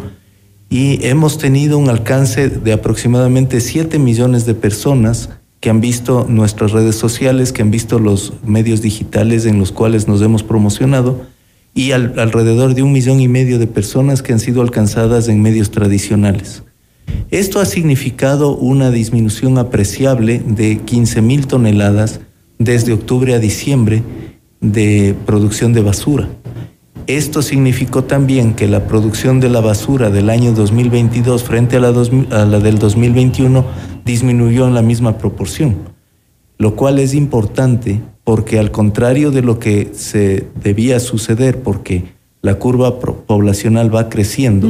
Y 0.71 1.07
hemos 1.07 1.39
tenido 1.39 1.79
un 1.79 1.89
alcance 1.89 2.49
de 2.49 2.73
aproximadamente 2.73 3.61
7 3.61 4.01
millones 4.01 4.45
de 4.45 4.55
personas 4.55 5.31
que 5.61 5.71
han 5.71 5.81
visto 5.81 6.25
nuestras 6.29 6.73
redes 6.73 6.97
sociales, 6.97 7.53
que 7.53 7.63
han 7.63 7.71
visto 7.71 7.99
los 7.99 8.33
medios 8.47 8.81
digitales 8.81 9.45
en 9.47 9.59
los 9.59 9.73
cuales 9.73 10.07
nos 10.07 10.23
hemos 10.23 10.43
promocionado 10.43 11.23
y 11.75 11.93
al- 11.93 12.19
alrededor 12.19 12.75
de 12.75 12.83
un 12.83 12.93
millón 12.93 13.21
y 13.21 13.29
medio 13.29 13.59
de 13.59 13.67
personas 13.67 14.23
que 14.23 14.33
han 14.33 14.41
sido 14.41 14.63
alcanzadas 14.63 15.29
en 15.29 15.43
medios 15.43 15.71
tradicionales. 15.71 16.63
Esto 17.31 17.61
ha 17.61 17.65
significado 17.65 18.55
una 18.57 18.91
disminución 18.91 19.59
apreciable 19.59 20.41
de 20.47 20.79
15 20.79 21.23
mil 21.23 21.47
toneladas 21.47 22.21
desde 22.59 22.93
octubre 22.93 23.35
a 23.35 23.39
diciembre 23.39 24.03
de 24.61 25.15
producción 25.27 25.73
de 25.73 25.83
basura. 25.83 26.29
Esto 27.09 27.41
significó 27.41 28.05
también 28.05 28.53
que 28.53 28.69
la 28.69 28.87
producción 28.87 29.41
de 29.41 29.49
la 29.49 29.63
basura 29.63 30.11
del 30.11 30.29
año 30.29 30.53
2022 30.53 31.43
frente 31.43 31.77
a 31.77 31.81
la, 31.81 31.89
a 31.89 32.45
la 32.45 32.61
del 32.61 32.79
2021 32.79 33.65
disminuyó 34.05 34.67
en 34.69 34.75
la 34.75 34.83
misma 34.83 35.17
proporción, 35.17 35.77
lo 36.59 36.77
cual 36.77 36.99
es 36.99 37.15
importante 37.15 38.03
porque 38.25 38.59
al 38.59 38.71
contrario 38.71 39.31
de 39.31 39.41
lo 39.41 39.59
que 39.59 39.89
se 39.95 40.49
debía 40.63 41.01
suceder, 41.01 41.63
porque 41.63 42.05
la 42.43 42.57
curva 42.57 43.01
poblacional 43.01 43.93
va 43.95 44.11
creciendo, 44.11 44.69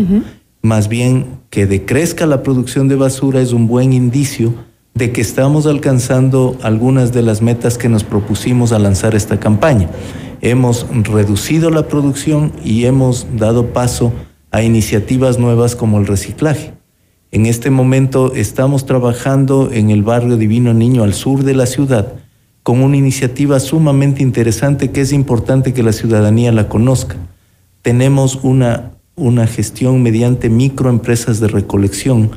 más 0.63 0.89
bien 0.89 1.41
que 1.51 1.67
decrezca 1.67 2.25
la 2.25 2.45
producción 2.45 2.87
de 2.87 2.95
basura 2.95 3.41
es 3.41 3.53
un 3.53 3.67
buen 3.67 3.93
indicio 3.93 4.55
de 4.95 5.11
que 5.11 5.23
estamos 5.23 5.67
alcanzando 5.67 6.57
algunas 6.63 7.13
de 7.13 7.23
las 7.23 7.43
metas 7.43 7.79
que 7.79 7.89
nos 7.89 8.05
propusimos 8.05 8.71
al 8.71 8.85
lanzar 8.85 9.17
esta 9.17 9.41
campaña. 9.41 9.89
Hemos 10.41 10.87
reducido 10.91 11.71
la 11.71 11.89
producción 11.89 12.53
y 12.65 12.85
hemos 12.85 13.27
dado 13.37 13.73
paso 13.73 14.13
a 14.51 14.63
iniciativas 14.63 15.39
nuevas 15.39 15.77
como 15.77 15.99
el 15.99 16.07
reciclaje. 16.07 16.73
En 17.31 17.47
este 17.47 17.71
momento 17.71 18.33
estamos 18.35 18.87
trabajando 18.87 19.71
en 19.73 19.91
el 19.91 20.03
barrio 20.03 20.37
Divino 20.37 20.73
Niño 20.73 21.03
al 21.03 21.13
sur 21.13 21.45
de 21.45 21.55
la 21.55 21.67
ciudad, 21.67 22.15
con 22.63 22.83
una 22.83 22.97
iniciativa 22.97 23.61
sumamente 23.61 24.23
interesante 24.23 24.91
que 24.91 25.03
es 25.03 25.13
importante 25.13 25.75
que 25.75 25.83
la 25.83 25.93
ciudadanía 25.93 26.53
la 26.53 26.69
conozca. 26.69 27.17
Tenemos 27.83 28.39
una, 28.43 28.93
una 29.17 29.47
gestión 29.47 30.03
mediante 30.03 30.49
microempresas 30.49 31.41
de 31.41 31.49
recolección 31.49 32.31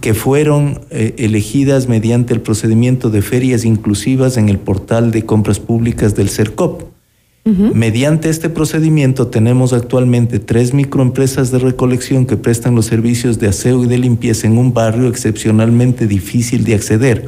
que 0.00 0.14
fueron 0.14 0.82
eh, 0.90 1.14
elegidas 1.18 1.88
mediante 1.88 2.32
el 2.32 2.40
procedimiento 2.40 3.10
de 3.10 3.22
ferias 3.22 3.64
inclusivas 3.64 4.36
en 4.36 4.48
el 4.48 4.58
portal 4.58 5.10
de 5.10 5.26
compras 5.26 5.58
públicas 5.58 6.14
del 6.14 6.30
CERCOP. 6.30 6.97
Mediante 7.74 8.28
este 8.28 8.50
procedimiento 8.50 9.28
tenemos 9.28 9.72
actualmente 9.72 10.38
tres 10.38 10.74
microempresas 10.74 11.50
de 11.50 11.58
recolección 11.58 12.26
que 12.26 12.36
prestan 12.36 12.74
los 12.74 12.86
servicios 12.86 13.38
de 13.38 13.48
aseo 13.48 13.84
y 13.84 13.86
de 13.86 13.98
limpieza 13.98 14.46
en 14.46 14.58
un 14.58 14.74
barrio 14.74 15.08
excepcionalmente 15.08 16.06
difícil 16.06 16.64
de 16.64 16.74
acceder 16.74 17.26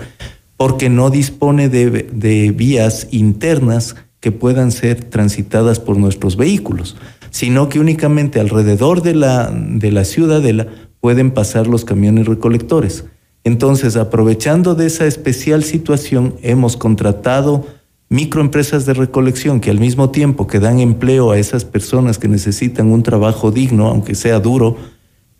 porque 0.60 0.90
no 0.90 1.08
dispone 1.08 1.70
de, 1.70 2.52
vías 2.54 3.08
internas 3.12 3.96
que 4.20 4.30
puedan 4.30 4.72
ser 4.72 5.02
transitadas 5.04 5.80
por 5.80 5.96
nuestros 5.96 6.36
vehículos, 6.36 6.98
sino 7.30 7.70
que 7.70 7.80
únicamente 7.80 8.40
alrededor 8.40 9.00
de 9.00 9.14
la, 9.14 9.50
de 9.50 9.90
la 9.90 10.04
ciudadela 10.04 10.66
pueden 11.00 11.30
pasar 11.30 11.66
los 11.66 11.86
camiones 11.86 12.26
recolectores. 12.26 13.06
Entonces, 13.42 13.96
aprovechando 13.96 14.74
de 14.74 14.84
esa 14.84 15.06
especial 15.06 15.64
situación, 15.64 16.34
hemos 16.42 16.76
contratado 16.76 17.66
microempresas 18.10 18.84
de 18.84 18.94
recolección 18.94 19.60
que 19.60 19.70
al 19.70 19.80
mismo 19.80 20.10
tiempo 20.10 20.46
que 20.46 20.60
dan 20.60 20.78
empleo 20.80 21.30
a 21.30 21.38
esas 21.38 21.64
personas 21.64 22.18
que 22.18 22.28
necesitan 22.28 22.88
un 22.92 23.02
trabajo 23.02 23.50
digno, 23.50 23.88
aunque 23.88 24.14
sea 24.14 24.40
duro, 24.40 24.76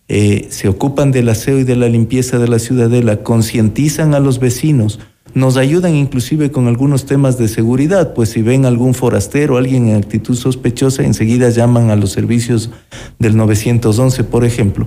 eh, 0.09 0.47
se 0.51 0.69
ocupan 0.69 1.13
del 1.13 1.29
aseo 1.29 1.59
y 1.59 1.65
de 1.65 1.77
la 1.77 1.89
limpieza 1.89 2.39
de 2.39 2.49
la 2.49 2.59
ciudadela, 2.59 3.23
concientizan 3.23 4.15
a 4.15 4.21
los 4.21 4.39
vecinos 4.39 4.99
nos 5.35 5.57
ayudan 5.57 5.95
inclusive 5.95 6.51
con 6.51 6.67
algunos 6.67 7.07
temas 7.07 7.39
de 7.39 7.47
seguridad, 7.47 8.15
pues 8.15 8.31
si 8.31 8.43
ven 8.43 8.67
algún 8.67 8.95
forastero, 8.95 9.57
alguien 9.57 9.89
en 9.89 9.97
actitud 9.97 10.35
sospechosa, 10.35 11.05
enseguida 11.05 11.51
llaman 11.51 11.91
a 11.91 11.97
los 11.97 12.11
servicios 12.11 12.71
del 13.19 13.37
911, 13.37 14.25
por 14.25 14.45
ejemplo. 14.45 14.87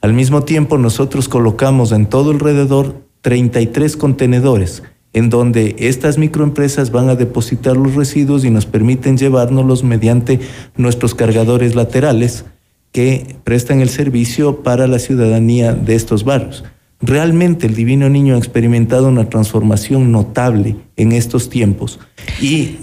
Al 0.00 0.12
mismo 0.12 0.44
tiempo, 0.44 0.78
nosotros 0.78 1.28
colocamos 1.28 1.92
en 1.92 2.06
todo 2.06 2.30
alrededor 2.30 3.02
33 3.22 3.96
contenedores 3.96 4.82
en 5.12 5.30
donde 5.30 5.76
estas 5.78 6.18
microempresas 6.18 6.90
van 6.90 7.08
a 7.08 7.16
depositar 7.16 7.76
los 7.76 7.94
residuos 7.94 8.44
y 8.44 8.50
nos 8.50 8.66
permiten 8.66 9.16
llevárnoslos 9.16 9.82
mediante 9.82 10.40
nuestros 10.76 11.14
cargadores 11.14 11.74
laterales 11.74 12.44
que 12.92 13.36
prestan 13.44 13.80
el 13.80 13.88
servicio 13.88 14.62
para 14.62 14.86
la 14.86 14.98
ciudadanía 14.98 15.74
de 15.74 15.94
estos 15.94 16.24
barrios. 16.24 16.64
Realmente 17.02 17.66
el 17.66 17.74
Divino 17.74 18.10
Niño 18.10 18.34
ha 18.34 18.38
experimentado 18.38 19.08
una 19.08 19.30
transformación 19.30 20.12
notable 20.12 20.76
en 20.96 21.12
estos 21.12 21.48
tiempos 21.48 21.98
y 22.42 22.78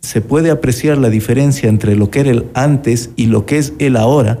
se 0.00 0.20
puede 0.20 0.50
apreciar 0.50 0.98
la 0.98 1.08
diferencia 1.08 1.68
entre 1.68 1.94
lo 1.94 2.10
que 2.10 2.20
era 2.20 2.30
el 2.30 2.46
antes 2.54 3.10
y 3.14 3.26
lo 3.26 3.46
que 3.46 3.58
es 3.58 3.72
el 3.78 3.96
ahora 3.96 4.40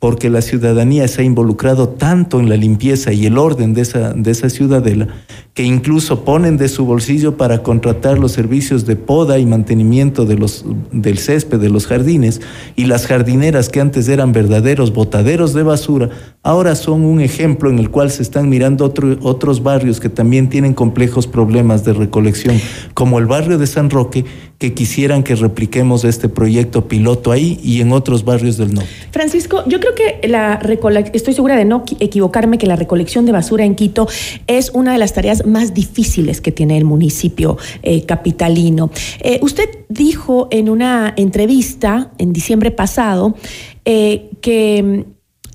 porque 0.00 0.30
la 0.30 0.40
ciudadanía 0.40 1.06
se 1.08 1.20
ha 1.20 1.24
involucrado 1.24 1.90
tanto 1.90 2.40
en 2.40 2.48
la 2.48 2.56
limpieza 2.56 3.12
y 3.12 3.26
el 3.26 3.36
orden 3.36 3.74
de 3.74 3.82
esa, 3.82 4.14
de 4.14 4.30
esa 4.30 4.48
ciudadela, 4.48 5.08
que 5.52 5.62
incluso 5.62 6.24
ponen 6.24 6.56
de 6.56 6.68
su 6.68 6.86
bolsillo 6.86 7.36
para 7.36 7.62
contratar 7.62 8.18
los 8.18 8.32
servicios 8.32 8.86
de 8.86 8.96
poda 8.96 9.38
y 9.38 9.44
mantenimiento 9.44 10.24
de 10.24 10.38
los, 10.38 10.64
del 10.90 11.18
césped 11.18 11.60
de 11.60 11.68
los 11.68 11.86
jardines, 11.86 12.40
y 12.76 12.86
las 12.86 13.06
jardineras 13.06 13.68
que 13.68 13.82
antes 13.82 14.08
eran 14.08 14.32
verdaderos 14.32 14.94
botaderos 14.94 15.52
de 15.52 15.64
basura, 15.64 16.08
ahora 16.42 16.76
son 16.76 17.04
un 17.04 17.20
ejemplo 17.20 17.68
en 17.68 17.78
el 17.78 17.90
cual 17.90 18.10
se 18.10 18.22
están 18.22 18.48
mirando 18.48 18.86
otros 19.20 19.62
barrios 19.62 20.00
que 20.00 20.08
también 20.08 20.48
tienen 20.48 20.72
complejos 20.72 21.26
problemas 21.26 21.84
de 21.84 21.92
recolección, 21.92 22.58
como 22.94 23.18
el 23.18 23.26
barrio 23.26 23.58
de 23.58 23.66
San 23.66 23.90
Roque, 23.90 24.24
que 24.58 24.72
quisieran 24.72 25.22
que 25.22 25.34
repliquemos 25.34 26.04
este 26.04 26.28
proyecto 26.28 26.86
piloto 26.86 27.32
ahí 27.32 27.58
y 27.62 27.80
en 27.80 27.92
otros 27.92 28.24
barrios 28.24 28.56
del 28.56 28.74
norte. 28.74 28.90
Francisco, 29.10 29.62
yo 29.66 29.80
creo 29.80 29.89
que 29.94 30.26
la 30.28 30.60
estoy 31.12 31.34
segura 31.34 31.56
de 31.56 31.64
no 31.64 31.84
equivocarme 31.98 32.58
que 32.58 32.66
la 32.66 32.76
recolección 32.76 33.26
de 33.26 33.32
basura 33.32 33.64
en 33.64 33.74
Quito 33.74 34.08
es 34.46 34.70
una 34.70 34.92
de 34.92 34.98
las 34.98 35.12
tareas 35.12 35.46
más 35.46 35.74
difíciles 35.74 36.40
que 36.40 36.52
tiene 36.52 36.76
el 36.76 36.84
municipio 36.84 37.56
eh, 37.82 38.04
capitalino. 38.04 38.90
Eh, 39.20 39.40
usted 39.42 39.68
dijo 39.88 40.48
en 40.50 40.68
una 40.68 41.12
entrevista 41.16 42.12
en 42.18 42.32
diciembre 42.32 42.70
pasado 42.70 43.34
eh, 43.84 44.30
que 44.40 45.06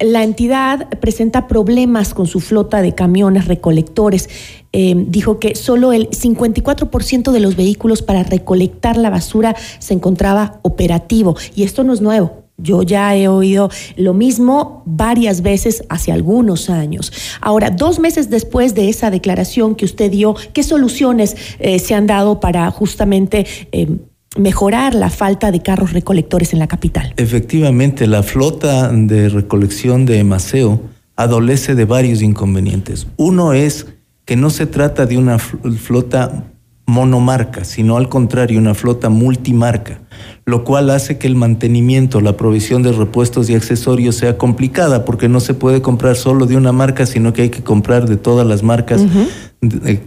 la 0.01 0.23
entidad 0.23 0.89
presenta 0.99 1.47
problemas 1.47 2.13
con 2.13 2.27
su 2.27 2.41
flota 2.41 2.81
de 2.81 2.93
camiones 2.93 3.47
recolectores. 3.47 4.29
Dijo 4.73 5.39
que 5.39 5.55
solo 5.55 5.93
el 5.93 6.09
54% 6.09 7.31
de 7.31 7.39
los 7.39 7.55
vehículos 7.55 8.01
para 8.01 8.23
recolectar 8.23 8.97
la 8.97 9.09
basura 9.09 9.55
se 9.79 9.93
encontraba 9.93 10.59
operativo. 10.63 11.37
Y 11.55 11.63
esto 11.63 11.85
no 11.85 11.93
es 11.93 12.01
nuevo. 12.01 12.44
Yo 12.57 12.83
ya 12.83 13.15
he 13.15 13.27
oído 13.27 13.69
lo 13.97 14.13
mismo 14.13 14.83
varias 14.85 15.41
veces 15.41 15.83
hace 15.89 16.11
algunos 16.11 16.69
años. 16.69 17.11
Ahora, 17.41 17.69
dos 17.69 17.99
meses 17.99 18.29
después 18.29 18.75
de 18.75 18.89
esa 18.89 19.11
declaración 19.11 19.75
que 19.75 19.85
usted 19.85 20.09
dio, 20.09 20.35
¿qué 20.53 20.63
soluciones 20.63 21.35
eh, 21.59 21.79
se 21.79 21.93
han 21.95 22.07
dado 22.07 22.39
para 22.39 22.69
justamente... 22.71 23.45
Em, 23.71 23.99
mejorar 24.37 24.95
la 24.95 25.09
falta 25.09 25.49
de 25.49 25.61
carros 25.61 25.93
recolectores 25.93 26.51
en 26.51 26.59
la 26.59 26.67
capital. 26.67 27.13
Efectivamente, 27.15 28.05
la 28.05 28.21
flota 28.21 28.91
de 28.91 29.29
recolección 29.29 30.05
de 30.05 30.21
Maceo 30.25 30.81
adolece 31.15 31.75
de 31.75 31.85
varios 31.85 32.21
inconvenientes. 32.21 33.07
Uno 33.15 33.53
es 33.53 33.87
que 34.25 34.35
no 34.35 34.49
se 34.49 34.65
trata 34.65 35.05
de 35.05 35.17
una 35.17 35.39
flota 35.39 36.43
monomarca, 36.85 37.63
sino 37.63 37.97
al 37.97 38.09
contrario, 38.09 38.59
una 38.59 38.73
flota 38.73 39.09
multimarca, 39.09 40.01
lo 40.45 40.63
cual 40.63 40.89
hace 40.89 41.17
que 41.17 41.27
el 41.27 41.35
mantenimiento, 41.35 42.21
la 42.21 42.37
provisión 42.37 42.83
de 42.83 42.91
repuestos 42.91 43.49
y 43.49 43.55
accesorios 43.55 44.15
sea 44.15 44.37
complicada, 44.37 45.05
porque 45.05 45.27
no 45.27 45.39
se 45.39 45.53
puede 45.53 45.81
comprar 45.81 46.15
solo 46.15 46.45
de 46.45 46.57
una 46.57 46.71
marca, 46.71 47.05
sino 47.05 47.33
que 47.33 47.43
hay 47.43 47.49
que 47.49 47.63
comprar 47.63 48.07
de 48.07 48.17
todas 48.17 48.45
las 48.45 48.63
marcas 48.63 49.01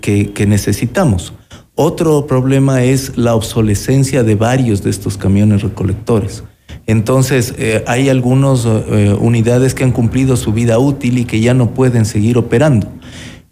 que, 0.01 0.33
que 0.33 0.47
necesitamos. 0.47 1.33
Otro 1.74 2.26
problema 2.26 2.83
es 2.83 3.16
la 3.16 3.35
obsolescencia 3.35 4.24
de 4.24 4.35
varios 4.35 4.83
de 4.83 4.91
estos 4.91 5.16
camiones 5.16 5.62
recolectores. 5.62 6.43
Entonces, 6.89 7.55
eh, 7.59 7.85
hay 7.87 8.09
algunas 8.09 8.64
eh, 8.64 9.14
unidades 9.20 9.74
que 9.74 9.85
han 9.85 9.93
cumplido 9.93 10.37
su 10.37 10.55
vida 10.55 10.79
útil 10.79 11.18
y 11.18 11.26
que 11.26 11.41
ya 11.41 11.53
no 11.53 11.74
pueden 11.74 12.07
seguir 12.07 12.39
operando. 12.39 12.89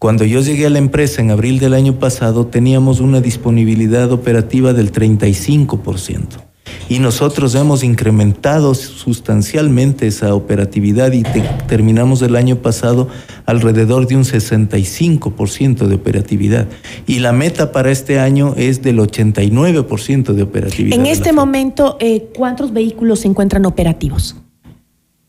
Cuando 0.06 0.24
yo 0.24 0.40
llegué 0.40 0.66
a 0.66 0.70
la 0.70 0.78
empresa 0.78 1.20
en 1.20 1.32
abril 1.32 1.58
del 1.58 1.74
año 1.74 1.98
pasado, 1.98 2.46
teníamos 2.46 3.00
una 3.00 3.20
disponibilidad 3.20 4.12
operativa 4.12 4.72
del 4.72 4.92
35% 4.92 6.46
y 6.88 7.00
nosotros 7.00 7.56
hemos 7.56 7.82
incrementado 7.82 8.76
sustancialmente 8.76 10.06
esa 10.06 10.32
operatividad 10.36 11.10
y 11.10 11.24
terminamos 11.66 12.22
el 12.22 12.36
año 12.36 12.54
pasado 12.62 13.08
alrededor 13.46 14.06
de 14.06 14.14
un 14.14 14.22
65% 14.22 15.88
de 15.88 15.94
operatividad. 15.96 16.68
Y 17.08 17.18
la 17.18 17.32
meta 17.32 17.72
para 17.72 17.90
este 17.90 18.20
año 18.20 18.54
es 18.56 18.82
del 18.82 19.00
89% 19.00 20.34
de 20.34 20.42
operatividad. 20.44 21.00
En 21.00 21.06
este 21.06 21.32
momento, 21.32 21.96
eh, 21.98 22.28
¿cuántos 22.36 22.72
vehículos 22.72 23.18
se 23.18 23.26
encuentran 23.26 23.66
operativos? 23.66 24.36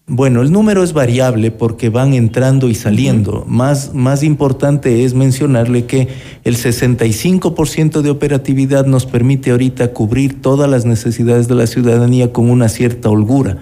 Bueno, 0.10 0.42
el 0.42 0.54
número 0.54 0.84
es 0.84 0.94
variable 0.94 1.52
porque 1.52 1.90
van 1.90 2.14
entrando 2.14 2.70
y 2.70 2.76
saliendo. 2.76 3.44
más, 3.46 3.94
más 3.94 4.24
importante 4.24 5.04
es 5.04 5.14
mencionarle 5.14 5.84
que 5.84 6.08
el 6.46 6.56
65% 6.56 8.00
de 8.00 8.10
operatividad 8.10 8.86
nos 8.86 9.06
permite 9.06 9.52
ahorita 9.52 9.90
cubrir 9.92 10.42
todas 10.42 10.70
las 10.70 10.86
necesidades 10.86 11.50
de 11.50 11.56
la 11.56 11.68
ciudadanía 11.68 12.32
con 12.32 12.50
una 12.50 12.70
cierta 12.70 13.10
holgura, 13.10 13.58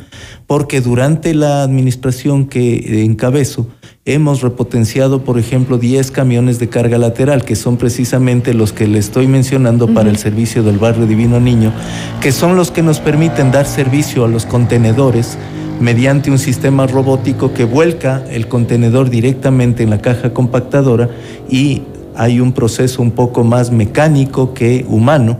porque 0.45 0.81
durante 0.81 1.33
la 1.33 1.63
administración 1.63 2.45
que 2.45 3.03
encabezo 3.03 3.67
hemos 4.05 4.43
repotenciado, 4.43 5.23
por 5.23 5.39
ejemplo, 5.39 5.79
10 5.79 6.11
camiones 6.11 6.59
de 6.59 6.69
carga 6.69 6.99
lateral, 6.99 7.43
que 7.43 7.55
son 7.55 7.77
precisamente 7.77 8.53
los 8.53 8.71
que 8.71 8.85
le 8.85 8.99
estoy 8.99 9.25
mencionando 9.25 9.91
para 9.95 10.11
el 10.11 10.17
servicio 10.17 10.61
del 10.61 10.77
barrio 10.77 11.07
Divino 11.07 11.39
Niño, 11.39 11.73
que 12.21 12.31
son 12.31 12.55
los 12.55 12.69
que 12.69 12.83
nos 12.83 12.99
permiten 12.99 13.51
dar 13.51 13.65
servicio 13.65 14.25
a 14.25 14.27
los 14.27 14.45
contenedores 14.45 15.39
mediante 15.79 16.31
un 16.31 16.39
sistema 16.39 16.87
robótico 16.87 17.53
que 17.53 17.65
vuelca 17.65 18.23
el 18.29 18.47
contenedor 18.47 19.09
directamente 19.09 19.83
en 19.83 19.89
la 19.89 20.01
caja 20.01 20.33
compactadora 20.33 21.09
y 21.49 21.83
hay 22.15 22.39
un 22.39 22.53
proceso 22.53 23.01
un 23.01 23.11
poco 23.11 23.43
más 23.43 23.71
mecánico 23.71 24.53
que 24.53 24.85
humano, 24.87 25.39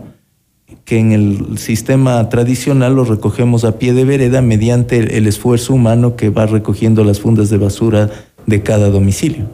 que 0.84 1.00
en 1.00 1.14
el 1.14 1.58
sistema 1.58 2.28
tradicional 2.30 2.96
lo 2.96 3.06
recogemos 3.06 3.64
a 3.64 3.80
pie 3.80 3.94
de 3.94 4.04
vereda 4.04 4.42
mediante 4.42 5.18
el 5.18 5.26
esfuerzo 5.26 5.74
humano 5.74 6.16
que 6.16 6.30
va 6.30 6.46
recogiendo 6.46 7.04
las 7.04 7.20
fundas 7.20 7.50
de 7.50 7.58
basura 7.58 8.10
de 8.46 8.62
cada 8.62 8.90
domicilio. 8.90 9.48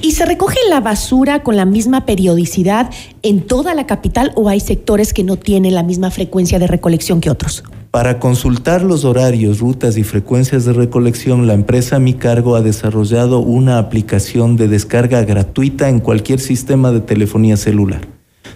¿Y 0.00 0.12
se 0.12 0.24
recoge 0.24 0.56
la 0.70 0.80
basura 0.80 1.42
con 1.42 1.56
la 1.56 1.66
misma 1.66 2.06
periodicidad 2.06 2.90
en 3.22 3.42
toda 3.42 3.74
la 3.74 3.86
capital 3.86 4.32
o 4.34 4.48
hay 4.48 4.60
sectores 4.60 5.12
que 5.12 5.24
no 5.24 5.36
tienen 5.36 5.74
la 5.74 5.82
misma 5.82 6.10
frecuencia 6.10 6.58
de 6.58 6.66
recolección 6.66 7.20
que 7.20 7.30
otros? 7.30 7.64
Para 7.90 8.18
consultar 8.18 8.82
los 8.82 9.06
horarios, 9.06 9.60
rutas 9.60 9.96
y 9.96 10.04
frecuencias 10.04 10.66
de 10.66 10.74
recolección, 10.74 11.46
la 11.46 11.54
empresa 11.54 11.96
a 11.96 12.00
mi 12.00 12.12
cargo 12.12 12.54
ha 12.54 12.60
desarrollado 12.60 13.40
una 13.40 13.78
aplicación 13.78 14.56
de 14.56 14.68
descarga 14.68 15.22
gratuita 15.24 15.88
en 15.88 16.00
cualquier 16.00 16.38
sistema 16.38 16.92
de 16.92 17.00
telefonía 17.00 17.56
celular. 17.56 18.02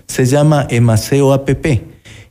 Se 0.07 0.27
llama 0.27 0.67
Emaceo 0.69 1.33
App 1.33 1.49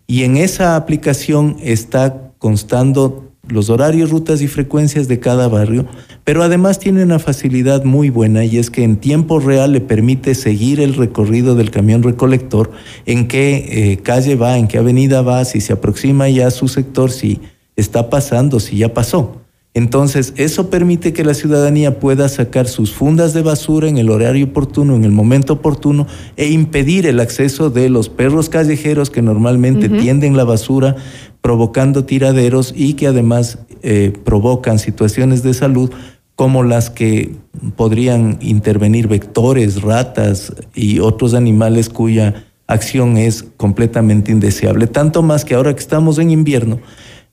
y 0.05 0.23
en 0.23 0.37
esa 0.37 0.75
aplicación 0.75 1.57
está 1.59 2.33
constando 2.37 3.30
los 3.47 3.69
horarios, 3.69 4.11
rutas 4.11 4.41
y 4.41 4.47
frecuencias 4.47 5.07
de 5.07 5.19
cada 5.19 5.47
barrio, 5.47 5.85
pero 6.23 6.43
además 6.43 6.79
tiene 6.79 7.03
una 7.03 7.19
facilidad 7.19 7.83
muy 7.83 8.09
buena 8.09 8.45
y 8.45 8.57
es 8.57 8.69
que 8.69 8.83
en 8.83 8.97
tiempo 8.97 9.39
real 9.39 9.71
le 9.71 9.81
permite 9.81 10.35
seguir 10.35 10.79
el 10.79 10.93
recorrido 10.95 11.55
del 11.55 11.71
camión 11.71 12.03
recolector, 12.03 12.71
en 13.05 13.27
qué 13.27 13.93
eh, 13.93 13.97
calle 13.97 14.35
va, 14.35 14.57
en 14.57 14.67
qué 14.67 14.77
avenida 14.77 15.21
va, 15.21 15.43
si 15.45 15.59
se 15.59 15.73
aproxima 15.73 16.29
ya 16.29 16.47
a 16.47 16.51
su 16.51 16.67
sector, 16.67 17.11
si 17.11 17.41
está 17.75 18.09
pasando, 18.09 18.59
si 18.59 18.77
ya 18.77 18.93
pasó. 18.93 19.41
Entonces, 19.73 20.33
eso 20.35 20.69
permite 20.69 21.13
que 21.13 21.23
la 21.23 21.33
ciudadanía 21.33 21.97
pueda 21.97 22.27
sacar 22.27 22.67
sus 22.67 22.91
fundas 22.91 23.33
de 23.33 23.41
basura 23.41 23.87
en 23.87 23.97
el 23.97 24.09
horario 24.09 24.47
oportuno, 24.47 24.97
en 24.97 25.05
el 25.05 25.11
momento 25.11 25.53
oportuno, 25.53 26.07
e 26.35 26.49
impedir 26.49 27.05
el 27.07 27.21
acceso 27.21 27.69
de 27.69 27.89
los 27.89 28.09
perros 28.09 28.49
callejeros 28.49 29.09
que 29.09 29.21
normalmente 29.21 29.87
tienden 29.87 30.35
la 30.35 30.43
basura, 30.43 30.97
provocando 31.41 32.05
tiraderos 32.05 32.73
y 32.75 32.93
que 32.93 33.07
además 33.07 33.59
eh, 33.81 34.13
provocan 34.23 34.79
situaciones 34.79 35.43
de 35.43 35.53
salud 35.53 35.91
como 36.35 36.63
las 36.63 36.89
que 36.89 37.35
podrían 37.75 38.37
intervenir 38.41 39.07
vectores, 39.07 39.81
ratas 39.81 40.53
y 40.73 40.99
otros 40.99 41.33
animales 41.33 41.89
cuya 41.89 42.45
acción 42.67 43.17
es 43.17 43.43
completamente 43.57 44.31
indeseable. 44.31 44.87
Tanto 44.87 45.21
más 45.21 45.45
que 45.45 45.55
ahora 45.55 45.73
que 45.73 45.79
estamos 45.79 46.17
en 46.19 46.31
invierno, 46.31 46.79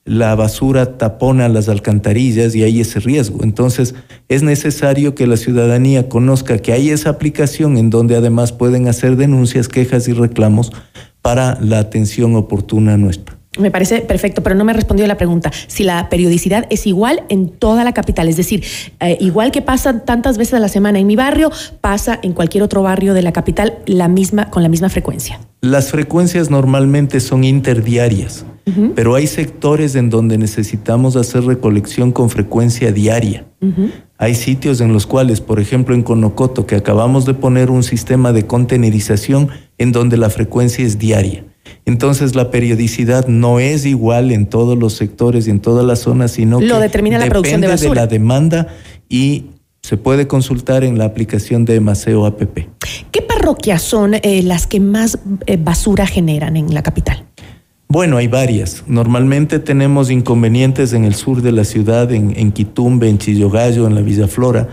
la 0.05 0.35
basura 0.35 0.97
tapona 0.97 1.49
las 1.49 1.69
alcantarillas 1.69 2.55
y 2.55 2.63
hay 2.65 2.81
ese 2.81 2.99
riesgo. 3.01 3.45
Entonces, 3.45 3.95
es 4.29 4.43
necesario 4.43 5.15
que 5.15 5.27
la 5.27 5.37
ciudadanía 5.37 6.09
conozca 6.09 6.59
que 6.59 6.73
hay 6.73 6.91
esa 6.91 7.11
aplicación 7.11 7.77
en 7.77 7.91
donde 7.91 8.17
además 8.17 8.53
pueden 8.53 8.89
hacer 8.89 9.17
denuncias, 9.17 9.69
quejas 9.69 10.09
y 10.09 10.13
reclamos 10.13 10.73
para 11.21 11.59
la 11.61 11.79
atención 11.79 12.37
oportuna 12.37 12.97
nuestra. 12.97 13.38
Me 13.59 13.71
parece 13.71 14.01
perfecto, 14.01 14.43
pero 14.43 14.55
no 14.55 14.65
me 14.65 14.73
respondió 14.73 15.07
la 15.07 15.17
pregunta. 15.17 15.51
Si 15.67 15.85
la 15.85 16.09
periodicidad 16.09 16.67
es 16.71 16.87
igual 16.87 17.25
en 17.29 17.49
toda 17.49 17.85
la 17.85 17.93
capital, 17.93 18.29
es 18.29 18.37
decir, 18.37 18.65
eh, 19.01 19.19
igual 19.21 19.51
que 19.51 19.63
pasa 19.63 20.05
tantas 20.05 20.39
veces 20.39 20.55
a 20.55 20.61
la 20.61 20.69
semana 20.69 20.99
en 20.99 21.07
mi 21.07 21.17
barrio, 21.17 21.51
pasa 21.81 22.19
en 22.23 22.33
cualquier 22.33 22.63
otro 22.63 22.83
barrio 22.83 23.15
de 23.15 23.23
la 23.23 23.33
capital 23.33 23.79
la 23.87 24.09
misma, 24.09 24.51
con 24.51 24.63
la 24.63 24.69
misma 24.69 24.89
frecuencia. 24.89 25.41
Las 25.61 25.91
frecuencias 25.91 26.51
normalmente 26.51 27.19
son 27.19 27.43
interdiarias, 27.43 28.45
pero 28.95 29.15
hay 29.15 29.27
sectores 29.27 29.97
en 29.97 30.09
donde 30.09 30.39
necesitamos 30.39 31.17
hacer 31.17 31.45
recolección 31.45 32.13
con 32.13 32.31
frecuencia 32.31 32.93
diaria. 32.93 33.45
Hay 34.19 34.35
sitios 34.35 34.81
en 34.81 34.93
los 34.93 35.07
cuales, 35.07 35.41
por 35.41 35.59
ejemplo, 35.59 35.95
en 35.97 36.03
Conocoto, 36.03 36.67
que 36.67 36.77
acabamos 36.77 37.25
de 37.25 37.35
poner 37.35 37.71
un 37.71 37.83
sistema 37.83 38.33
de 38.33 38.47
contenerización 38.47 39.49
en 39.79 39.91
donde 39.91 40.17
la 40.17 40.31
frecuencia 40.31 40.85
es 40.85 40.99
diaria. 40.99 41.45
Entonces 41.89 42.35
la 42.35 42.51
periodicidad 42.51 43.29
no 43.29 43.61
es 43.61 43.87
igual 43.87 44.31
en 44.31 44.45
todos 44.45 44.79
los 44.79 44.93
sectores 44.93 45.49
y 45.49 45.51
en 45.51 45.59
todas 45.59 45.87
las 45.87 46.01
zonas, 46.01 46.33
sino 46.33 46.61
Lo 46.61 46.77
que 46.77 46.83
determina 46.83 47.19
la 47.19 47.27
producción 47.27 47.63
de 47.63 47.67
basura. 47.67 48.03
de 48.03 48.07
la 48.07 48.07
demanda 48.07 48.69
y 49.09 49.47
se 49.81 49.97
puede 49.97 50.27
consultar 50.27 50.85
en 50.85 50.99
la 50.99 51.07
aplicación 51.07 51.65
de 51.65 51.81
Maceo 51.81 52.27
App. 52.27 52.43
¿Qué 53.11 53.23
parroquias 53.23 53.81
son 53.81 54.13
eh, 54.13 54.43
las 54.43 54.67
que 54.67 54.81
más 54.81 55.19
eh, 55.47 55.57
basura 55.57 56.07
generan 56.07 56.59
en 56.59 56.75
la 56.75 56.83
capital? 56.83 57.25
Bueno, 57.89 58.19
hay 58.19 58.29
varias. 58.29 58.85
Normalmente 58.87 59.59
tenemos 59.59 60.11
inconvenientes 60.11 60.93
en 60.93 61.07
el 61.07 61.15
sur 61.15 61.41
de 61.41 61.53
la 61.53 61.65
ciudad, 61.65 62.13
en, 62.13 62.39
en 62.39 62.53
Quitumbe, 62.53 63.09
en 63.09 63.17
Chillogallo, 63.17 63.87
en 63.87 63.95
la 63.95 64.03
Villa 64.03 64.29
Flora 64.29 64.69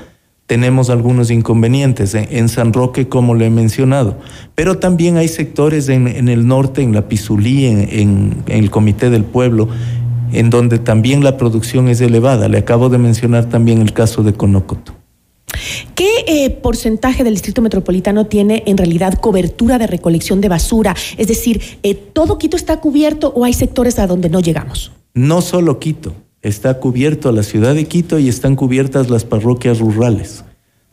tenemos 0.47 0.91
algunos 0.91 1.31
inconvenientes 1.31 2.13
en, 2.13 2.49
San 2.49 2.71
Roque, 2.71 3.09
como 3.09 3.33
lo 3.33 3.43
he 3.43 3.49
mencionado, 3.49 4.17
pero 4.53 4.77
también 4.77 5.17
hay 5.17 5.27
sectores 5.27 5.89
en, 5.89 6.07
el 6.29 6.47
norte, 6.47 6.81
en 6.81 6.93
la 6.93 7.07
Pizulí, 7.07 7.65
en, 7.65 8.43
el 8.47 8.69
Comité 8.69 9.09
del 9.09 9.23
Pueblo, 9.23 9.67
en 10.31 10.49
donde 10.49 10.77
también 10.77 11.23
la 11.23 11.37
producción 11.37 11.87
es 11.87 11.99
elevada. 12.01 12.47
Le 12.47 12.59
acabo 12.59 12.89
de 12.89 12.99
mencionar 12.99 13.45
también 13.45 13.81
el 13.81 13.93
caso 13.93 14.21
de 14.21 14.33
Conocoto. 14.33 14.93
¿Qué 15.95 16.25
eh, 16.27 16.49
porcentaje 16.49 17.23
del 17.23 17.33
Distrito 17.33 17.61
Metropolitano 17.61 18.25
tiene 18.25 18.63
en 18.67 18.77
realidad 18.77 19.13
cobertura 19.15 19.77
de 19.79 19.87
recolección 19.87 20.41
de 20.41 20.49
basura? 20.49 20.95
Es 21.17 21.27
decir, 21.27 21.61
eh, 21.81 21.95
¿todo 21.95 22.37
Quito 22.37 22.57
está 22.57 22.81
cubierto 22.81 23.31
o 23.35 23.45
hay 23.45 23.53
sectores 23.53 23.97
a 23.97 24.05
donde 24.05 24.29
no 24.29 24.41
llegamos? 24.41 24.91
No 25.13 25.41
solo 25.41 25.79
Quito 25.79 26.24
está 26.45 26.75
cubierto 26.75 27.31
la 27.31 27.41
ciudad 27.41 27.73
de 27.73 27.85
Quito 27.85 28.19
y 28.19 28.29
están 28.29 28.55
cubiertas 28.55 29.09
las 29.09 29.25
parroquias 29.25 29.79
rurales. 29.79 30.45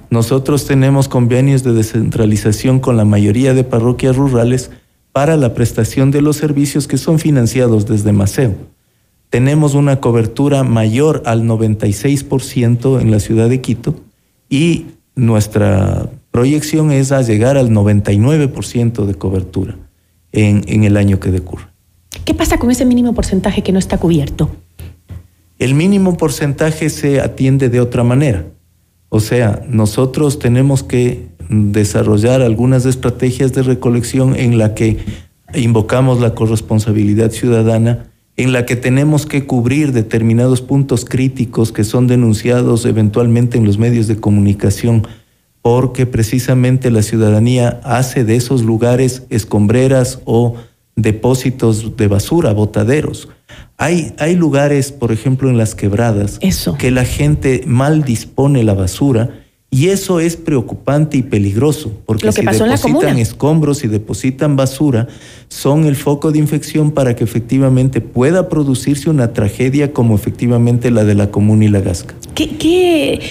Nosotros 0.08 0.66
tenemos 0.66 1.08
convenios 1.08 1.62
de 1.62 1.74
descentralización 1.74 2.80
con 2.80 2.96
la 2.96 3.04
mayoría 3.04 3.52
de 3.52 3.62
parroquias 3.62 4.16
rurales 4.16 4.70
para 5.12 5.36
la 5.36 5.52
prestación 5.52 6.10
de 6.10 6.22
los 6.22 6.38
servicios 6.38 6.88
que 6.88 6.96
son 6.96 7.18
financiados 7.18 7.86
desde 7.86 8.12
Maceo. 8.12 8.54
Tenemos 9.28 9.74
una 9.74 10.00
cobertura 10.00 10.64
mayor 10.64 11.22
al 11.26 11.42
96% 11.42 13.00
en 13.02 13.10
la 13.10 13.20
ciudad 13.20 13.50
de 13.50 13.60
Quito 13.60 13.94
y 14.48 14.86
nuestra 15.14 16.08
proyección 16.30 16.92
es 16.92 17.12
a 17.12 17.20
llegar 17.20 17.58
al 17.58 17.68
99% 17.68 19.04
de 19.04 19.14
cobertura 19.16 19.76
en, 20.32 20.64
en 20.66 20.84
el 20.84 20.96
año 20.96 21.20
que 21.20 21.30
decurre. 21.30 21.66
¿Qué 22.24 22.32
pasa 22.32 22.58
con 22.58 22.70
ese 22.70 22.86
mínimo 22.86 23.14
porcentaje 23.14 23.62
que 23.62 23.72
no 23.72 23.78
está 23.78 23.98
cubierto? 23.98 24.50
El 25.62 25.76
mínimo 25.76 26.16
porcentaje 26.16 26.90
se 26.90 27.20
atiende 27.20 27.68
de 27.68 27.80
otra 27.80 28.02
manera. 28.02 28.46
O 29.10 29.20
sea, 29.20 29.62
nosotros 29.68 30.40
tenemos 30.40 30.82
que 30.82 31.28
desarrollar 31.48 32.42
algunas 32.42 32.84
estrategias 32.84 33.52
de 33.52 33.62
recolección 33.62 34.34
en 34.34 34.58
la 34.58 34.74
que 34.74 34.98
invocamos 35.54 36.20
la 36.20 36.34
corresponsabilidad 36.34 37.30
ciudadana, 37.30 38.10
en 38.36 38.52
la 38.52 38.66
que 38.66 38.74
tenemos 38.74 39.24
que 39.24 39.46
cubrir 39.46 39.92
determinados 39.92 40.62
puntos 40.62 41.04
críticos 41.04 41.70
que 41.70 41.84
son 41.84 42.08
denunciados 42.08 42.84
eventualmente 42.84 43.56
en 43.56 43.64
los 43.64 43.78
medios 43.78 44.08
de 44.08 44.16
comunicación, 44.16 45.06
porque 45.60 46.06
precisamente 46.06 46.90
la 46.90 47.02
ciudadanía 47.02 47.80
hace 47.84 48.24
de 48.24 48.34
esos 48.34 48.64
lugares 48.64 49.22
escombreras 49.30 50.22
o 50.24 50.56
depósitos 50.96 51.96
de 51.96 52.08
basura, 52.08 52.52
botaderos. 52.52 53.28
Hay, 53.82 54.14
hay 54.18 54.36
lugares, 54.36 54.92
por 54.92 55.10
ejemplo, 55.10 55.50
en 55.50 55.58
las 55.58 55.74
quebradas, 55.74 56.38
que 56.78 56.92
la 56.92 57.04
gente 57.04 57.64
mal 57.66 58.04
dispone 58.04 58.62
la 58.62 58.74
basura 58.74 59.41
y 59.74 59.88
eso 59.88 60.20
es 60.20 60.36
preocupante 60.36 61.16
y 61.16 61.22
peligroso, 61.22 61.90
porque 62.04 62.30
si 62.30 62.42
depositan 62.42 63.18
escombros 63.18 63.84
y 63.84 63.88
depositan 63.88 64.54
basura, 64.54 65.08
son 65.48 65.86
el 65.86 65.96
foco 65.96 66.30
de 66.30 66.38
infección 66.38 66.90
para 66.90 67.16
que 67.16 67.24
efectivamente 67.24 68.02
pueda 68.02 68.50
producirse 68.50 69.08
una 69.08 69.32
tragedia 69.32 69.94
como 69.94 70.14
efectivamente 70.14 70.90
la 70.90 71.04
de 71.04 71.14
la 71.14 71.30
comuna 71.30 71.64
y 71.64 71.68
la 71.68 71.80
gasca. 71.80 72.14
¿Qué, 72.34 72.56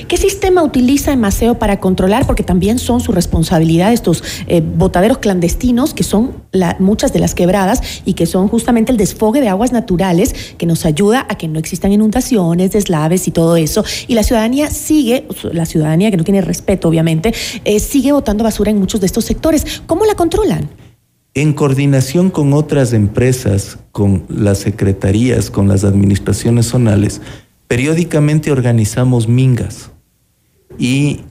qué, 0.08 0.18
sistema 0.18 0.64
utiliza 0.64 1.16
Maceo 1.16 1.60
para 1.60 1.80
controlar? 1.80 2.26
Porque 2.26 2.44
también 2.44 2.80
son 2.80 3.02
su 3.02 3.12
responsabilidad 3.12 3.94
estos 3.94 4.24
eh, 4.48 4.62
botaderos 4.62 5.18
clandestinos, 5.18 5.94
que 5.94 6.04
son 6.04 6.34
muchas 6.80 7.12
de 7.14 7.20
las 7.20 7.34
quebradas 7.34 7.82
y 8.06 8.14
que 8.14 8.26
son 8.26 8.48
justamente 8.48 8.92
el 8.92 8.98
desfogue 8.98 9.42
de 9.42 9.48
aguas 9.48 9.72
naturales 9.72 10.36
que 10.58 10.66
nos 10.66 10.86
ayuda 10.86 11.26
a 11.30 11.36
que 11.36 11.48
no 11.48 11.58
existan 11.58 11.92
inundaciones, 11.92 12.72
deslaves 12.72 13.28
y 13.28 13.32
todo 13.32 13.56
eso. 13.58 13.84
Y 14.08 14.14
la 14.14 14.24
ciudadanía 14.24 14.70
sigue, 14.70 15.26
la 15.52 15.66
ciudadanía 15.66 16.12
que 16.12 16.18
no 16.18 16.24
tiene 16.24 16.31
respeto, 16.40 16.88
obviamente, 16.88 17.34
eh, 17.66 17.80
sigue 17.82 18.14
botando 18.14 18.46
basura 18.46 18.72
en 18.72 18.80
muchos 18.80 19.02
de 19.02 19.08
estos 19.08 19.26
sectores. 19.26 19.82
¿Cómo 19.88 20.06
la 20.06 20.16
controlan? 20.16 20.70
En 21.34 21.52
coordinación 21.52 22.30
con 22.30 22.54
otras 22.54 22.94
empresas, 22.94 23.80
con 23.92 24.24
las 24.30 24.60
secretarías, 24.60 25.50
con 25.50 25.68
las 25.68 25.84
administraciones 25.84 26.68
zonales, 26.68 27.20
periódicamente 27.68 28.52
organizamos 28.52 29.28
mingas 29.28 29.92
y 30.78 31.22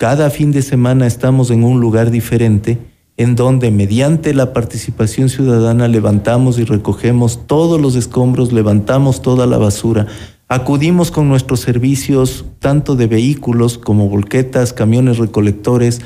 Cada 0.00 0.30
fin 0.30 0.50
de 0.50 0.62
semana 0.62 1.06
estamos 1.06 1.50
en 1.50 1.62
un 1.62 1.78
lugar 1.78 2.10
diferente 2.10 2.78
en 3.18 3.36
donde 3.36 3.70
mediante 3.70 4.32
la 4.32 4.54
participación 4.54 5.28
ciudadana 5.28 5.88
levantamos 5.88 6.58
y 6.58 6.64
recogemos 6.64 7.46
todos 7.46 7.78
los 7.78 7.96
escombros, 7.96 8.50
levantamos 8.50 9.20
toda 9.20 9.46
la 9.46 9.58
basura, 9.58 10.06
acudimos 10.50 11.12
con 11.12 11.28
nuestros 11.28 11.60
servicios 11.60 12.44
tanto 12.58 12.96
de 12.96 13.06
vehículos 13.06 13.78
como 13.78 14.08
volquetas, 14.08 14.72
camiones 14.72 15.18
recolectores, 15.18 16.00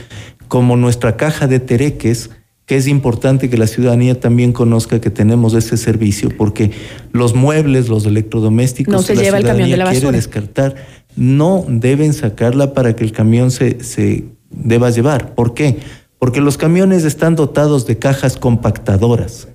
como 0.48 0.76
nuestra 0.76 1.16
caja 1.16 1.46
de 1.46 1.60
tereques, 1.60 2.30
que 2.66 2.76
es 2.76 2.86
importante 2.86 3.48
que 3.48 3.56
la 3.56 3.66
ciudadanía 3.66 4.20
también 4.20 4.52
conozca 4.52 5.00
que 5.00 5.08
tenemos 5.08 5.54
ese 5.54 5.78
servicio, 5.78 6.28
porque 6.36 6.72
los 7.10 7.34
muebles, 7.34 7.88
los 7.88 8.04
electrodomésticos 8.04 8.92
no 8.92 9.02
se 9.02 9.14
la 9.14 9.22
lleva 9.22 9.38
el 9.38 9.44
camión 9.44 9.70
de 9.70 9.76
la 9.78 9.90
quiere 9.90 10.12
descartar, 10.12 10.74
no 11.16 11.64
deben 11.66 12.12
sacarla 12.12 12.74
para 12.74 12.94
que 12.94 13.02
el 13.02 13.12
camión 13.12 13.50
se, 13.50 13.82
se 13.82 14.26
deba 14.50 14.90
llevar. 14.90 15.34
¿Por 15.34 15.54
qué? 15.54 15.78
Porque 16.18 16.42
los 16.42 16.58
camiones 16.58 17.04
están 17.04 17.34
dotados 17.34 17.86
de 17.86 17.98
cajas 17.98 18.36
compactadoras, 18.36 19.48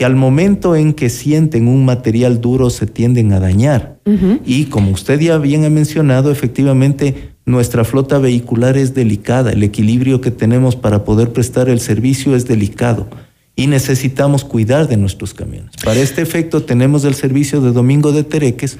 que 0.00 0.06
al 0.06 0.16
momento 0.16 0.76
en 0.76 0.94
que 0.94 1.10
sienten 1.10 1.68
un 1.68 1.84
material 1.84 2.40
duro 2.40 2.70
se 2.70 2.86
tienden 2.86 3.34
a 3.34 3.38
dañar. 3.38 3.98
Y 4.46 4.64
como 4.64 4.92
usted 4.92 5.20
ya 5.20 5.36
bien 5.36 5.66
ha 5.66 5.68
mencionado, 5.68 6.30
efectivamente 6.30 7.34
nuestra 7.44 7.84
flota 7.84 8.16
vehicular 8.16 8.78
es 8.78 8.94
delicada, 8.94 9.52
el 9.52 9.62
equilibrio 9.62 10.22
que 10.22 10.30
tenemos 10.30 10.74
para 10.74 11.04
poder 11.04 11.34
prestar 11.34 11.68
el 11.68 11.80
servicio 11.80 12.34
es 12.34 12.46
delicado 12.46 13.08
y 13.54 13.66
necesitamos 13.66 14.42
cuidar 14.42 14.88
de 14.88 14.96
nuestros 14.96 15.34
camiones. 15.34 15.72
Para 15.84 16.00
este 16.00 16.22
efecto 16.22 16.62
tenemos 16.62 17.04
el 17.04 17.14
servicio 17.14 17.60
de 17.60 17.72
Domingo 17.72 18.12
de 18.12 18.24
Tereques 18.24 18.78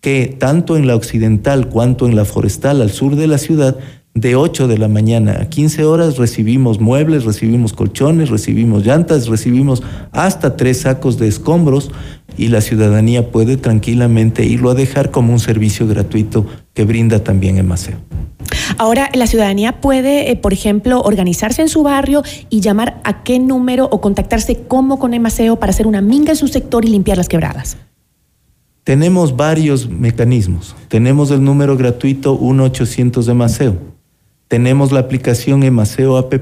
que 0.00 0.34
tanto 0.38 0.78
en 0.78 0.86
la 0.86 0.96
occidental 0.96 1.68
cuanto 1.68 2.06
en 2.06 2.16
la 2.16 2.24
forestal 2.24 2.80
al 2.80 2.92
sur 2.92 3.16
de 3.16 3.26
la 3.26 3.36
ciudad 3.36 3.76
de 4.14 4.36
8 4.36 4.68
de 4.68 4.78
la 4.78 4.88
mañana 4.88 5.38
a 5.40 5.48
15 5.48 5.84
horas 5.84 6.18
recibimos 6.18 6.80
muebles, 6.80 7.24
recibimos 7.24 7.72
colchones, 7.72 8.28
recibimos 8.28 8.84
llantas, 8.84 9.26
recibimos 9.26 9.82
hasta 10.12 10.56
tres 10.56 10.82
sacos 10.82 11.18
de 11.18 11.28
escombros 11.28 11.90
y 12.36 12.48
la 12.48 12.60
ciudadanía 12.60 13.30
puede 13.30 13.56
tranquilamente 13.56 14.44
irlo 14.44 14.70
a 14.70 14.74
dejar 14.74 15.10
como 15.10 15.32
un 15.32 15.40
servicio 15.40 15.86
gratuito 15.86 16.46
que 16.74 16.84
brinda 16.84 17.24
también 17.24 17.58
Emaceo. 17.58 17.96
Ahora, 18.78 19.08
la 19.14 19.26
ciudadanía 19.26 19.80
puede, 19.80 20.30
eh, 20.30 20.36
por 20.36 20.52
ejemplo, 20.52 21.00
organizarse 21.00 21.62
en 21.62 21.68
su 21.68 21.82
barrio 21.82 22.22
y 22.50 22.60
llamar 22.60 23.00
a 23.04 23.22
qué 23.22 23.38
número 23.38 23.88
o 23.90 24.00
contactarse 24.00 24.62
como 24.68 24.98
con 24.98 25.14
Emaceo 25.14 25.56
para 25.56 25.70
hacer 25.70 25.86
una 25.86 26.00
minga 26.00 26.32
en 26.32 26.36
su 26.36 26.48
sector 26.48 26.84
y 26.84 26.88
limpiar 26.88 27.16
las 27.16 27.28
quebradas. 27.28 27.76
Tenemos 28.84 29.36
varios 29.36 29.88
mecanismos. 29.88 30.74
Tenemos 30.88 31.30
el 31.30 31.44
número 31.44 31.76
gratuito 31.76 32.38
1-800 32.38 33.24
de 33.24 33.34
Maceo. 33.34 33.91
Tenemos 34.52 34.92
la 34.92 35.00
aplicación 35.00 35.62
Emaceo 35.62 36.18
App. 36.18 36.34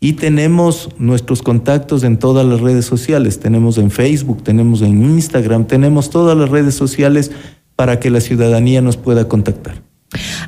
Y 0.00 0.12
tenemos 0.12 0.90
nuestros 0.98 1.40
contactos 1.40 2.04
en 2.04 2.18
todas 2.18 2.44
las 2.44 2.60
redes 2.60 2.84
sociales. 2.84 3.40
Tenemos 3.40 3.78
en 3.78 3.90
Facebook, 3.90 4.42
tenemos 4.42 4.82
en 4.82 5.02
Instagram, 5.02 5.66
tenemos 5.66 6.10
todas 6.10 6.36
las 6.36 6.50
redes 6.50 6.74
sociales 6.74 7.30
para 7.74 7.98
que 8.00 8.10
la 8.10 8.20
ciudadanía 8.20 8.82
nos 8.82 8.98
pueda 8.98 9.28
contactar. 9.28 9.81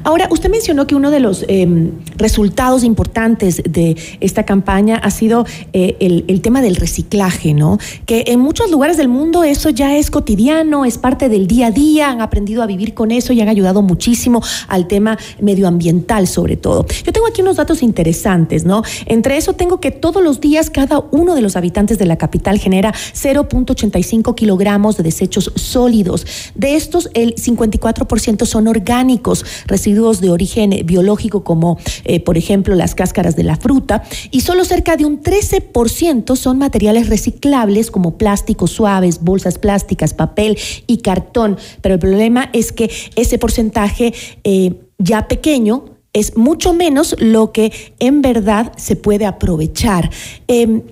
Ahora, 0.02 0.28
usted 0.30 0.50
mencionó 0.50 0.86
que 0.86 0.94
uno 0.94 1.10
de 1.10 1.20
los 1.20 1.44
eh, 1.48 1.90
resultados 2.16 2.84
importantes 2.84 3.62
de 3.64 3.96
esta 4.20 4.44
campaña 4.44 4.96
ha 4.96 5.10
sido 5.10 5.46
eh, 5.72 5.96
el, 6.00 6.40
tema 6.40 6.60
del 6.60 6.76
reciclaje, 6.76 7.54
¿no? 7.54 7.78
Que 8.04 8.24
en 8.26 8.40
muchos 8.40 8.70
lugares 8.70 8.96
del 8.96 9.08
mundo 9.08 9.44
eso 9.44 9.70
ya 9.70 9.96
es 9.96 10.10
cotidiano, 10.10 10.84
es 10.84 10.98
parte 10.98 11.28
del 11.28 11.46
día 11.46 11.68
a 11.68 11.70
día, 11.70 12.10
han 12.10 12.20
aprendido 12.20 12.62
a 12.62 12.66
vivir 12.66 12.92
con 12.92 13.10
eso 13.10 13.32
y 13.32 13.40
han 13.40 13.48
ayudado 13.48 13.80
muchísimo 13.80 14.42
al 14.68 14.86
tema 14.86 15.16
medioambiental 15.40 16.26
sobre 16.26 16.56
todo. 16.56 16.86
Yo 17.04 17.12
tengo 17.12 17.26
aquí 17.26 17.40
unos 17.40 17.56
datos 17.56 17.82
interesantes, 17.82 18.64
¿no? 18.64 18.82
Entre 19.06 19.38
eso 19.38 19.54
tengo 19.54 19.80
que 19.80 19.90
todos 19.90 20.22
los 20.22 20.40
días 20.40 20.68
cada 20.68 20.98
uno 21.12 21.34
de 21.34 21.40
los 21.40 21.56
habitantes 21.56 21.98
de 21.98 22.04
la 22.04 22.16
capital 22.16 22.58
genera 22.58 22.92
0.85 22.92 24.34
kilogramos 24.34 24.98
de 24.98 25.02
desechos 25.02 25.50
sólidos. 25.54 26.26
De 26.54 26.76
estos, 26.76 27.08
el 27.14 27.34
54% 27.36 28.44
son 28.44 28.68
orgánicos 28.68 29.44
residuos 29.66 30.20
de 30.20 30.30
origen 30.30 30.70
biológico 30.84 31.44
como 31.44 31.78
eh, 32.04 32.20
por 32.20 32.36
ejemplo 32.36 32.74
las 32.74 32.94
cáscaras 32.94 33.36
de 33.36 33.44
la 33.44 33.56
fruta 33.56 34.02
y 34.30 34.40
solo 34.40 34.64
cerca 34.64 34.96
de 34.96 35.04
un 35.04 35.22
13% 35.22 36.36
son 36.36 36.58
materiales 36.58 37.08
reciclables 37.08 37.90
como 37.90 38.18
plásticos 38.18 38.70
suaves, 38.70 39.22
bolsas 39.22 39.58
plásticas, 39.58 40.14
papel 40.14 40.58
y 40.86 40.98
cartón. 40.98 41.56
Pero 41.80 41.94
el 41.94 42.00
problema 42.00 42.50
es 42.52 42.72
que 42.72 42.90
ese 43.16 43.38
porcentaje 43.38 44.14
eh, 44.44 44.74
ya 44.98 45.28
pequeño 45.28 45.86
es 46.12 46.36
mucho 46.36 46.72
menos 46.72 47.16
lo 47.18 47.52
que 47.52 47.72
en 47.98 48.22
verdad 48.22 48.72
se 48.76 48.96
puede 48.96 49.26
aprovechar. 49.26 50.10
Eh, 50.48 50.82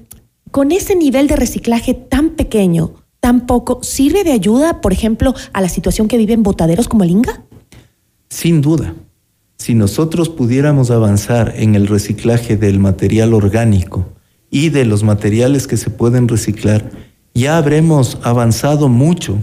con 0.51 0.71
ese 0.71 0.95
nivel 0.95 1.29
de 1.29 1.37
reciclaje 1.37 1.95
tan 1.95 2.31
pequeño, 2.31 2.93
tan 3.21 3.47
poco, 3.47 3.83
¿sirve 3.83 4.25
de 4.25 4.33
ayuda, 4.33 4.81
por 4.81 4.93
ejemplo, 4.93 5.33
a 5.53 5.61
la 5.61 5.69
situación 5.69 6.09
que 6.09 6.19
viven 6.19 6.43
botaderos 6.43 6.89
como 6.89 7.05
el 7.05 7.11
Inga? 7.11 7.45
Sin 8.33 8.63
duda, 8.63 8.95
si 9.59 9.75
nosotros 9.75 10.31
pudiéramos 10.31 10.91
avanzar 10.91 11.53
en 11.55 11.75
el 11.75 11.87
reciclaje 11.87 12.57
del 12.57 12.79
material 12.79 13.35
orgánico 13.35 14.09
y 14.51 14.71
de 14.71 14.87
los 14.87 15.03
materiales 15.03 15.67
que 15.67 15.77
se 15.77 15.91
pueden 15.91 16.29
reciclar, 16.29 16.91
ya 17.35 17.59
habremos 17.59 18.19
avanzado 18.23 18.89
mucho 18.89 19.37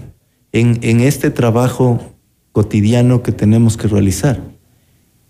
en, 0.53 0.79
en 0.81 1.01
este 1.01 1.29
trabajo 1.29 1.99
cotidiano 2.51 3.21
que 3.21 3.31
tenemos 3.31 3.77
que 3.77 3.87
realizar. 3.87 4.41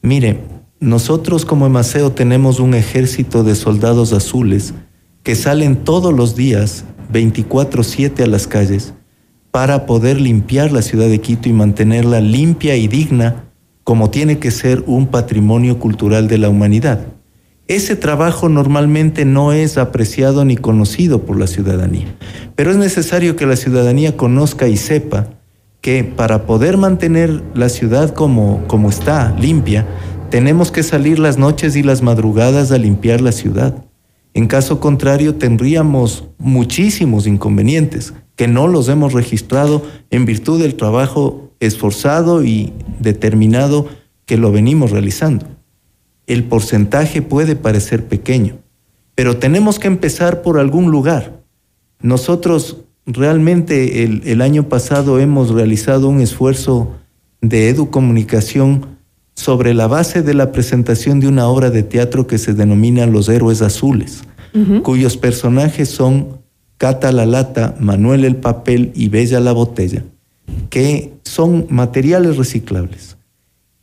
Mire, 0.02 0.40
nosotros 0.80 1.44
como 1.44 1.66
Emaceo 1.66 2.14
tenemos 2.14 2.62
un 2.62 2.74
ejército 2.74 3.44
de 3.44 3.56
soldados 3.56 4.14
azules 4.14 4.74
que 5.22 5.36
salen 5.36 5.84
todos 5.84 6.14
los 6.14 6.34
días 6.34 6.86
24/7 7.12 8.24
a 8.24 8.28
las 8.28 8.48
calles 8.48 8.94
para 9.52 9.86
poder 9.86 10.22
limpiar 10.22 10.72
la 10.72 10.82
ciudad 10.82 11.10
de 11.10 11.20
Quito 11.20 11.50
y 11.50 11.54
mantenerla 11.54 12.22
limpia 12.22 12.78
y 12.78 12.88
digna 12.88 13.49
como 13.90 14.12
tiene 14.12 14.38
que 14.38 14.52
ser 14.52 14.84
un 14.86 15.08
patrimonio 15.08 15.80
cultural 15.80 16.28
de 16.28 16.38
la 16.38 16.48
humanidad. 16.48 17.08
Ese 17.68 17.96
trabajo 17.96 18.48
normalmente 18.48 19.26
no 19.26 19.52
es 19.52 19.80
apreciado 19.80 20.46
ni 20.46 20.58
conocido 20.58 21.24
por 21.24 21.40
la 21.40 21.48
ciudadanía, 21.48 22.06
pero 22.56 22.70
es 22.70 22.78
necesario 22.78 23.36
que 23.36 23.48
la 23.48 23.56
ciudadanía 23.56 24.16
conozca 24.16 24.68
y 24.68 24.78
sepa 24.78 25.30
que 25.82 26.04
para 26.04 26.46
poder 26.46 26.78
mantener 26.78 27.42
la 27.56 27.68
ciudad 27.68 28.14
como, 28.14 28.64
como 28.68 28.92
está, 28.92 29.36
limpia, 29.40 29.88
tenemos 30.30 30.72
que 30.72 30.84
salir 30.84 31.18
las 31.18 31.40
noches 31.40 31.76
y 31.76 31.82
las 31.82 32.04
madrugadas 32.04 32.72
a 32.72 32.78
limpiar 32.78 33.22
la 33.22 33.32
ciudad. 33.32 33.86
En 34.36 34.46
caso 34.46 34.80
contrario, 34.80 35.34
tendríamos 35.34 36.26
muchísimos 36.38 37.26
inconvenientes 37.26 38.14
que 38.36 38.48
no 38.48 38.68
los 38.68 38.88
hemos 38.88 39.14
registrado 39.14 39.82
en 40.12 40.28
virtud 40.28 40.62
del 40.62 40.76
trabajo 40.76 41.49
esforzado 41.60 42.44
y 42.44 42.74
determinado 43.00 43.88
que 44.26 44.38
lo 44.38 44.52
venimos 44.52 44.92
realizando. 44.92 45.46
El 46.28 46.44
porcentaje 46.44 47.22
puede 47.22 47.56
parecer 47.56 48.06
pequeño, 48.06 48.60
pero 49.16 49.38
tenemos 49.38 49.80
que 49.80 49.88
empezar 49.88 50.42
por 50.42 50.60
algún 50.60 50.92
lugar. 50.92 51.42
Nosotros 52.02 52.78
realmente 53.06 54.04
el, 54.04 54.22
el 54.26 54.42
año 54.42 54.70
pasado 54.70 55.20
hemos 55.20 55.50
realizado 55.50 56.08
un 56.10 56.22
esfuerzo 56.22 56.96
de 57.42 57.70
educomunicación 57.70 59.00
sobre 59.34 59.74
la 59.74 59.88
base 59.88 60.22
de 60.22 60.34
la 60.34 60.52
presentación 60.52 61.20
de 61.20 61.28
una 61.28 61.48
obra 61.48 61.70
de 61.72 61.84
teatro 61.84 62.28
que 62.28 62.38
se 62.38 62.54
denomina 62.54 63.06
Los 63.08 63.30
Héroes 63.30 63.62
Azules, 63.62 64.22
uh 64.54 64.58
-huh. 64.58 64.82
cuyos 64.82 65.18
personajes 65.18 65.90
son 65.90 66.40
Cata 66.78 67.12
la 67.12 67.26
Lata, 67.26 67.76
Manuel 67.80 68.26
el 68.26 68.36
Papel 68.36 68.92
y 68.96 69.10
Bella 69.10 69.40
la 69.40 69.54
Botella 69.54 70.04
que 70.70 71.14
son 71.24 71.68
materiales 71.70 72.38
reciclables. 72.38 73.18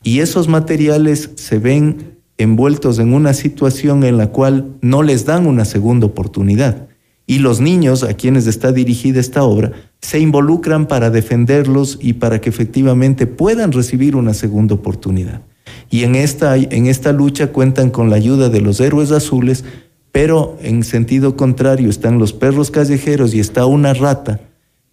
Y 0.03 0.21
esos 0.21 0.49
materiales 0.49 1.31
se 1.37 1.59
ven 1.59 2.17
envueltos 2.39 2.99
en 2.99 3.15
una 3.15 3.35
situación 3.35 4.05
en 4.05 4.19
la 4.19 4.29
cual 4.29 4.77
no 4.81 5.03
les 5.03 5.25
dan 5.25 5.47
una 5.47 5.65
segunda 5.65 6.07
oportunidad. 6.07 6.89
Y 7.27 7.41
los 7.41 7.61
niños 7.61 8.05
a 8.05 8.15
quienes 8.15 8.47
está 8.47 8.71
dirigida 8.71 9.19
esta 9.19 9.43
obra 9.43 9.73
se 10.01 10.21
involucran 10.21 10.87
para 10.87 11.11
defenderlos 11.11 11.99
y 12.01 12.15
para 12.15 12.41
que 12.41 12.51
efectivamente 12.51 13.27
puedan 13.27 13.73
recibir 13.73 14.15
una 14.15 14.33
segunda 14.33 14.75
oportunidad. 14.75 15.43
Y 15.91 16.05
en 16.05 16.15
esta, 16.15 16.57
en 16.57 16.87
esta 16.87 17.13
lucha 17.13 17.49
cuentan 17.49 17.91
con 17.91 18.11
la 18.11 18.17
ayuda 18.17 18.49
de 18.49 18.61
los 18.61 18.81
héroes 18.81 19.11
azules, 19.11 19.65
pero 20.13 20.57
en 20.63 20.85
sentido 20.85 21.37
contrario 21.37 21.91
están 21.91 22.19
los 22.19 22.33
perros 22.33 22.71
callejeros 22.71 23.35
y 23.35 23.41
está 23.41 23.67
una 23.67 23.93
rata 23.93 24.41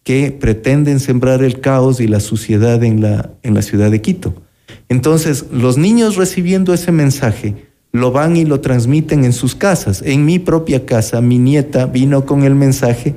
que 0.04 0.32
pretenden 0.32 1.00
sembrar 1.00 1.44
el 1.44 1.62
caos 1.62 2.00
y 2.00 2.08
la 2.08 2.20
suciedad 2.20 2.84
en 2.84 3.02
la, 3.02 3.32
en 3.42 3.54
la 3.54 3.62
ciudad 3.62 3.90
de 3.90 4.02
Quito. 4.02 4.36
Entonces, 4.90 5.46
los 5.52 5.78
niños 5.78 6.18
recibiendo 6.18 6.74
ese 6.74 6.92
mensaje 6.92 7.56
lo 7.92 8.12
van 8.12 8.36
y 8.36 8.44
lo 8.44 8.60
transmiten 8.60 9.24
en 9.24 9.34
sus 9.34 9.56
casas. 9.56 10.02
En 10.06 10.26
mi 10.26 10.40
propia 10.40 10.86
casa, 10.86 11.22
mi 11.22 11.38
nieta 11.38 11.86
vino 11.86 12.26
con 12.26 12.44
el 12.44 12.56
mensaje 12.56 13.14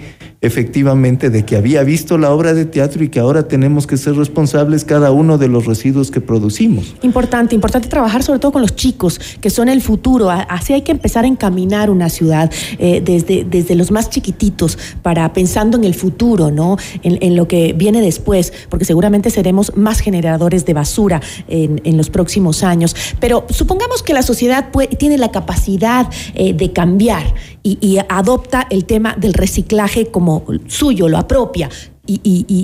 efectivamente 0.46 1.30
de 1.30 1.44
que 1.44 1.56
había 1.56 1.82
visto 1.82 2.18
la 2.18 2.32
obra 2.32 2.54
de 2.54 2.64
teatro 2.64 3.04
y 3.04 3.08
que 3.08 3.20
ahora 3.20 3.48
tenemos 3.48 3.86
que 3.86 3.96
ser 3.96 4.14
responsables 4.14 4.84
cada 4.84 5.10
uno 5.10 5.38
de 5.38 5.48
los 5.48 5.66
residuos 5.66 6.10
que 6.10 6.20
producimos. 6.20 6.94
Importante, 7.02 7.54
importante 7.54 7.88
trabajar 7.88 8.22
sobre 8.22 8.38
todo 8.38 8.52
con 8.52 8.62
los 8.62 8.76
chicos, 8.76 9.20
que 9.40 9.50
son 9.50 9.68
el 9.68 9.82
futuro. 9.82 10.30
Así 10.30 10.72
hay 10.72 10.82
que 10.82 10.92
empezar 10.92 11.24
a 11.24 11.28
encaminar 11.28 11.90
una 11.90 12.08
ciudad 12.08 12.50
eh, 12.78 13.02
desde, 13.04 13.44
desde 13.44 13.74
los 13.74 13.90
más 13.90 14.10
chiquititos, 14.10 14.78
para 15.02 15.32
pensando 15.32 15.76
en 15.76 15.84
el 15.84 15.94
futuro, 15.94 16.50
¿no? 16.50 16.76
En, 17.02 17.36
lo 17.36 17.48
que 17.48 17.72
viene 17.72 18.00
después, 18.00 18.52
porque 18.68 18.84
seguramente 18.84 19.30
seremos 19.30 19.76
más 19.76 20.00
generadores 20.00 20.64
de 20.64 20.72
basura 20.72 21.20
en, 21.48 21.80
en 21.84 21.96
los 21.96 22.08
próximos 22.08 22.62
años. 22.62 22.94
Pero 23.20 23.44
supongamos 23.50 24.02
que 24.02 24.14
la 24.14 24.22
sociedad 24.22 24.70
tiene 24.98 25.18
la 25.18 25.30
capacidad 25.30 26.08
eh, 26.34 26.52
de 26.54 26.72
cambiar 26.72 27.34
y 27.62 27.98
adopta 28.08 28.68
el 28.70 28.84
tema 28.84 29.16
del 29.18 29.34
reciclaje 29.34 30.06
como 30.06 30.35
suyo, 30.66 31.08
lo 31.08 31.18
apropia. 31.18 31.68
Y, 32.08 32.20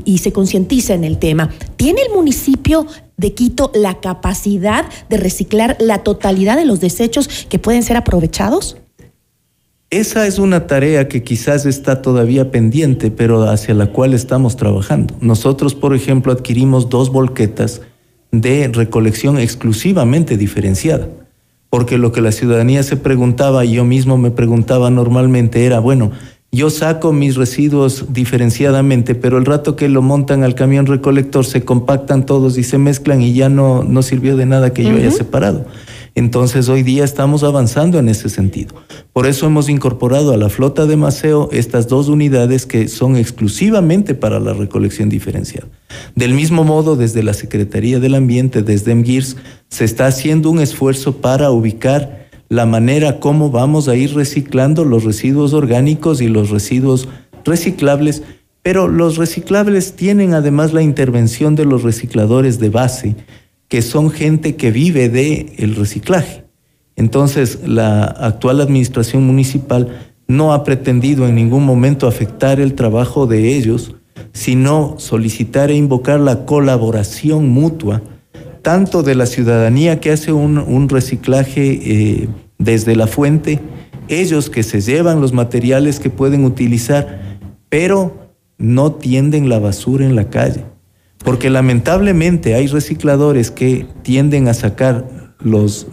y, 0.07 0.19
se 0.19 0.33
concientiza 0.33 0.95
en 0.95 1.03
el 1.03 1.19
tema. 1.19 1.51
¿Tiene 1.75 2.03
el 2.03 2.15
municipio 2.15 2.87
de 3.17 3.35
Quito 3.35 3.73
la 3.75 3.99
capacidad 3.99 4.85
de 5.11 5.17
reciclar 5.17 5.77
la 5.81 6.05
totalidad 6.05 6.57
de 6.57 6.65
los 6.65 6.79
desechos 6.79 7.29
que 7.49 7.59
pueden 7.59 7.83
ser 7.83 7.97
aprovechados? 7.97 8.77
Esa 9.91 10.29
es 10.29 10.39
una 10.39 10.69
tarea 10.69 11.09
que 11.09 11.25
quizás 11.25 11.67
está 11.67 12.03
todavía 12.03 12.53
pendiente, 12.53 13.11
pero 13.11 13.43
hacia 13.43 13.75
la 13.75 13.89
cual 13.89 14.15
estamos 14.15 14.55
trabajando. 14.55 15.17
Nosotros, 15.21 15.75
por 15.75 15.93
ejemplo, 15.93 16.33
adquirimos 16.33 16.89
dos 16.89 17.11
volquetas 17.11 17.81
de 18.31 18.71
recolección 18.73 19.41
exclusivamente 19.41 20.37
diferenciada 20.37 21.09
porque 21.73 21.97
lo 21.97 22.13
que 22.13 22.21
la 22.21 22.33
ciudadanía 22.33 22.83
se 22.83 22.99
preguntaba 22.99 23.65
y 23.65 23.73
yo 23.73 23.85
mismo 23.87 24.19
me 24.19 24.31
preguntaba 24.31 24.91
normalmente 24.91 25.65
era, 25.65 25.81
bueno, 25.81 26.11
yo 26.55 26.69
saco 26.69 27.15
mis 27.15 27.37
residuos 27.37 28.13
diferenciadamente, 28.13 29.15
pero 29.15 29.39
el 29.39 29.47
rato 29.47 29.75
que 29.75 29.89
lo 29.89 30.03
montan 30.03 30.45
al 30.45 30.55
camión 30.55 30.85
recolector 30.85 31.47
se 31.47 31.65
compactan 31.65 32.27
todos 32.27 32.59
y 32.59 32.63
se 32.63 32.77
mezclan 32.77 33.23
y 33.23 33.33
ya 33.33 33.49
no, 33.49 33.83
no 33.85 34.03
sirvió 34.03 34.37
de 34.37 34.45
nada 34.45 34.75
que 34.75 34.85
yo 34.85 34.95
haya 34.95 35.11
separado. 35.11 35.65
Entonces 36.15 36.69
hoy 36.69 36.83
día 36.83 37.05
estamos 37.05 37.43
avanzando 37.43 37.99
en 37.99 38.11
ese 38.11 38.29
sentido. 38.29 38.75
Por 39.15 39.27
eso 39.27 39.47
hemos 39.47 39.71
incorporado 39.71 40.35
a 40.35 40.37
la 40.37 40.51
flota 40.51 40.85
de 40.85 40.99
Maceo 40.99 41.49
estas 41.53 41.89
dos 41.89 42.09
unidades 42.09 42.67
que 42.67 42.87
son 42.89 43.17
exclusivamente 43.17 44.15
para 44.15 44.39
la 44.39 44.53
recolección 44.53 45.09
diferenciada. 45.09 45.69
Del 46.15 46.35
mismo 46.35 46.65
modo, 46.65 46.97
desde 46.97 47.23
la 47.23 47.33
Secretaría 47.33 47.99
del 47.99 48.15
Ambiente, 48.15 48.63
desde 48.63 48.95
MGIRS, 48.95 49.37
se 49.71 49.87
está 49.87 50.07
haciendo 50.07 50.51
un 50.51 50.61
esfuerzo 50.61 51.17
para 51.17 51.51
ubicar 51.51 52.22
la 52.53 52.67
manera 52.67 53.19
como 53.19 53.51
vamos 53.51 53.89
a 53.89 53.97
ir 53.97 54.15
reciclando 54.15 54.85
los 54.85 55.05
residuos 55.05 55.55
orgánicos 55.55 56.21
y 56.21 56.29
los 56.29 56.51
residuos 56.51 57.09
reciclables, 57.47 58.25
pero 58.61 58.89
los 58.89 59.17
reciclables 59.17 59.97
tienen 59.97 60.35
además 60.35 60.75
la 60.75 60.83
intervención 60.83 61.55
de 61.55 61.65
los 61.65 61.83
recicladores 61.83 62.59
de 62.59 62.69
base, 62.69 63.17
que 63.69 63.81
son 63.81 64.11
gente 64.11 64.55
que 64.57 64.71
vive 64.71 65.09
de 65.09 65.55
el 65.57 65.75
reciclaje. 65.77 66.45
Entonces, 66.95 67.61
la 67.67 68.05
actual 68.05 68.61
administración 68.61 69.25
municipal 69.27 70.13
no 70.29 70.53
ha 70.53 70.63
pretendido 70.63 71.27
en 71.27 71.37
ningún 71.37 71.65
momento 71.65 72.07
afectar 72.07 72.61
el 72.61 72.75
trabajo 72.75 73.27
de 73.27 73.57
ellos, 73.57 73.95
sino 74.35 74.97
solicitar 74.99 75.71
e 75.71 75.77
invocar 75.77 76.21
la 76.21 76.45
colaboración 76.45 77.49
mutua, 77.49 78.03
tanto 78.61 79.03
de 79.03 79.15
la 79.15 79.25
ciudadanía 79.25 80.01
que 80.01 80.11
hace 80.11 80.33
un, 80.33 80.59
un 80.59 80.91
reciclaje 80.91 81.81
eh, 81.83 82.29
desde 82.65 82.97
la 82.97 83.07
fuente, 83.07 83.61
ellos 84.09 84.51
que 84.51 84.63
se 84.63 84.81
llevan 84.81 85.21
los 85.21 85.33
materiales 85.33 86.01
que 86.01 86.11
pueden 86.11 86.45
utilizar, 86.45 87.39
pero 87.69 88.31
no 88.59 88.93
tienden 88.93 89.49
la 89.49 89.59
basura 89.59 90.05
en 90.05 90.17
la 90.17 90.31
calle. 90.31 90.65
Porque 91.25 91.51
lamentablemente 91.51 92.55
hay 92.55 92.67
recicladores 92.67 93.51
que 93.51 93.87
tienden 94.03 94.49
a 94.49 94.55
sacar 94.55 95.35
los, 95.39 95.87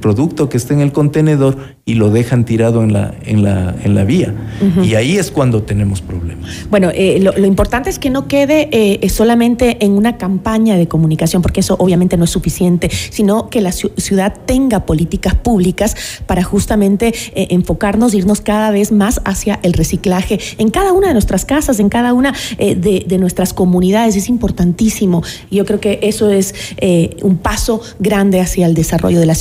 producto 0.00 0.50
que 0.50 0.58
está 0.58 0.74
en 0.74 0.80
el 0.80 0.92
contenedor 0.92 1.56
y 1.86 1.94
lo 1.94 2.10
dejan 2.10 2.44
tirado 2.44 2.84
en 2.84 2.92
la, 2.92 3.14
en 3.24 3.42
la, 3.42 3.74
en 3.82 3.94
la 3.94 4.04
vía. 4.04 4.34
Uh 4.60 4.64
-huh. 4.80 4.86
Y 4.86 4.94
ahí 4.94 5.16
es 5.16 5.30
cuando 5.30 5.62
tenemos 5.62 6.02
problemas. 6.02 6.66
Bueno, 6.68 6.90
eh, 6.94 7.18
lo, 7.20 7.32
lo, 7.32 7.46
importante 7.46 7.88
es 7.88 7.98
que 7.98 8.10
no 8.10 8.28
quede 8.28 8.68
eh, 8.72 9.08
solamente 9.08 9.78
en 9.82 9.92
una 9.92 10.18
campaña 10.18 10.76
de 10.76 10.86
comunicación, 10.86 11.40
porque 11.40 11.60
eso 11.60 11.76
obviamente 11.78 12.18
no 12.18 12.24
es 12.24 12.30
suficiente, 12.30 12.90
sino 13.10 13.48
que 13.48 13.62
la 13.62 13.72
ciudad 13.72 14.34
tenga 14.44 14.84
políticas 14.84 15.34
públicas 15.34 15.96
para 16.26 16.42
justamente 16.42 17.14
eh, 17.34 17.48
enfocarnos, 17.50 18.12
irnos 18.12 18.42
cada 18.42 18.70
vez 18.70 18.92
más 18.92 19.22
hacia 19.24 19.60
el 19.62 19.72
reciclaje 19.72 20.38
en 20.58 20.70
cada 20.70 20.92
una 20.92 21.06
de 21.08 21.14
nuestras 21.14 21.46
casas, 21.46 21.80
en 21.80 21.88
cada 21.88 22.12
una 22.12 22.34
eh, 22.58 22.74
de, 22.74 23.06
de, 23.08 23.18
nuestras 23.18 23.54
comunidades. 23.54 24.14
Es 24.14 24.28
importantísimo. 24.28 25.22
Y 25.50 25.56
yo 25.56 25.64
creo 25.64 25.80
que 25.80 26.00
eso 26.02 26.28
es 26.30 26.54
un 27.22 27.38
paso 27.38 27.80
grande 27.98 28.40
hacia 28.40 28.66
el 28.66 28.74
desarrollo 28.74 29.20
de 29.20 29.26
las 29.26 29.38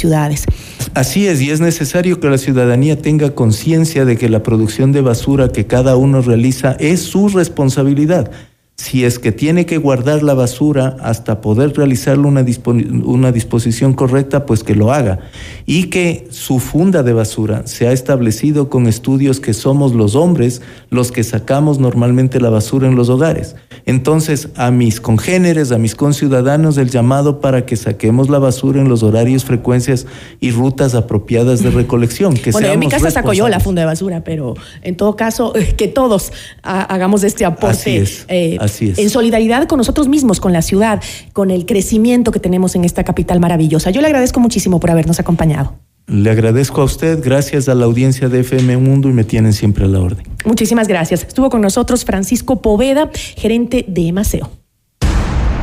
Así 0.93 1.27
es, 1.27 1.41
y 1.41 1.51
es 1.51 1.61
necesario 1.61 2.19
que 2.19 2.29
la 2.29 2.37
ciudadanía 2.37 3.01
tenga 3.01 3.35
conciencia 3.35 4.05
de 4.05 4.17
que 4.17 4.29
la 4.29 4.43
producción 4.43 4.91
de 4.91 5.01
basura 5.01 5.49
que 5.49 5.67
cada 5.67 5.95
uno 5.95 6.21
realiza 6.21 6.75
es 6.79 7.01
su 7.01 7.29
responsabilidad 7.29 8.31
si 8.79 9.03
es 9.03 9.19
que 9.19 9.33
tiene 9.33 9.65
que 9.65 9.77
guardar 9.77 10.23
la 10.23 10.33
basura 10.33 10.95
hasta 11.01 11.41
poder 11.41 11.75
realizarle 11.75 12.25
una, 12.25 12.45
una, 13.03 13.33
disposición 13.33 13.91
correcta, 13.91 14.45
pues 14.45 14.63
que 14.63 14.73
lo 14.73 14.93
haga. 14.93 15.19
Y 15.65 15.87
que 15.87 16.29
su 16.29 16.59
funda 16.59 17.03
de 17.03 17.11
basura 17.11 17.63
se 17.67 17.89
ha 17.89 17.91
establecido 17.91 18.69
con 18.69 18.87
estudios 18.87 19.41
que 19.41 19.53
somos 19.53 19.93
los 19.93 20.15
hombres 20.15 20.61
los 20.91 21.11
que 21.11 21.25
sacamos 21.25 21.77
normalmente 21.79 22.39
la 22.39 22.49
basura 22.49 22.87
en 22.87 22.95
los 22.95 23.09
hogares. 23.09 23.57
Entonces, 23.85 24.47
a 24.55 24.71
mis 24.71 25.01
congéneres, 25.01 25.73
a 25.73 25.77
mis 25.77 25.93
conciudadanos, 25.93 26.77
el 26.77 26.89
llamado 26.89 27.41
para 27.41 27.65
que 27.65 27.75
saquemos 27.75 28.29
la 28.29 28.39
basura 28.39 28.79
en 28.79 28.87
los 28.87 29.03
horarios, 29.03 29.43
frecuencias 29.43 30.07
y 30.39 30.51
rutas 30.51 30.95
apropiadas 30.95 31.61
de 31.63 31.71
recolección. 31.71 32.33
Que 32.33 32.51
bueno, 32.51 32.69
en 32.69 32.79
mi 32.79 32.87
casa 32.87 33.11
saco 33.11 33.33
yo 33.33 33.49
la 33.49 33.59
funda 33.59 33.81
de 33.81 33.87
basura, 33.87 34.23
pero 34.23 34.53
en 34.83 34.95
todo 34.95 35.17
caso, 35.17 35.51
que 35.77 35.89
todos 35.89 36.31
hagamos 36.63 37.25
este 37.25 37.43
aporte. 37.43 37.75
Así 37.75 37.97
es. 37.97 38.25
Eh, 38.29 38.57
Así 38.69 38.89
es. 38.89 38.99
En 38.99 39.09
solidaridad 39.09 39.67
con 39.67 39.77
nosotros 39.77 40.07
mismos, 40.07 40.39
con 40.39 40.53
la 40.53 40.61
ciudad, 40.61 41.01
con 41.33 41.51
el 41.51 41.65
crecimiento 41.65 42.31
que 42.31 42.39
tenemos 42.39 42.75
en 42.75 42.85
esta 42.85 43.03
capital 43.03 43.39
maravillosa. 43.39 43.89
Yo 43.91 44.01
le 44.01 44.07
agradezco 44.07 44.39
muchísimo 44.39 44.79
por 44.79 44.91
habernos 44.91 45.19
acompañado. 45.19 45.75
Le 46.07 46.31
agradezco 46.31 46.81
a 46.81 46.85
usted, 46.85 47.23
gracias 47.23 47.69
a 47.69 47.75
la 47.75 47.85
audiencia 47.85 48.29
de 48.29 48.39
FM 48.39 48.77
Mundo 48.77 49.09
y 49.09 49.13
me 49.13 49.23
tienen 49.23 49.53
siempre 49.53 49.85
a 49.85 49.87
la 49.87 49.99
orden. 49.99 50.25
Muchísimas 50.43 50.87
gracias. 50.87 51.23
Estuvo 51.23 51.49
con 51.49 51.61
nosotros 51.61 52.03
Francisco 52.03 52.61
Poveda, 52.61 53.11
gerente 53.13 53.85
de 53.87 54.11
Maceo. 54.11 54.49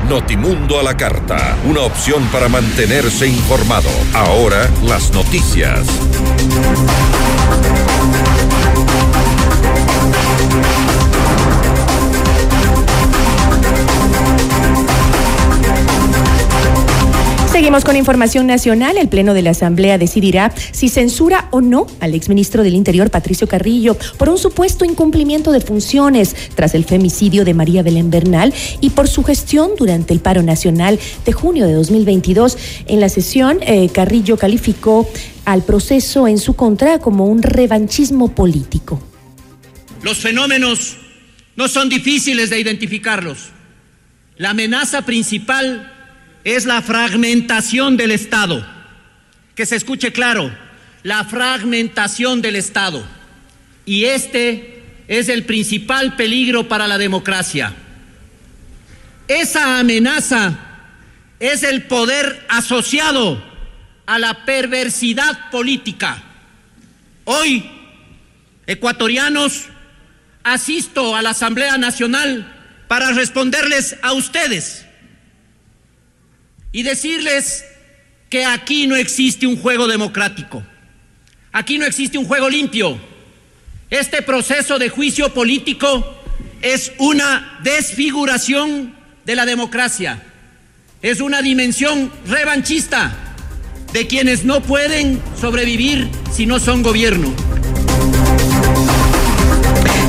Notimundo 0.09 0.79
a 0.79 0.85
la 0.85 0.97
carta, 0.97 1.57
una 1.69 1.81
opción 1.81 2.23
para 2.31 2.49
mantenerse 2.49 3.27
informado. 3.27 3.89
Ahora 4.15 4.71
las 4.85 5.13
noticias. 5.13 5.85
Seguimos 17.67 17.85
con 17.85 17.97
información 17.97 18.47
nacional. 18.47 18.97
El 18.97 19.09
Pleno 19.09 19.35
de 19.35 19.43
la 19.43 19.51
Asamblea 19.51 19.99
decidirá 19.99 20.55
si 20.71 20.89
censura 20.89 21.49
o 21.51 21.61
no 21.61 21.89
al 21.99 22.14
exministro 22.14 22.62
del 22.62 22.77
Interior, 22.77 23.11
Patricio 23.11 23.49
Carrillo, 23.49 23.97
por 24.19 24.29
un 24.29 24.39
supuesto 24.39 24.85
incumplimiento 24.85 25.51
de 25.51 25.61
funciones 25.61 26.37
tras 26.55 26.77
el 26.77 26.85
femicidio 26.85 27.45
de 27.45 27.55
María 27.55 27.83
Belén 27.83 28.09
Bernal 28.09 28.55
y 28.81 28.91
por 28.91 29.09
su 29.09 29.25
gestión 29.25 29.73
durante 29.77 30.14
el 30.14 30.21
paro 30.21 30.45
nacional 30.45 31.01
de 31.25 31.33
junio 31.33 31.67
de 31.67 31.73
2022. 31.73 32.57
En 32.87 33.01
la 33.01 33.09
sesión, 33.09 33.59
eh, 33.62 33.89
Carrillo 33.89 34.37
calificó 34.37 35.11
al 35.45 35.64
proceso 35.64 36.29
en 36.29 36.39
su 36.39 36.55
contra 36.55 37.01
como 37.01 37.27
un 37.27 37.43
revanchismo 37.43 38.33
político. 38.33 39.03
Los 40.05 40.19
fenómenos 40.19 40.99
no 41.57 41.67
son 41.67 41.89
difíciles 41.89 42.49
de 42.49 42.61
identificarlos. 42.61 43.49
La 44.37 44.51
amenaza 44.51 45.03
principal 45.03 45.95
es 46.47 46.64
la 46.64 46.80
fragmentación 46.80 47.97
del 47.97 48.12
Estado. 48.12 48.64
Que 49.57 49.66
se 49.66 49.74
escuche 49.74 50.12
claro, 50.12 50.57
la 51.03 51.24
fragmentación 51.24 52.40
del 52.40 52.55
Estado. 52.55 53.05
Y 53.84 54.05
este 54.05 54.84
es 55.09 55.28
el 55.28 55.44
principal 55.44 56.14
peligro 56.14 56.68
para 56.68 56.86
la 56.86 56.99
democracia. 56.99 57.74
Esa 59.26 59.80
amenaza 59.80 60.57
es 61.40 61.64
el 61.64 61.82
poder 61.82 62.47
asociado 62.49 63.42
a 64.07 64.20
la 64.20 64.44
perversidad 64.44 65.51
política. 65.51 66.22
Hoy, 67.24 67.68
ecuatorianos, 68.68 69.64
asisto 70.44 71.16
a 71.16 71.22
la 71.22 71.30
Asamblea 71.30 71.76
Nacional 71.76 72.55
para 72.86 73.11
responderles 73.11 73.97
a 74.01 74.12
ustedes 74.12 74.86
y 76.77 76.83
decirles 76.83 77.64
que 78.29 78.45
aquí 78.45 78.87
no 78.87 78.97
existe 78.97 79.47
un 79.47 79.57
juego 79.57 79.87
democrático, 79.89 80.62
aquí 81.51 81.79
no 81.79 81.87
existe 81.87 82.18
un 82.18 82.27
juego 82.27 82.51
limpio, 82.51 83.01
Este 83.89 84.20
proceso 84.20 84.79
de 84.79 84.91
juicio 84.91 85.33
político 85.33 86.20
es 86.61 86.93
una 86.99 87.61
desfiguración 87.62 88.95
de 89.24 89.37
la 89.37 89.47
democracia, 89.47 90.22
es 91.01 91.20
una 91.20 91.41
dimensión 91.41 92.12
revanchista 92.27 93.35
de 93.95 94.07
quienes 94.07 94.45
no 94.45 94.61
pueden 94.61 95.18
sobrevivir 95.41 96.11
si 96.31 96.45
no 96.45 96.59
son 96.59 96.83
gobierno. 96.83 97.56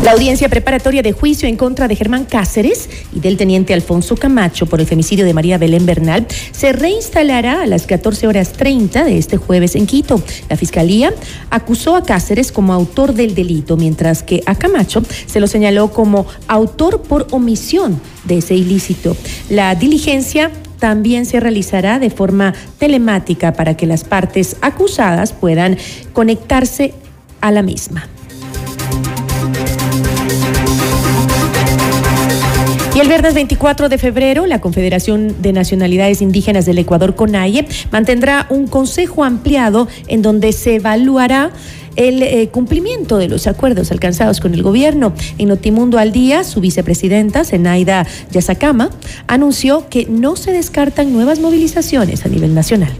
La 0.04 0.12
audiencia 0.14 0.48
preparatoria 0.48 1.02
de 1.02 1.12
juicio 1.12 1.50
en 1.50 1.58
contra 1.58 1.88
de 1.88 1.96
Germán 1.96 2.26
Cáceres 2.26 2.90
y 3.14 3.20
del 3.20 3.36
teniente 3.36 3.74
Alfonso 3.74 4.16
Camacho 4.16 4.66
por 4.66 4.80
el 4.80 4.86
femicidio 4.86 5.26
de 5.26 5.34
María 5.34 5.58
Belén 5.58 5.86
Bernal 5.86 6.28
se 6.52 6.72
reinstalará 6.72 7.64
a 7.64 7.66
las 7.66 7.88
14 7.88 8.28
horas 8.28 8.54
30 8.54 9.04
de 9.04 9.18
este 9.18 9.38
jueves 9.38 9.76
en 9.76 9.86
Quito. 9.86 10.22
La 10.50 10.56
fiscalía 10.56 11.14
acusó 11.50 11.96
a 11.96 12.04
Cáceres 12.04 12.52
como 12.52 12.74
autor 12.74 13.14
del 13.14 13.36
delito, 13.36 13.76
mientras 13.76 14.24
que 14.24 14.44
a 14.46 14.56
Camacho 14.56 15.02
se 15.26 15.40
lo 15.40 15.48
señaló 15.48 15.92
como 15.92 16.26
autor 16.48 17.02
por 17.02 17.28
omisión 17.32 18.00
de 18.24 18.38
ese 18.38 18.56
ilícito. 18.56 19.18
La 19.50 19.76
diligencia 19.76 20.52
también 20.80 21.26
se 21.26 21.40
realizará 21.40 22.00
de 22.00 22.12
forma 22.12 22.54
telemática 22.78 23.54
para 23.54 23.76
que 23.76 23.88
las 23.88 24.04
partes 24.04 24.56
acusadas 24.62 25.34
puedan 25.34 25.78
conectarse 26.14 26.94
a 27.42 27.52
la 27.52 27.64
misma. 27.64 28.08
Y 32.98 33.00
el 33.00 33.10
viernes 33.10 33.36
24 33.36 33.90
de 33.90 34.00
febrero, 34.00 34.48
la 34.48 34.60
Confederación 34.60 35.40
de 35.40 35.54
Nacionalidades 35.54 36.24
Indígenas 36.24 36.66
del 36.66 36.80
Ecuador, 36.80 37.14
CONAIE, 37.14 37.68
mantendrá 37.92 38.48
un 38.50 38.66
consejo 38.66 39.24
ampliado 39.24 39.88
en 40.08 40.24
donde 40.24 40.52
se 40.52 40.78
evaluará 40.78 41.52
el 41.96 42.24
eh, 42.24 42.50
cumplimiento 42.50 43.20
de 43.20 43.28
los 43.28 43.46
acuerdos 43.46 43.92
alcanzados 43.92 44.40
con 44.40 44.56
el 44.56 44.64
gobierno. 44.64 45.14
En 45.38 45.50
Notimundo 45.50 46.00
al 46.00 46.12
Día, 46.12 46.44
su 46.44 46.60
vicepresidenta, 46.60 47.46
Zenaida 47.46 48.08
Yazacama, 48.32 48.90
anunció 49.28 49.88
que 49.90 50.08
no 50.08 50.36
se 50.36 50.52
descartan 50.52 51.14
nuevas 51.14 51.40
movilizaciones 51.40 52.26
a 52.26 52.30
nivel 52.30 52.56
nacional. 52.56 52.94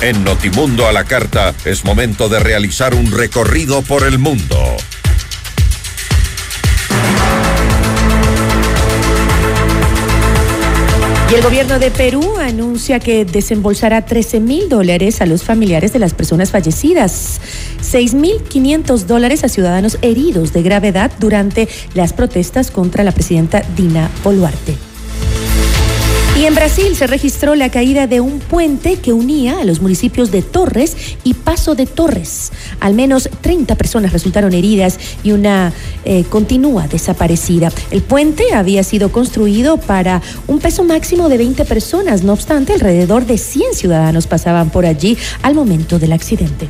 En 0.00 0.24
Notimundo 0.24 0.88
a 0.88 0.92
la 0.92 1.04
Carta 1.04 1.54
es 1.64 1.84
momento 1.84 2.28
de 2.28 2.40
realizar 2.40 2.94
un 2.96 3.12
recorrido 3.12 3.82
por 3.82 4.02
el 4.02 4.18
mundo. 4.18 4.56
Y 11.28 11.34
el 11.34 11.42
gobierno 11.42 11.80
de 11.80 11.90
Perú 11.90 12.36
anuncia 12.38 13.00
que 13.00 13.24
desembolsará 13.24 14.04
13 14.04 14.38
mil 14.38 14.68
dólares 14.68 15.20
a 15.20 15.26
los 15.26 15.42
familiares 15.42 15.92
de 15.92 15.98
las 15.98 16.14
personas 16.14 16.52
fallecidas, 16.52 17.40
6 17.80 18.14
mil 18.14 18.40
500 18.44 19.08
dólares 19.08 19.42
a 19.42 19.48
ciudadanos 19.48 19.98
heridos 20.02 20.52
de 20.52 20.62
gravedad 20.62 21.10
durante 21.18 21.68
las 21.94 22.12
protestas 22.12 22.70
contra 22.70 23.02
la 23.02 23.10
presidenta 23.10 23.62
Dina 23.76 24.08
Boluarte. 24.22 24.85
En 26.46 26.54
Brasil 26.54 26.94
se 26.94 27.08
registró 27.08 27.56
la 27.56 27.72
caída 27.72 28.06
de 28.06 28.20
un 28.20 28.38
puente 28.38 29.00
que 29.00 29.12
unía 29.12 29.58
a 29.58 29.64
los 29.64 29.80
municipios 29.80 30.30
de 30.30 30.42
Torres 30.42 30.96
y 31.24 31.34
Paso 31.34 31.74
de 31.74 31.86
Torres. 31.86 32.52
Al 32.78 32.94
menos 32.94 33.28
30 33.40 33.74
personas 33.74 34.12
resultaron 34.12 34.54
heridas 34.54 35.00
y 35.24 35.32
una 35.32 35.72
eh, 36.04 36.22
continúa 36.30 36.86
desaparecida. 36.86 37.72
El 37.90 38.02
puente 38.02 38.54
había 38.54 38.84
sido 38.84 39.10
construido 39.10 39.76
para 39.76 40.22
un 40.46 40.60
peso 40.60 40.84
máximo 40.84 41.28
de 41.28 41.38
20 41.38 41.64
personas. 41.64 42.22
No 42.22 42.34
obstante, 42.34 42.74
alrededor 42.74 43.26
de 43.26 43.38
100 43.38 43.74
ciudadanos 43.74 44.28
pasaban 44.28 44.70
por 44.70 44.86
allí 44.86 45.18
al 45.42 45.56
momento 45.56 45.98
del 45.98 46.12
accidente. 46.12 46.68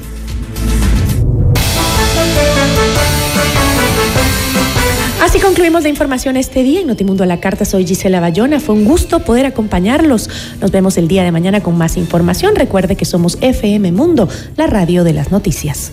Así 5.36 5.44
concluimos 5.44 5.82
la 5.82 5.90
información 5.90 6.38
este 6.38 6.62
día 6.62 6.80
en 6.80 6.86
Notimundo 6.86 7.22
a 7.22 7.26
la 7.26 7.40
Carta. 7.40 7.66
Soy 7.66 7.86
Gisela 7.86 8.20
Bayona. 8.20 8.58
Fue 8.58 8.74
un 8.74 8.86
gusto 8.86 9.20
poder 9.20 9.44
acompañarlos. 9.44 10.30
Nos 10.62 10.70
vemos 10.70 10.96
el 10.96 11.08
día 11.08 11.24
de 11.24 11.30
mañana 11.30 11.62
con 11.62 11.76
más 11.76 11.98
información. 11.98 12.56
Recuerde 12.56 12.96
que 12.96 13.04
somos 13.04 13.36
FM 13.42 13.92
Mundo, 13.92 14.30
la 14.56 14.66
radio 14.66 15.04
de 15.04 15.12
las 15.12 15.32
noticias. 15.32 15.92